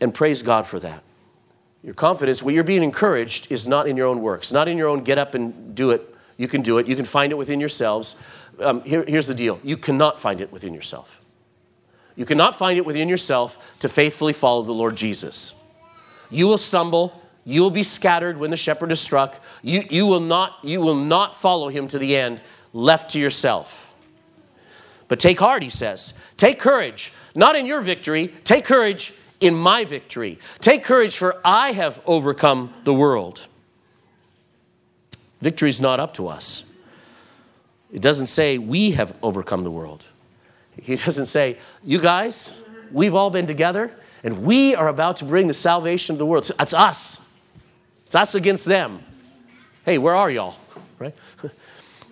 And 0.00 0.14
praise 0.14 0.42
God 0.42 0.66
for 0.66 0.78
that. 0.80 1.02
Your 1.82 1.94
confidence, 1.94 2.42
what 2.42 2.54
you're 2.54 2.64
being 2.64 2.82
encouraged, 2.82 3.50
is 3.50 3.66
not 3.66 3.88
in 3.88 3.96
your 3.96 4.06
own 4.06 4.20
works, 4.20 4.52
not 4.52 4.68
in 4.68 4.76
your 4.76 4.88
own 4.88 5.04
get 5.04 5.18
up 5.18 5.34
and 5.34 5.74
do 5.74 5.90
it. 5.90 6.14
You 6.36 6.48
can 6.48 6.62
do 6.62 6.78
it. 6.78 6.86
You 6.86 6.96
can 6.96 7.04
find 7.04 7.32
it 7.32 7.36
within 7.38 7.60
yourselves. 7.60 8.16
Um, 8.60 8.82
here, 8.82 9.04
here's 9.06 9.26
the 9.26 9.34
deal 9.34 9.60
you 9.62 9.76
cannot 9.76 10.18
find 10.18 10.40
it 10.40 10.52
within 10.52 10.74
yourself. 10.74 11.20
You 12.16 12.24
cannot 12.24 12.56
find 12.56 12.78
it 12.78 12.84
within 12.84 13.08
yourself 13.08 13.76
to 13.78 13.88
faithfully 13.88 14.32
follow 14.32 14.62
the 14.62 14.72
Lord 14.72 14.96
Jesus. 14.96 15.52
You 16.30 16.46
will 16.46 16.58
stumble. 16.58 17.22
You 17.44 17.62
will 17.62 17.70
be 17.70 17.84
scattered 17.84 18.36
when 18.36 18.50
the 18.50 18.56
shepherd 18.56 18.92
is 18.92 19.00
struck. 19.00 19.42
You, 19.62 19.82
you, 19.88 20.04
will 20.04 20.20
not, 20.20 20.58
you 20.62 20.80
will 20.80 20.96
not 20.96 21.34
follow 21.34 21.68
him 21.68 21.88
to 21.88 21.98
the 21.98 22.16
end, 22.16 22.42
left 22.74 23.12
to 23.12 23.20
yourself. 23.20 23.94
But 25.06 25.18
take 25.20 25.38
heart, 25.38 25.62
he 25.62 25.70
says. 25.70 26.12
Take 26.36 26.58
courage, 26.58 27.12
not 27.34 27.56
in 27.56 27.64
your 27.64 27.80
victory. 27.80 28.28
Take 28.44 28.64
courage 28.64 29.14
in 29.40 29.54
my 29.54 29.84
victory. 29.84 30.38
Take 30.60 30.84
courage, 30.84 31.16
for 31.16 31.40
I 31.44 31.72
have 31.72 32.00
overcome 32.06 32.72
the 32.84 32.94
world. 32.94 33.46
Victory 35.40 35.68
is 35.68 35.80
not 35.80 36.00
up 36.00 36.14
to 36.14 36.28
us. 36.28 36.64
It 37.92 38.02
doesn't 38.02 38.26
say 38.26 38.58
we 38.58 38.92
have 38.92 39.16
overcome 39.22 39.62
the 39.62 39.70
world. 39.70 40.08
He 40.80 40.96
doesn't 40.96 41.26
say, 41.26 41.58
you 41.82 42.00
guys, 42.00 42.52
we've 42.92 43.14
all 43.14 43.30
been 43.30 43.46
together 43.46 43.92
and 44.22 44.42
we 44.42 44.74
are 44.74 44.88
about 44.88 45.16
to 45.18 45.24
bring 45.24 45.46
the 45.46 45.54
salvation 45.54 46.14
of 46.14 46.18
the 46.18 46.26
world. 46.26 46.50
It's 46.58 46.74
us. 46.74 47.20
It's 48.06 48.14
us 48.14 48.34
against 48.34 48.64
them. 48.64 49.02
Hey, 49.84 49.98
where 49.98 50.14
are 50.14 50.30
y'all? 50.30 50.56
Right? 50.98 51.14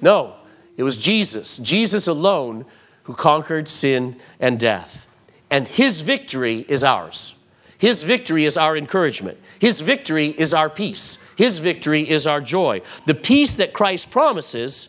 no, 0.01 0.37
it 0.77 0.85
was 0.85 0.97
Jesus, 0.97 1.59
Jesus 1.59 2.07
alone, 2.07 2.65
who 3.03 3.15
conquered 3.15 3.67
sin 3.67 4.21
and 4.39 4.61
death. 4.61 5.06
And 5.51 5.67
his 5.69 6.01
victory 6.01 6.65
is 6.69 6.83
ours. 6.83 7.35
His 7.79 8.03
victory 8.03 8.45
is 8.45 8.57
our 8.57 8.77
encouragement. 8.77 9.39
His 9.59 9.81
victory 9.81 10.29
is 10.29 10.55
our 10.55 10.71
peace. 10.71 11.19
His 11.37 11.59
victory 11.59 12.09
is 12.09 12.27
our 12.27 12.41
joy. 12.41 12.83
The 13.07 13.15
peace 13.15 13.57
that 13.57 13.73
Christ 13.73 14.11
promises 14.11 14.89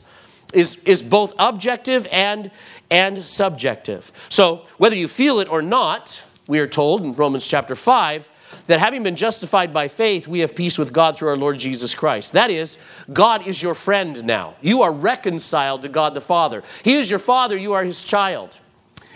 is, 0.53 0.75
is 0.85 1.03
both 1.03 1.33
objective 1.37 2.07
and, 2.11 2.49
and 2.89 3.17
subjective. 3.17 4.11
So, 4.29 4.65
whether 4.77 4.95
you 4.95 5.07
feel 5.07 5.39
it 5.39 5.49
or 5.49 5.61
not, 5.61 6.23
we 6.47 6.59
are 6.59 6.67
told 6.67 7.01
in 7.01 7.13
Romans 7.13 7.45
chapter 7.45 7.75
5 7.75 8.29
that 8.67 8.79
having 8.79 9.03
been 9.03 9.17
justified 9.17 9.73
by 9.73 9.89
faith, 9.89 10.27
we 10.27 10.39
have 10.39 10.55
peace 10.55 10.77
with 10.77 10.93
God 10.93 11.17
through 11.17 11.29
our 11.29 11.37
Lord 11.37 11.59
Jesus 11.59 11.93
Christ. 11.93 12.33
That 12.33 12.49
is, 12.49 12.77
God 13.11 13.45
is 13.45 13.61
your 13.61 13.75
friend 13.75 14.23
now. 14.23 14.55
You 14.61 14.83
are 14.83 14.93
reconciled 14.93 15.81
to 15.81 15.89
God 15.89 16.13
the 16.13 16.21
Father. 16.21 16.63
He 16.83 16.95
is 16.95 17.09
your 17.09 17.19
Father, 17.19 17.57
you 17.57 17.73
are 17.73 17.83
His 17.83 18.03
child. 18.03 18.55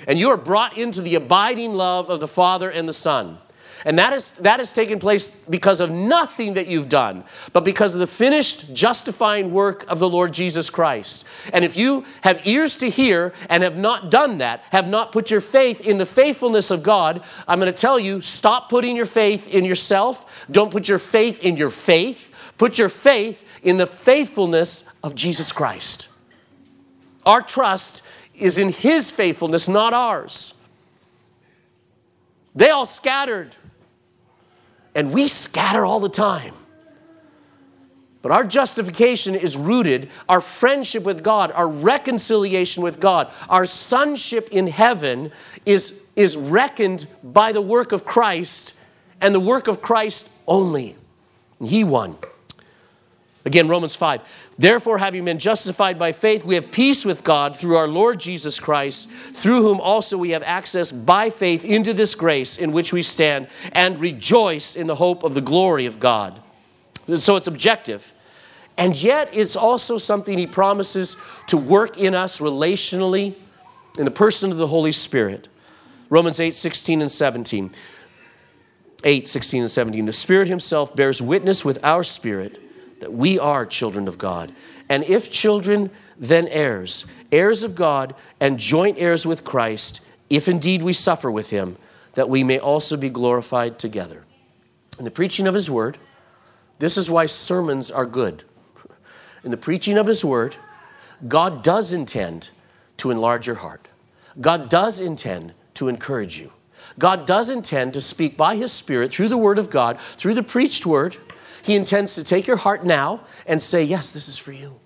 And 0.07 0.19
you 0.19 0.29
are 0.29 0.37
brought 0.37 0.77
into 0.77 1.01
the 1.01 1.15
abiding 1.15 1.73
love 1.73 2.09
of 2.09 2.19
the 2.19 2.27
Father 2.27 2.69
and 2.69 2.87
the 2.87 2.93
Son. 2.93 3.37
And 3.83 3.97
that, 3.97 4.13
is, 4.13 4.33
that 4.33 4.59
has 4.59 4.73
taken 4.73 4.99
place 4.99 5.31
because 5.31 5.81
of 5.81 5.89
nothing 5.89 6.53
that 6.53 6.67
you've 6.67 6.89
done, 6.89 7.23
but 7.51 7.65
because 7.65 7.93
of 7.93 7.99
the 7.99 8.07
finished 8.07 8.73
justifying 8.73 9.51
work 9.51 9.89
of 9.89 9.99
the 9.99 10.09
Lord 10.09 10.33
Jesus 10.33 10.69
Christ. 10.69 11.25
And 11.51 11.65
if 11.65 11.75
you 11.75 12.05
have 12.21 12.45
ears 12.45 12.77
to 12.77 12.89
hear 12.89 13.33
and 13.49 13.63
have 13.63 13.77
not 13.77 14.11
done 14.11 14.37
that, 14.37 14.63
have 14.69 14.87
not 14.87 15.11
put 15.11 15.31
your 15.31 15.41
faith 15.41 15.81
in 15.81 15.97
the 15.97 16.05
faithfulness 16.05 16.69
of 16.69 16.83
God, 16.83 17.23
I'm 17.47 17.59
going 17.59 17.71
to 17.71 17.77
tell 17.77 17.99
you 17.99 18.21
stop 18.21 18.69
putting 18.69 18.95
your 18.95 19.05
faith 19.05 19.47
in 19.47 19.65
yourself. 19.65 20.45
Don't 20.51 20.71
put 20.71 20.87
your 20.87 20.99
faith 20.99 21.43
in 21.43 21.57
your 21.57 21.71
faith. 21.71 22.27
Put 22.59 22.77
your 22.77 22.89
faith 22.89 23.43
in 23.63 23.77
the 23.77 23.87
faithfulness 23.87 24.83
of 25.03 25.15
Jesus 25.15 25.51
Christ. 25.51 26.07
Our 27.25 27.41
trust 27.41 28.03
is 28.41 28.57
in 28.57 28.69
his 28.69 29.11
faithfulness, 29.11 29.67
not 29.67 29.93
ours. 29.93 30.53
They 32.55 32.69
all 32.71 32.87
scattered, 32.87 33.55
and 34.95 35.13
we 35.13 35.27
scatter 35.27 35.85
all 35.85 35.99
the 35.99 36.09
time. 36.09 36.55
But 38.21 38.31
our 38.31 38.43
justification 38.43 39.35
is 39.35 39.55
rooted, 39.55 40.09
our 40.27 40.41
friendship 40.41 41.03
with 41.03 41.23
God, 41.23 41.51
our 41.51 41.67
reconciliation 41.67 42.83
with 42.83 42.99
God, 42.99 43.31
our 43.47 43.65
sonship 43.65 44.49
in 44.51 44.67
heaven 44.67 45.31
is, 45.65 45.99
is 46.15 46.35
reckoned 46.35 47.07
by 47.23 47.51
the 47.51 47.61
work 47.61 47.91
of 47.91 48.05
Christ 48.05 48.73
and 49.21 49.33
the 49.33 49.39
work 49.39 49.67
of 49.67 49.81
Christ 49.81 50.29
only. 50.47 50.95
He 51.63 51.83
won. 51.83 52.17
Again, 53.43 53.67
Romans 53.67 53.95
5. 53.95 54.21
Therefore, 54.59 54.99
having 54.99 55.25
been 55.25 55.39
justified 55.39 55.97
by 55.97 56.11
faith, 56.11 56.45
we 56.45 56.55
have 56.55 56.71
peace 56.71 57.03
with 57.03 57.23
God 57.23 57.57
through 57.57 57.75
our 57.75 57.87
Lord 57.87 58.19
Jesus 58.19 58.59
Christ, 58.59 59.09
through 59.09 59.63
whom 59.63 59.81
also 59.81 60.17
we 60.17 60.31
have 60.31 60.43
access 60.43 60.91
by 60.91 61.31
faith 61.31 61.65
into 61.65 61.93
this 61.93 62.13
grace 62.13 62.57
in 62.57 62.71
which 62.71 62.93
we 62.93 63.01
stand 63.01 63.47
and 63.71 63.99
rejoice 63.99 64.75
in 64.75 64.85
the 64.85 64.95
hope 64.95 65.23
of 65.23 65.33
the 65.33 65.41
glory 65.41 65.87
of 65.87 65.99
God. 65.99 66.39
So 67.15 67.35
it's 67.35 67.47
objective. 67.47 68.13
And 68.77 69.01
yet, 69.01 69.29
it's 69.33 69.55
also 69.55 69.97
something 69.97 70.37
he 70.37 70.47
promises 70.47 71.17
to 71.47 71.57
work 71.57 71.97
in 71.97 72.13
us 72.13 72.39
relationally 72.39 73.33
in 73.97 74.05
the 74.05 74.11
person 74.11 74.51
of 74.51 74.57
the 74.57 74.67
Holy 74.67 74.91
Spirit. 74.91 75.47
Romans 76.09 76.39
8, 76.39 76.55
16, 76.55 77.01
and 77.01 77.11
17. 77.11 77.71
8, 79.03 79.27
16, 79.27 79.61
and 79.63 79.71
17. 79.71 80.05
The 80.05 80.13
Spirit 80.13 80.47
Himself 80.47 80.95
bears 80.95 81.23
witness 81.23 81.65
with 81.65 81.83
our 81.83 82.03
spirit 82.03 82.61
that 83.01 83.11
we 83.11 83.37
are 83.37 83.65
children 83.65 84.07
of 84.07 84.17
God. 84.17 84.53
And 84.87 85.03
if 85.03 85.29
children, 85.29 85.89
then 86.17 86.47
heirs, 86.47 87.05
heirs 87.31 87.63
of 87.63 87.75
God, 87.75 88.15
and 88.39 88.57
joint 88.57 88.97
heirs 88.99 89.25
with 89.25 89.43
Christ, 89.43 90.01
if 90.29 90.47
indeed 90.47 90.83
we 90.83 90.93
suffer 90.93 91.29
with 91.29 91.49
Him, 91.49 91.77
that 92.13 92.29
we 92.29 92.43
may 92.43 92.59
also 92.59 92.95
be 92.95 93.09
glorified 93.09 93.79
together. 93.79 94.23
In 94.99 95.05
the 95.05 95.11
preaching 95.11 95.47
of 95.47 95.55
His 95.55 95.69
Word, 95.69 95.97
this 96.79 96.95
is 96.97 97.09
why 97.09 97.25
sermons 97.25 97.89
are 97.89 98.05
good. 98.05 98.43
In 99.43 99.51
the 99.51 99.57
preaching 99.57 99.97
of 99.97 100.05
His 100.07 100.23
Word, 100.23 100.55
God 101.27 101.63
does 101.63 101.93
intend 101.93 102.51
to 102.97 103.09
enlarge 103.09 103.47
your 103.47 103.57
heart. 103.57 103.87
God 104.39 104.69
does 104.69 104.99
intend 104.99 105.53
to 105.73 105.87
encourage 105.87 106.39
you. 106.39 106.51
God 106.99 107.25
does 107.25 107.49
intend 107.49 107.95
to 107.95 108.01
speak 108.01 108.37
by 108.37 108.55
His 108.55 108.71
Spirit 108.71 109.11
through 109.11 109.29
the 109.29 109.37
Word 109.37 109.57
of 109.57 109.71
God, 109.71 109.99
through 110.17 110.35
the 110.35 110.43
preached 110.43 110.85
Word. 110.85 111.17
He 111.63 111.75
intends 111.75 112.15
to 112.15 112.23
take 112.23 112.47
your 112.47 112.57
heart 112.57 112.85
now 112.85 113.25
and 113.45 113.61
say, 113.61 113.83
Yes, 113.83 114.11
this 114.11 114.27
is 114.27 114.37
for 114.37 114.51
you. 114.51 114.79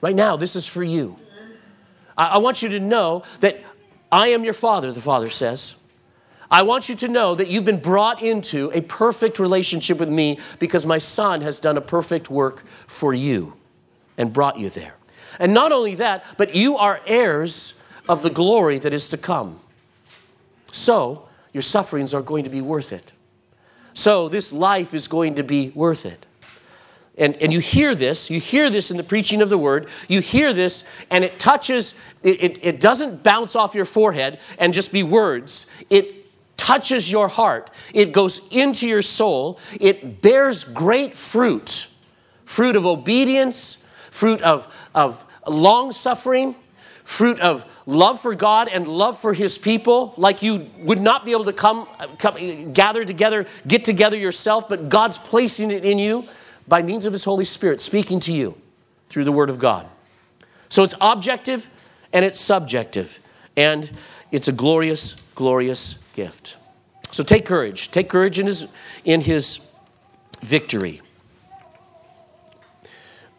Right 0.00 0.14
now, 0.14 0.36
this 0.36 0.56
is 0.56 0.66
for 0.66 0.84
you. 0.84 1.16
I, 2.16 2.26
I 2.26 2.38
want 2.38 2.62
you 2.62 2.68
to 2.70 2.80
know 2.80 3.22
that 3.40 3.60
I 4.10 4.28
am 4.28 4.44
your 4.44 4.54
Father, 4.54 4.92
the 4.92 5.00
Father 5.00 5.30
says. 5.30 5.76
I 6.50 6.62
want 6.62 6.88
you 6.88 6.94
to 6.96 7.08
know 7.08 7.34
that 7.34 7.48
you've 7.48 7.64
been 7.64 7.80
brought 7.80 8.22
into 8.22 8.70
a 8.72 8.80
perfect 8.80 9.38
relationship 9.38 9.98
with 9.98 10.08
me 10.08 10.38
because 10.58 10.86
my 10.86 10.98
Son 10.98 11.40
has 11.40 11.58
done 11.58 11.76
a 11.76 11.80
perfect 11.80 12.30
work 12.30 12.64
for 12.86 13.12
you 13.12 13.54
and 14.16 14.32
brought 14.32 14.58
you 14.58 14.70
there. 14.70 14.94
And 15.40 15.52
not 15.52 15.72
only 15.72 15.96
that, 15.96 16.24
but 16.36 16.54
you 16.54 16.76
are 16.76 17.00
heirs 17.06 17.74
of 18.08 18.22
the 18.22 18.30
glory 18.30 18.78
that 18.78 18.94
is 18.94 19.08
to 19.10 19.16
come. 19.16 19.60
So, 20.70 21.28
your 21.52 21.62
sufferings 21.62 22.14
are 22.14 22.22
going 22.22 22.44
to 22.44 22.50
be 22.50 22.60
worth 22.60 22.92
it. 22.92 23.12
So, 23.96 24.28
this 24.28 24.52
life 24.52 24.92
is 24.92 25.08
going 25.08 25.36
to 25.36 25.42
be 25.42 25.70
worth 25.74 26.04
it. 26.04 26.26
And, 27.16 27.34
and 27.36 27.50
you 27.50 27.60
hear 27.60 27.94
this, 27.94 28.28
you 28.28 28.38
hear 28.38 28.68
this 28.68 28.90
in 28.90 28.98
the 28.98 29.02
preaching 29.02 29.40
of 29.40 29.48
the 29.48 29.56
word, 29.56 29.88
you 30.06 30.20
hear 30.20 30.52
this, 30.52 30.84
and 31.10 31.24
it 31.24 31.38
touches, 31.38 31.94
it, 32.22 32.42
it, 32.42 32.58
it 32.62 32.80
doesn't 32.80 33.22
bounce 33.22 33.56
off 33.56 33.74
your 33.74 33.86
forehead 33.86 34.38
and 34.58 34.74
just 34.74 34.92
be 34.92 35.02
words. 35.02 35.66
It 35.88 36.26
touches 36.58 37.10
your 37.10 37.26
heart, 37.26 37.70
it 37.94 38.12
goes 38.12 38.42
into 38.50 38.86
your 38.86 39.00
soul, 39.00 39.58
it 39.80 40.20
bears 40.20 40.62
great 40.62 41.14
fruit 41.14 41.88
fruit 42.44 42.76
of 42.76 42.84
obedience, 42.84 43.82
fruit 44.10 44.42
of, 44.42 44.72
of 44.94 45.24
long 45.48 45.90
suffering, 45.90 46.54
fruit 47.06 47.38
of 47.38 47.64
love 47.86 48.20
for 48.20 48.34
God 48.34 48.68
and 48.68 48.88
love 48.88 49.16
for 49.18 49.32
His 49.32 49.58
people, 49.58 50.12
like 50.16 50.42
you 50.42 50.68
would 50.78 51.00
not 51.00 51.24
be 51.24 51.30
able 51.30 51.44
to 51.44 51.52
come, 51.52 51.86
come, 52.18 52.72
gather 52.72 53.04
together, 53.04 53.46
get 53.66 53.84
together 53.84 54.18
yourself, 54.18 54.68
but 54.68 54.88
God's 54.88 55.16
placing 55.16 55.70
it 55.70 55.84
in 55.84 55.98
you 55.98 56.26
by 56.66 56.82
means 56.82 57.06
of 57.06 57.12
His 57.12 57.22
Holy 57.22 57.44
Spirit, 57.44 57.80
speaking 57.80 58.18
to 58.20 58.32
you 58.32 58.60
through 59.08 59.22
the 59.22 59.30
Word 59.30 59.50
of 59.50 59.60
God. 59.60 59.88
So 60.68 60.82
it's 60.82 60.96
objective 61.00 61.70
and 62.12 62.24
it's 62.24 62.40
subjective, 62.40 63.20
and 63.56 63.88
it's 64.32 64.48
a 64.48 64.52
glorious, 64.52 65.14
glorious 65.36 65.98
gift. 66.12 66.56
So 67.12 67.22
take 67.22 67.46
courage. 67.46 67.92
Take 67.92 68.08
courage 68.08 68.40
in 68.40 68.48
His, 68.48 68.66
in 69.04 69.20
his 69.20 69.60
victory. 70.42 71.02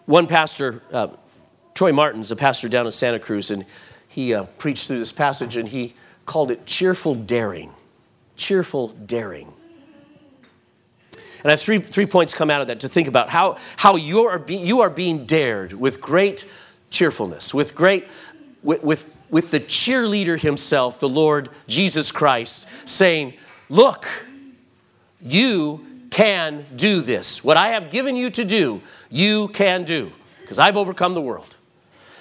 One 0.05 0.25
pastor, 0.25 0.81
uh, 0.93 1.09
Troy 1.77 1.93
Martin's 1.93 2.31
a 2.31 2.35
pastor 2.35 2.67
down 2.67 2.87
in 2.87 2.91
Santa 2.91 3.19
Cruz, 3.19 3.51
and 3.51 3.63
he 4.07 4.33
uh, 4.33 4.45
preached 4.57 4.87
through 4.87 4.97
this 4.97 5.11
passage 5.11 5.57
and 5.57 5.69
he 5.69 5.93
called 6.25 6.49
it 6.49 6.65
cheerful 6.65 7.13
daring. 7.13 7.71
Cheerful 8.35 8.87
daring. 8.87 9.53
And 11.11 11.45
I 11.45 11.51
have 11.51 11.61
three, 11.61 11.77
three 11.77 12.07
points 12.07 12.33
come 12.33 12.49
out 12.49 12.61
of 12.61 12.67
that 12.69 12.79
to 12.79 12.89
think 12.89 13.07
about 13.07 13.29
how, 13.29 13.57
how 13.75 13.95
you, 13.95 14.23
are 14.23 14.39
be, 14.39 14.55
you 14.55 14.81
are 14.81 14.89
being 14.89 15.27
dared 15.27 15.71
with 15.71 16.01
great 16.01 16.47
cheerfulness, 16.89 17.53
with 17.53 17.75
great, 17.75 18.07
with, 18.63 18.81
with, 18.81 19.07
with 19.29 19.51
the 19.51 19.59
cheerleader 19.59 20.41
himself, 20.41 20.97
the 20.97 21.07
Lord 21.07 21.49
Jesus 21.67 22.11
Christ, 22.11 22.65
saying, 22.85 23.35
Look, 23.69 24.07
you 25.21 25.85
can 26.09 26.65
do 26.75 27.01
this. 27.01 27.43
What 27.43 27.55
I 27.55 27.67
have 27.67 27.91
given 27.91 28.15
you 28.15 28.31
to 28.31 28.43
do, 28.43 28.81
you 29.11 29.49
can 29.49 29.83
do, 29.83 30.11
because 30.41 30.57
I've 30.57 30.75
overcome 30.75 31.13
the 31.13 31.21
world. 31.21 31.53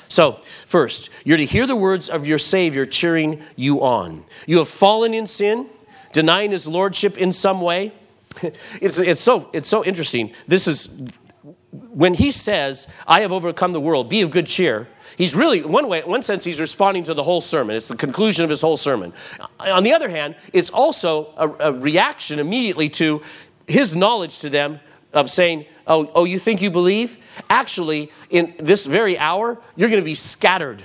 So, 0.09 0.41
first, 0.67 1.11
you're 1.25 1.37
to 1.37 1.45
hear 1.45 1.67
the 1.67 1.77
words 1.77 2.09
of 2.09 2.27
your 2.27 2.39
Savior 2.39 2.85
cheering 2.85 3.43
you 3.57 3.83
on. 3.83 4.25
You 4.47 4.59
have 4.59 4.69
fallen 4.69 5.15
in 5.15 5.27
sin, 5.27 5.69
denying 6.13 6.51
his 6.51 6.67
lordship 6.67 7.19
in 7.19 7.33
some 7.33 7.61
way. 7.61 7.93
It's, 8.83 8.99
it's, 8.99 9.23
so, 9.23 9.49
it's 9.55 9.69
so 9.69 9.83
interesting. 9.83 10.33
This 10.47 10.69
is 10.69 11.03
when 11.71 12.13
he 12.13 12.31
says, 12.31 12.87
I 13.07 13.23
have 13.23 13.33
overcome 13.33 13.73
the 13.73 13.81
world, 13.81 14.11
be 14.11 14.21
of 14.21 14.31
good 14.31 14.47
cheer. 14.47 14.89
He's 15.17 15.35
really, 15.35 15.63
one 15.63 15.89
way, 15.89 16.03
one 16.03 16.23
sense, 16.23 16.45
he's 16.45 16.61
responding 16.61 17.05
to 17.05 17.15
the 17.15 17.23
whole 17.23 17.41
sermon. 17.41 17.77
It's 17.77 17.89
the 17.89 17.97
conclusion 17.97 18.45
of 18.45 18.51
his 18.51 18.61
whole 18.61 18.77
sermon. 18.77 19.15
On 19.59 19.83
the 19.83 19.95
other 19.95 20.11
hand, 20.11 20.37
it's 20.53 20.69
also 20.69 21.33
a, 21.39 21.71
a 21.71 21.73
reaction 21.73 22.39
immediately 22.39 22.91
to 22.91 23.23
his 23.67 23.97
knowledge 23.97 24.41
to 24.41 24.51
them 24.51 24.81
of 25.13 25.31
saying, 25.31 25.67
oh, 25.87 26.11
oh, 26.15 26.25
you 26.25 26.39
think 26.39 26.61
you 26.61 26.71
believe? 26.71 27.19
Actually, 27.49 28.11
in 28.31 28.55
this 28.59 28.87
very 28.87 29.19
hour, 29.19 29.59
you're 29.77 29.89
going 29.89 30.01
to 30.01 30.05
be 30.05 30.15
scattered. 30.15 30.83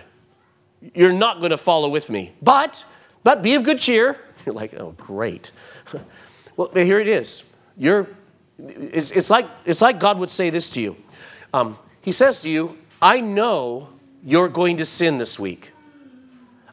You're 0.94 1.14
not 1.14 1.40
going 1.40 1.52
to 1.52 1.58
follow 1.58 1.90
with 1.90 2.10
me. 2.10 2.34
But, 2.42 2.86
but 3.24 3.42
be 3.42 3.56
of 3.56 3.64
good 3.64 3.80
cheer. 3.80 4.20
You're 4.46 4.56
like, 4.56 4.74
oh, 4.74 4.96
great. 4.98 5.52
well, 6.58 6.70
here 6.74 7.00
it 7.00 7.08
is. 7.08 7.44
You're, 7.78 8.08
it's, 8.58 9.12
it's, 9.12 9.30
like, 9.30 9.48
it's 9.66 9.82
like 9.82 10.00
God 10.00 10.18
would 10.18 10.32
say 10.32 10.50
this 10.50 10.72
to 10.72 10.82
you. 10.82 10.98
Um, 11.54 11.78
he 12.02 12.12
says 12.12 12.42
to 12.42 12.50
you, 12.50 12.78
I 13.02 13.20
know 13.20 13.90
you're 14.24 14.50
going 14.50 14.78
to 14.78 14.86
sin 14.86 15.20
this 15.20 15.38
week. 15.38 15.74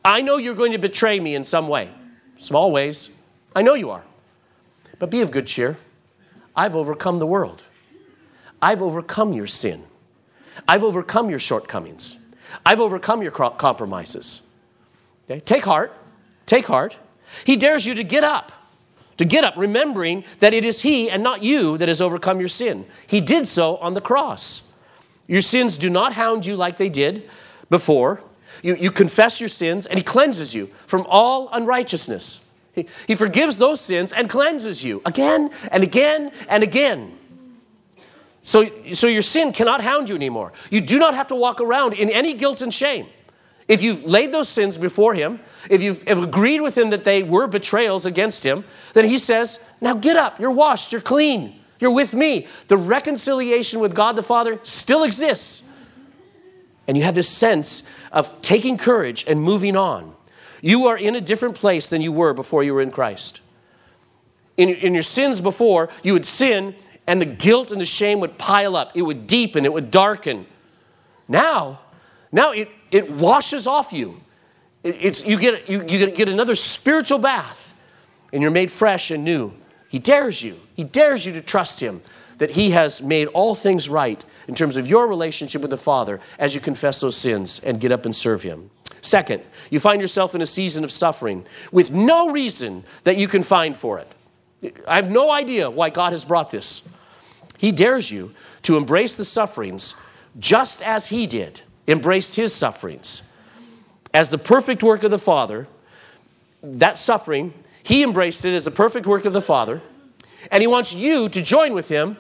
I 0.05 0.23
know 0.23 0.37
you're 0.39 0.55
going 0.55 0.73
to 0.73 0.79
betray 0.79 1.21
me 1.21 1.35
in 1.35 1.45
some 1.45 1.69
way, 1.69 1.91
small 2.39 2.73
ways. 2.73 3.11
I 3.55 3.63
know 3.63 3.75
you 3.75 3.91
are. 3.91 4.05
But 4.99 5.11
be 5.11 5.21
of 5.21 5.31
good 5.31 5.47
cheer. 5.47 5.77
I've 6.59 6.75
overcome 6.75 7.21
the 7.21 7.27
world. 7.27 7.63
I've 8.61 8.83
overcome 8.83 9.33
your 9.33 9.47
sin. 9.47 9.85
I've 10.67 10.83
overcome 10.83 11.31
your 11.31 11.39
shortcomings. 11.39 12.17
I've 12.67 12.81
overcome 12.81 13.23
your 13.23 13.31
compromises. 13.31 14.43
Okay? 15.31 15.39
Take 15.39 15.65
heart. 15.65 15.95
Take 16.47 16.67
heart. 16.67 16.97
He 17.45 17.55
dares 17.55 17.87
you 17.87 17.95
to 17.95 18.03
get 18.03 18.25
up. 18.25 18.51
To 19.19 19.25
get 19.25 19.45
up, 19.45 19.57
remembering 19.57 20.25
that 20.41 20.53
it 20.53 20.65
is 20.65 20.83
He 20.83 21.09
and 21.09 21.23
not 21.23 21.45
you 21.45 21.79
that 21.79 21.87
has 21.87 22.01
overcome 22.01 22.41
your 22.41 22.49
sin. 22.49 22.87
He 23.07 23.21
did 23.21 23.47
so 23.47 23.77
on 23.77 23.95
the 23.95 24.01
cross. 24.01 24.63
Your 25.29 25.43
sins 25.43 25.79
do 25.79 25.89
not 25.89 26.13
hound 26.13 26.45
you 26.45 26.57
like 26.57 26.77
they 26.77 26.89
did 26.89 27.29
before. 27.71 28.21
You, 28.65 28.75
you 28.75 28.91
confess 28.91 29.41
your 29.41 29.49
sins, 29.49 29.87
and 29.87 29.97
He 29.97 30.03
cleanses 30.03 30.55
you 30.55 30.71
from 30.87 31.07
all 31.09 31.49
unrighteousness. 31.53 32.45
He, 32.79 32.87
he 33.09 33.15
forgives 33.15 33.59
those 33.59 33.81
sins 33.81 34.13
and 34.13 34.29
cleanses 34.29 34.85
you 34.85 35.03
again 35.05 35.51
and 35.71 35.83
again 35.83 36.33
and 36.49 36.63
again. 36.63 37.19
So, 38.43 38.67
so 38.93 39.09
your 39.09 39.23
sin 39.23 39.53
cannot 39.53 39.83
hound 39.83 40.09
you 40.09 40.15
anymore. 40.15 40.53
You 40.71 40.81
do 40.81 40.99
not 40.99 41.15
have 41.15 41.27
to 41.29 41.35
walk 41.35 41.61
around 41.61 41.95
in 41.95 42.09
any 42.09 42.35
guilt 42.35 42.63
and 42.63 42.73
shame. 42.73 43.07
If 43.67 43.83
you've 43.83 44.05
laid 44.05 44.33
those 44.33 44.49
sins 44.49 44.79
before 44.79 45.13
Him, 45.15 45.41
if 45.69 45.83
you've 45.83 46.03
agreed 46.07 46.61
with 46.61 46.79
Him 46.79 46.91
that 46.91 47.05
they 47.05 47.23
were 47.23 47.47
betrayals 47.47 48.07
against 48.07 48.45
Him, 48.45 48.65
then 48.95 49.05
He 49.05 49.19
says, 49.19 49.63
Now 49.81 49.95
get 49.95 50.17
up, 50.17 50.41
you're 50.41 50.53
washed, 50.53 50.93
you're 50.93 51.03
clean, 51.03 51.61
you're 51.79 51.93
with 51.93 52.15
me. 52.15 52.47
The 52.69 52.79
reconciliation 52.79 53.81
with 53.81 53.95
God 53.95 54.17
the 54.17 54.23
Father 54.23 54.59
still 54.63 55.03
exists. 55.03 55.63
And 56.87 56.97
you 56.97 57.03
have 57.03 57.15
this 57.15 57.29
sense 57.29 57.83
of 58.13 58.41
taking 58.41 58.79
courage 58.79 59.25
and 59.29 59.43
moving 59.43 59.77
on. 59.77 60.15
You 60.63 60.87
are 60.89 60.97
in 60.97 61.15
a 61.15 61.21
different 61.21 61.55
place 61.55 61.91
than 61.91 62.03
you 62.03 62.13
were 62.13 62.33
before 62.33 62.63
you 62.63 62.75
were 62.75 62.83
in 62.83 62.91
Christ. 62.91 63.41
In, 64.57 64.69
in 64.71 64.95
your 64.95 65.03
sins 65.03 65.41
before, 65.41 65.89
you 66.03 66.13
would 66.15 66.25
sin 66.25 66.75
and 67.07 67.23
the 67.23 67.27
guilt 67.27 67.71
and 67.71 67.81
the 67.81 67.87
shame 67.87 68.21
would 68.21 68.37
pile 68.37 68.77
up. 68.77 68.93
It 68.95 69.03
would 69.03 69.27
deepen, 69.27 69.65
it 69.65 69.73
would 69.73 69.91
darken. 69.91 70.47
Now, 71.27 71.81
now 72.31 72.53
it, 72.53 72.69
it 72.91 73.11
washes 73.11 73.67
off 73.67 73.93
you. 73.93 74.21
It, 74.85 74.97
it's, 75.01 75.25
you, 75.25 75.39
get, 75.39 75.69
you, 75.69 75.85
you 75.89 76.11
get 76.11 76.29
another 76.29 76.55
spiritual 76.55 77.19
bath, 77.19 77.75
and 78.33 78.43
you're 78.43 78.51
made 78.51 78.71
fresh 78.71 79.11
and 79.11 79.25
new. 79.25 79.53
He 79.89 79.99
dares 79.99 80.43
you. 80.43 80.61
He 80.75 80.85
dares 80.85 81.25
you 81.25 81.33
to 81.33 81.41
trust 81.41 81.81
Him 81.81 82.03
that 82.37 82.51
He 82.51 82.71
has 82.71 83.01
made 83.01 83.29
all 83.29 83.55
things 83.55 83.89
right 83.89 84.23
in 84.47 84.55
terms 84.55 84.77
of 84.77 84.87
your 84.87 85.07
relationship 85.07 85.63
with 85.63 85.71
the 85.71 85.79
Father 85.79 86.21
as 86.39 86.55
you 86.55 86.61
confess 86.61 87.01
those 87.01 87.17
sins 87.17 87.59
and 87.65 87.81
get 87.81 87.91
up 87.91 88.05
and 88.05 88.15
serve 88.15 88.43
Him. 88.43 88.71
Second, 89.01 89.43
you 89.71 89.81
find 89.81 90.01
yourself 90.01 90.35
in 90.35 90.43
a 90.43 90.47
season 90.47 90.85
of 90.85 90.91
suffering 90.91 91.45
with 91.73 91.91
no 91.91 92.31
reason 92.31 92.85
that 93.05 93.17
you 93.17 93.29
can 93.29 93.43
find 93.43 93.77
for 93.77 93.99
it. 93.99 94.75
I 94.87 94.97
have 94.97 95.11
no 95.11 95.31
idea 95.31 95.71
why 95.71 95.91
God 95.91 96.13
has 96.13 96.25
brought 96.25 96.51
this. 96.51 96.83
He 97.59 97.73
dares 97.73 98.11
you 98.11 98.33
to 98.63 98.77
embrace 98.77 99.17
the 99.17 99.25
sufferings 99.25 99.95
just 100.39 100.83
as 100.83 101.09
He 101.09 101.27
did, 101.27 101.63
embraced 101.87 102.37
His 102.37 102.55
sufferings. 102.55 103.23
As 104.13 104.31
the 104.31 104.39
perfect 104.39 104.83
work 104.83 105.03
of 105.03 105.11
the 105.11 105.19
Father, 105.19 105.69
that 106.63 106.99
suffering, 106.99 107.55
He 107.83 108.03
embraced 108.03 108.45
it 108.45 108.55
as 108.55 108.65
the 108.65 108.71
perfect 108.71 109.07
work 109.07 109.25
of 109.25 109.33
the 109.33 109.43
Father, 109.43 109.81
and 110.51 110.61
He 110.61 110.67
wants 110.67 110.95
you 110.95 111.29
to 111.29 111.43
join 111.43 111.73
with 111.73 111.89
Him 111.89 112.17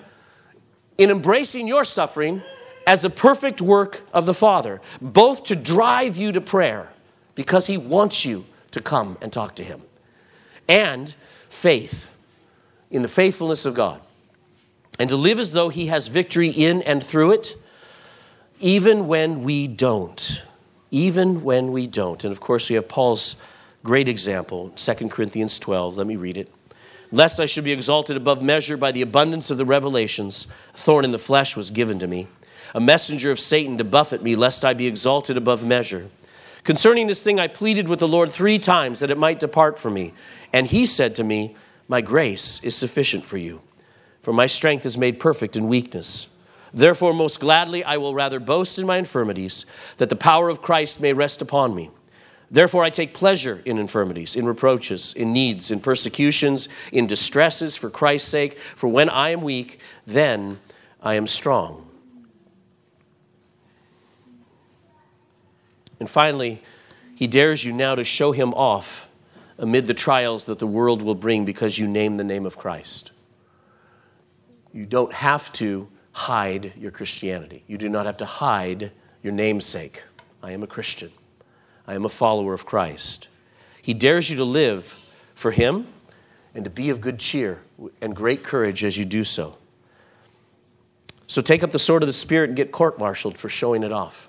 in 0.97 1.11
embracing 1.11 1.66
your 1.66 1.85
suffering 1.85 2.43
as 2.89 3.03
the 3.03 3.11
perfect 3.11 3.61
work 3.61 4.01
of 4.14 4.24
the 4.24 4.32
Father, 4.32 4.80
both 4.99 5.45
to 5.45 5.55
drive 5.55 6.16
you 6.16 6.32
to 6.32 6.41
prayer 6.41 6.91
because 7.34 7.66
He 7.66 7.76
wants 7.76 8.24
you 8.24 8.47
to 8.70 8.80
come 8.80 9.18
and 9.20 9.30
talk 9.30 9.55
to 9.57 9.62
Him, 9.62 9.82
and 10.66 11.14
faith 11.51 12.11
in 12.91 13.03
the 13.03 13.09
faithfulness 13.09 13.66
of 13.66 13.74
God, 13.74 14.01
and 14.99 15.11
to 15.11 15.16
live 15.16 15.39
as 15.39 15.53
though 15.53 15.68
He 15.68 15.89
has 15.89 16.09
victory 16.09 16.49
in 16.49 16.80
and 16.80 17.05
through 17.05 17.32
it, 17.32 17.57
even 18.59 19.07
when 19.07 19.43
we 19.43 19.68
don't. 19.68 20.43
Even 20.91 21.45
when 21.45 21.72
we 21.72 21.86
don't. 21.86 22.24
And 22.24 22.32
of 22.32 22.41
course, 22.41 22.70
we 22.70 22.76
have 22.76 22.89
Paul's 22.89 23.36
great 23.84 24.09
example, 24.09 24.70
2 24.76 25.11
Corinthians 25.11 25.59
12. 25.59 25.99
Let 25.99 26.07
me 26.07 26.16
read 26.16 26.39
it. 26.39 26.51
Lest 27.12 27.39
I 27.39 27.45
should 27.45 27.64
be 27.64 27.72
exalted 27.72 28.16
above 28.16 28.43
measure 28.43 28.78
by 28.78 28.93
the 28.93 29.03
abundance 29.03 29.51
of 29.51 29.59
the 29.59 29.66
revelations, 29.66 30.47
thorn 30.74 31.05
in 31.05 31.11
the 31.11 31.18
flesh 31.18 31.55
was 31.55 31.68
given 31.68 31.99
to 31.99 32.07
me 32.07 32.28
a 32.74 32.80
messenger 32.80 33.30
of 33.30 33.40
Satan 33.40 33.78
to 33.78 33.84
buffet 33.84 34.22
me, 34.22 34.36
lest 34.36 34.64
I 34.64 34.74
be 34.74 34.86
exalted 34.86 35.36
above 35.36 35.64
measure. 35.64 36.08
Concerning 36.64 37.06
this 37.06 37.22
thing, 37.22 37.40
I 37.40 37.48
pleaded 37.48 37.88
with 37.88 37.98
the 37.98 38.08
Lord 38.08 38.30
three 38.30 38.58
times 38.58 39.00
that 39.00 39.10
it 39.10 39.18
might 39.18 39.40
depart 39.40 39.78
from 39.78 39.94
me. 39.94 40.12
And 40.52 40.66
he 40.66 40.84
said 40.86 41.14
to 41.14 41.24
me, 41.24 41.56
My 41.88 42.00
grace 42.00 42.60
is 42.62 42.74
sufficient 42.74 43.24
for 43.24 43.38
you, 43.38 43.62
for 44.22 44.32
my 44.32 44.46
strength 44.46 44.84
is 44.84 44.98
made 44.98 45.18
perfect 45.18 45.56
in 45.56 45.68
weakness. 45.68 46.28
Therefore, 46.74 47.14
most 47.14 47.40
gladly, 47.40 47.82
I 47.82 47.96
will 47.96 48.14
rather 48.14 48.38
boast 48.38 48.78
in 48.78 48.86
my 48.86 48.98
infirmities, 48.98 49.64
that 49.96 50.10
the 50.10 50.16
power 50.16 50.50
of 50.50 50.60
Christ 50.60 51.00
may 51.00 51.14
rest 51.14 51.40
upon 51.40 51.74
me. 51.74 51.90
Therefore, 52.50 52.84
I 52.84 52.90
take 52.90 53.14
pleasure 53.14 53.62
in 53.64 53.78
infirmities, 53.78 54.36
in 54.36 54.46
reproaches, 54.46 55.12
in 55.14 55.32
needs, 55.32 55.70
in 55.70 55.80
persecutions, 55.80 56.68
in 56.92 57.06
distresses 57.06 57.76
for 57.76 57.90
Christ's 57.90 58.28
sake. 58.28 58.58
For 58.58 58.88
when 58.88 59.08
I 59.08 59.30
am 59.30 59.42
weak, 59.42 59.80
then 60.06 60.58
I 61.02 61.14
am 61.14 61.26
strong. 61.26 61.88
And 66.01 66.09
finally, 66.09 66.62
he 67.14 67.26
dares 67.26 67.64
you 67.64 67.72
now 67.72 67.94
to 67.94 68.05
show 68.05 68.32
him 68.32 68.55
off 68.55 69.09
amid 69.59 69.86
the 69.86 69.94
trials 69.94 70.44
that 70.44 70.59
the 70.59 70.66
world 70.66 71.03
will 71.03 71.14
bring 71.14 71.44
because 71.44 71.78
you 71.78 71.88
name 71.88 72.14
the 72.14 72.24
name 72.24 72.46
of 72.46 72.57
Christ. 72.57 73.11
You 74.72 74.86
don't 74.86 75.12
have 75.12 75.51
to 75.55 75.88
hide 76.12 76.72
your 76.76 76.90
Christianity. 76.90 77.64
You 77.66 77.78
do 77.78 77.88
not 77.88 78.07
have 78.07 78.16
to 78.18 78.26
hide 78.26 78.92
your 79.22 79.32
namesake. 79.32 80.05
I 80.42 80.53
am 80.53 80.62
a 80.62 80.66
Christian. 80.66 81.11
I 81.86 81.94
am 81.94 82.05
a 82.05 82.09
follower 82.09 82.55
of 82.55 82.66
Christ. 82.66 83.28
He 83.82 83.94
dares 83.94 84.30
you 84.30 84.36
to 84.36 84.44
live 84.44 84.96
for 85.34 85.51
him 85.51 85.88
and 86.55 86.64
to 86.64 86.70
be 86.70 86.90
of 86.90 87.01
good 87.01 87.18
cheer 87.18 87.62
and 88.01 88.14
great 88.14 88.44
courage 88.44 88.84
as 88.84 88.96
you 88.96 89.05
do 89.05 89.24
so. 89.24 89.57
So 91.26 91.42
take 91.42 91.62
up 91.62 91.70
the 91.70 91.78
sword 91.78 92.03
of 92.03 92.07
the 92.07 92.12
Spirit 92.12 92.51
and 92.51 92.57
get 92.57 92.72
court 92.72 92.99
martialed 92.99 93.36
for 93.38 93.49
showing 93.49 93.82
it 93.82 93.92
off. 93.92 94.28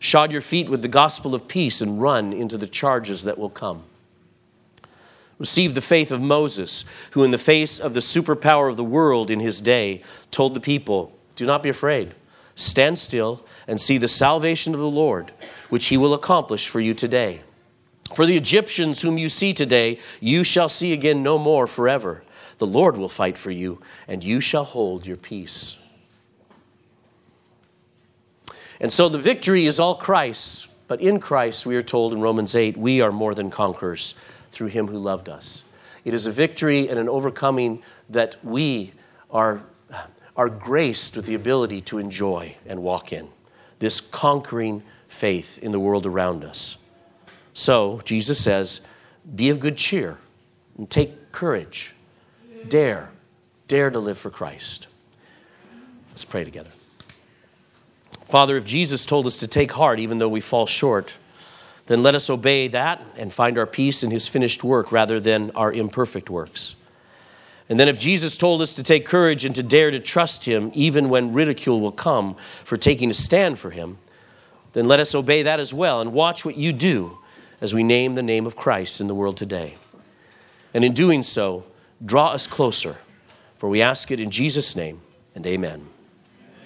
Shod 0.00 0.32
your 0.32 0.40
feet 0.40 0.70
with 0.70 0.80
the 0.80 0.88
gospel 0.88 1.34
of 1.34 1.46
peace 1.46 1.82
and 1.82 2.00
run 2.00 2.32
into 2.32 2.56
the 2.56 2.66
charges 2.66 3.24
that 3.24 3.38
will 3.38 3.50
come. 3.50 3.84
Receive 5.38 5.74
the 5.74 5.82
faith 5.82 6.10
of 6.10 6.22
Moses, 6.22 6.86
who, 7.12 7.22
in 7.22 7.30
the 7.30 7.38
face 7.38 7.78
of 7.78 7.92
the 7.92 8.00
superpower 8.00 8.70
of 8.70 8.78
the 8.78 8.84
world 8.84 9.30
in 9.30 9.40
his 9.40 9.60
day, 9.60 10.02
told 10.30 10.54
the 10.54 10.60
people, 10.60 11.12
Do 11.36 11.44
not 11.44 11.62
be 11.62 11.68
afraid. 11.68 12.14
Stand 12.54 12.98
still 12.98 13.46
and 13.66 13.78
see 13.78 13.98
the 13.98 14.08
salvation 14.08 14.72
of 14.74 14.80
the 14.80 14.90
Lord, 14.90 15.32
which 15.68 15.86
he 15.86 15.98
will 15.98 16.14
accomplish 16.14 16.66
for 16.66 16.80
you 16.80 16.94
today. 16.94 17.42
For 18.14 18.24
the 18.24 18.36
Egyptians 18.36 19.02
whom 19.02 19.18
you 19.18 19.28
see 19.28 19.52
today, 19.52 19.98
you 20.18 20.44
shall 20.44 20.68
see 20.68 20.94
again 20.94 21.22
no 21.22 21.38
more 21.38 21.66
forever. 21.66 22.22
The 22.58 22.66
Lord 22.66 22.96
will 22.96 23.08
fight 23.08 23.36
for 23.36 23.50
you, 23.50 23.80
and 24.08 24.24
you 24.24 24.40
shall 24.40 24.64
hold 24.64 25.06
your 25.06 25.16
peace. 25.16 25.78
And 28.80 28.92
so 28.92 29.08
the 29.08 29.18
victory 29.18 29.66
is 29.66 29.78
all 29.78 29.94
Christ's, 29.94 30.66
but 30.88 31.00
in 31.00 31.20
Christ, 31.20 31.66
we 31.66 31.76
are 31.76 31.82
told 31.82 32.12
in 32.12 32.20
Romans 32.20 32.56
8, 32.56 32.76
we 32.76 33.00
are 33.00 33.12
more 33.12 33.34
than 33.34 33.50
conquerors 33.50 34.14
through 34.50 34.68
him 34.68 34.88
who 34.88 34.98
loved 34.98 35.28
us. 35.28 35.64
It 36.04 36.14
is 36.14 36.26
a 36.26 36.32
victory 36.32 36.88
and 36.88 36.98
an 36.98 37.08
overcoming 37.08 37.82
that 38.08 38.42
we 38.42 38.92
are, 39.30 39.62
are 40.36 40.48
graced 40.48 41.16
with 41.16 41.26
the 41.26 41.34
ability 41.34 41.82
to 41.82 41.98
enjoy 41.98 42.56
and 42.66 42.82
walk 42.82 43.12
in. 43.12 43.28
This 43.78 44.00
conquering 44.00 44.82
faith 45.08 45.58
in 45.58 45.72
the 45.72 45.80
world 45.80 46.06
around 46.06 46.44
us. 46.44 46.78
So, 47.52 48.00
Jesus 48.04 48.42
says, 48.42 48.80
be 49.34 49.50
of 49.50 49.60
good 49.60 49.76
cheer 49.76 50.18
and 50.78 50.88
take 50.88 51.32
courage. 51.32 51.94
Dare, 52.68 53.10
dare 53.68 53.90
to 53.90 53.98
live 53.98 54.18
for 54.18 54.30
Christ. 54.30 54.86
Let's 56.10 56.24
pray 56.24 56.44
together. 56.44 56.70
Father, 58.30 58.56
if 58.56 58.64
Jesus 58.64 59.04
told 59.04 59.26
us 59.26 59.38
to 59.40 59.48
take 59.48 59.72
heart 59.72 59.98
even 59.98 60.18
though 60.18 60.28
we 60.28 60.40
fall 60.40 60.64
short, 60.64 61.14
then 61.86 62.04
let 62.04 62.14
us 62.14 62.30
obey 62.30 62.68
that 62.68 63.02
and 63.16 63.32
find 63.32 63.58
our 63.58 63.66
peace 63.66 64.04
in 64.04 64.12
his 64.12 64.28
finished 64.28 64.62
work 64.62 64.92
rather 64.92 65.18
than 65.18 65.50
our 65.56 65.72
imperfect 65.72 66.30
works. 66.30 66.76
And 67.68 67.80
then 67.80 67.88
if 67.88 67.98
Jesus 67.98 68.36
told 68.36 68.62
us 68.62 68.76
to 68.76 68.84
take 68.84 69.04
courage 69.04 69.44
and 69.44 69.52
to 69.56 69.64
dare 69.64 69.90
to 69.90 69.98
trust 69.98 70.44
him 70.44 70.70
even 70.74 71.08
when 71.08 71.32
ridicule 71.32 71.80
will 71.80 71.90
come 71.90 72.36
for 72.64 72.76
taking 72.76 73.10
a 73.10 73.14
stand 73.14 73.58
for 73.58 73.70
him, 73.70 73.98
then 74.74 74.86
let 74.86 75.00
us 75.00 75.12
obey 75.12 75.42
that 75.42 75.58
as 75.58 75.74
well 75.74 76.00
and 76.00 76.12
watch 76.12 76.44
what 76.44 76.56
you 76.56 76.72
do 76.72 77.18
as 77.60 77.74
we 77.74 77.82
name 77.82 78.14
the 78.14 78.22
name 78.22 78.46
of 78.46 78.54
Christ 78.54 79.00
in 79.00 79.08
the 79.08 79.14
world 79.14 79.36
today. 79.36 79.74
And 80.72 80.84
in 80.84 80.92
doing 80.92 81.24
so, 81.24 81.64
draw 82.06 82.28
us 82.28 82.46
closer, 82.46 82.98
for 83.58 83.68
we 83.68 83.82
ask 83.82 84.12
it 84.12 84.20
in 84.20 84.30
Jesus' 84.30 84.76
name 84.76 85.00
and 85.34 85.44
amen. 85.44 85.89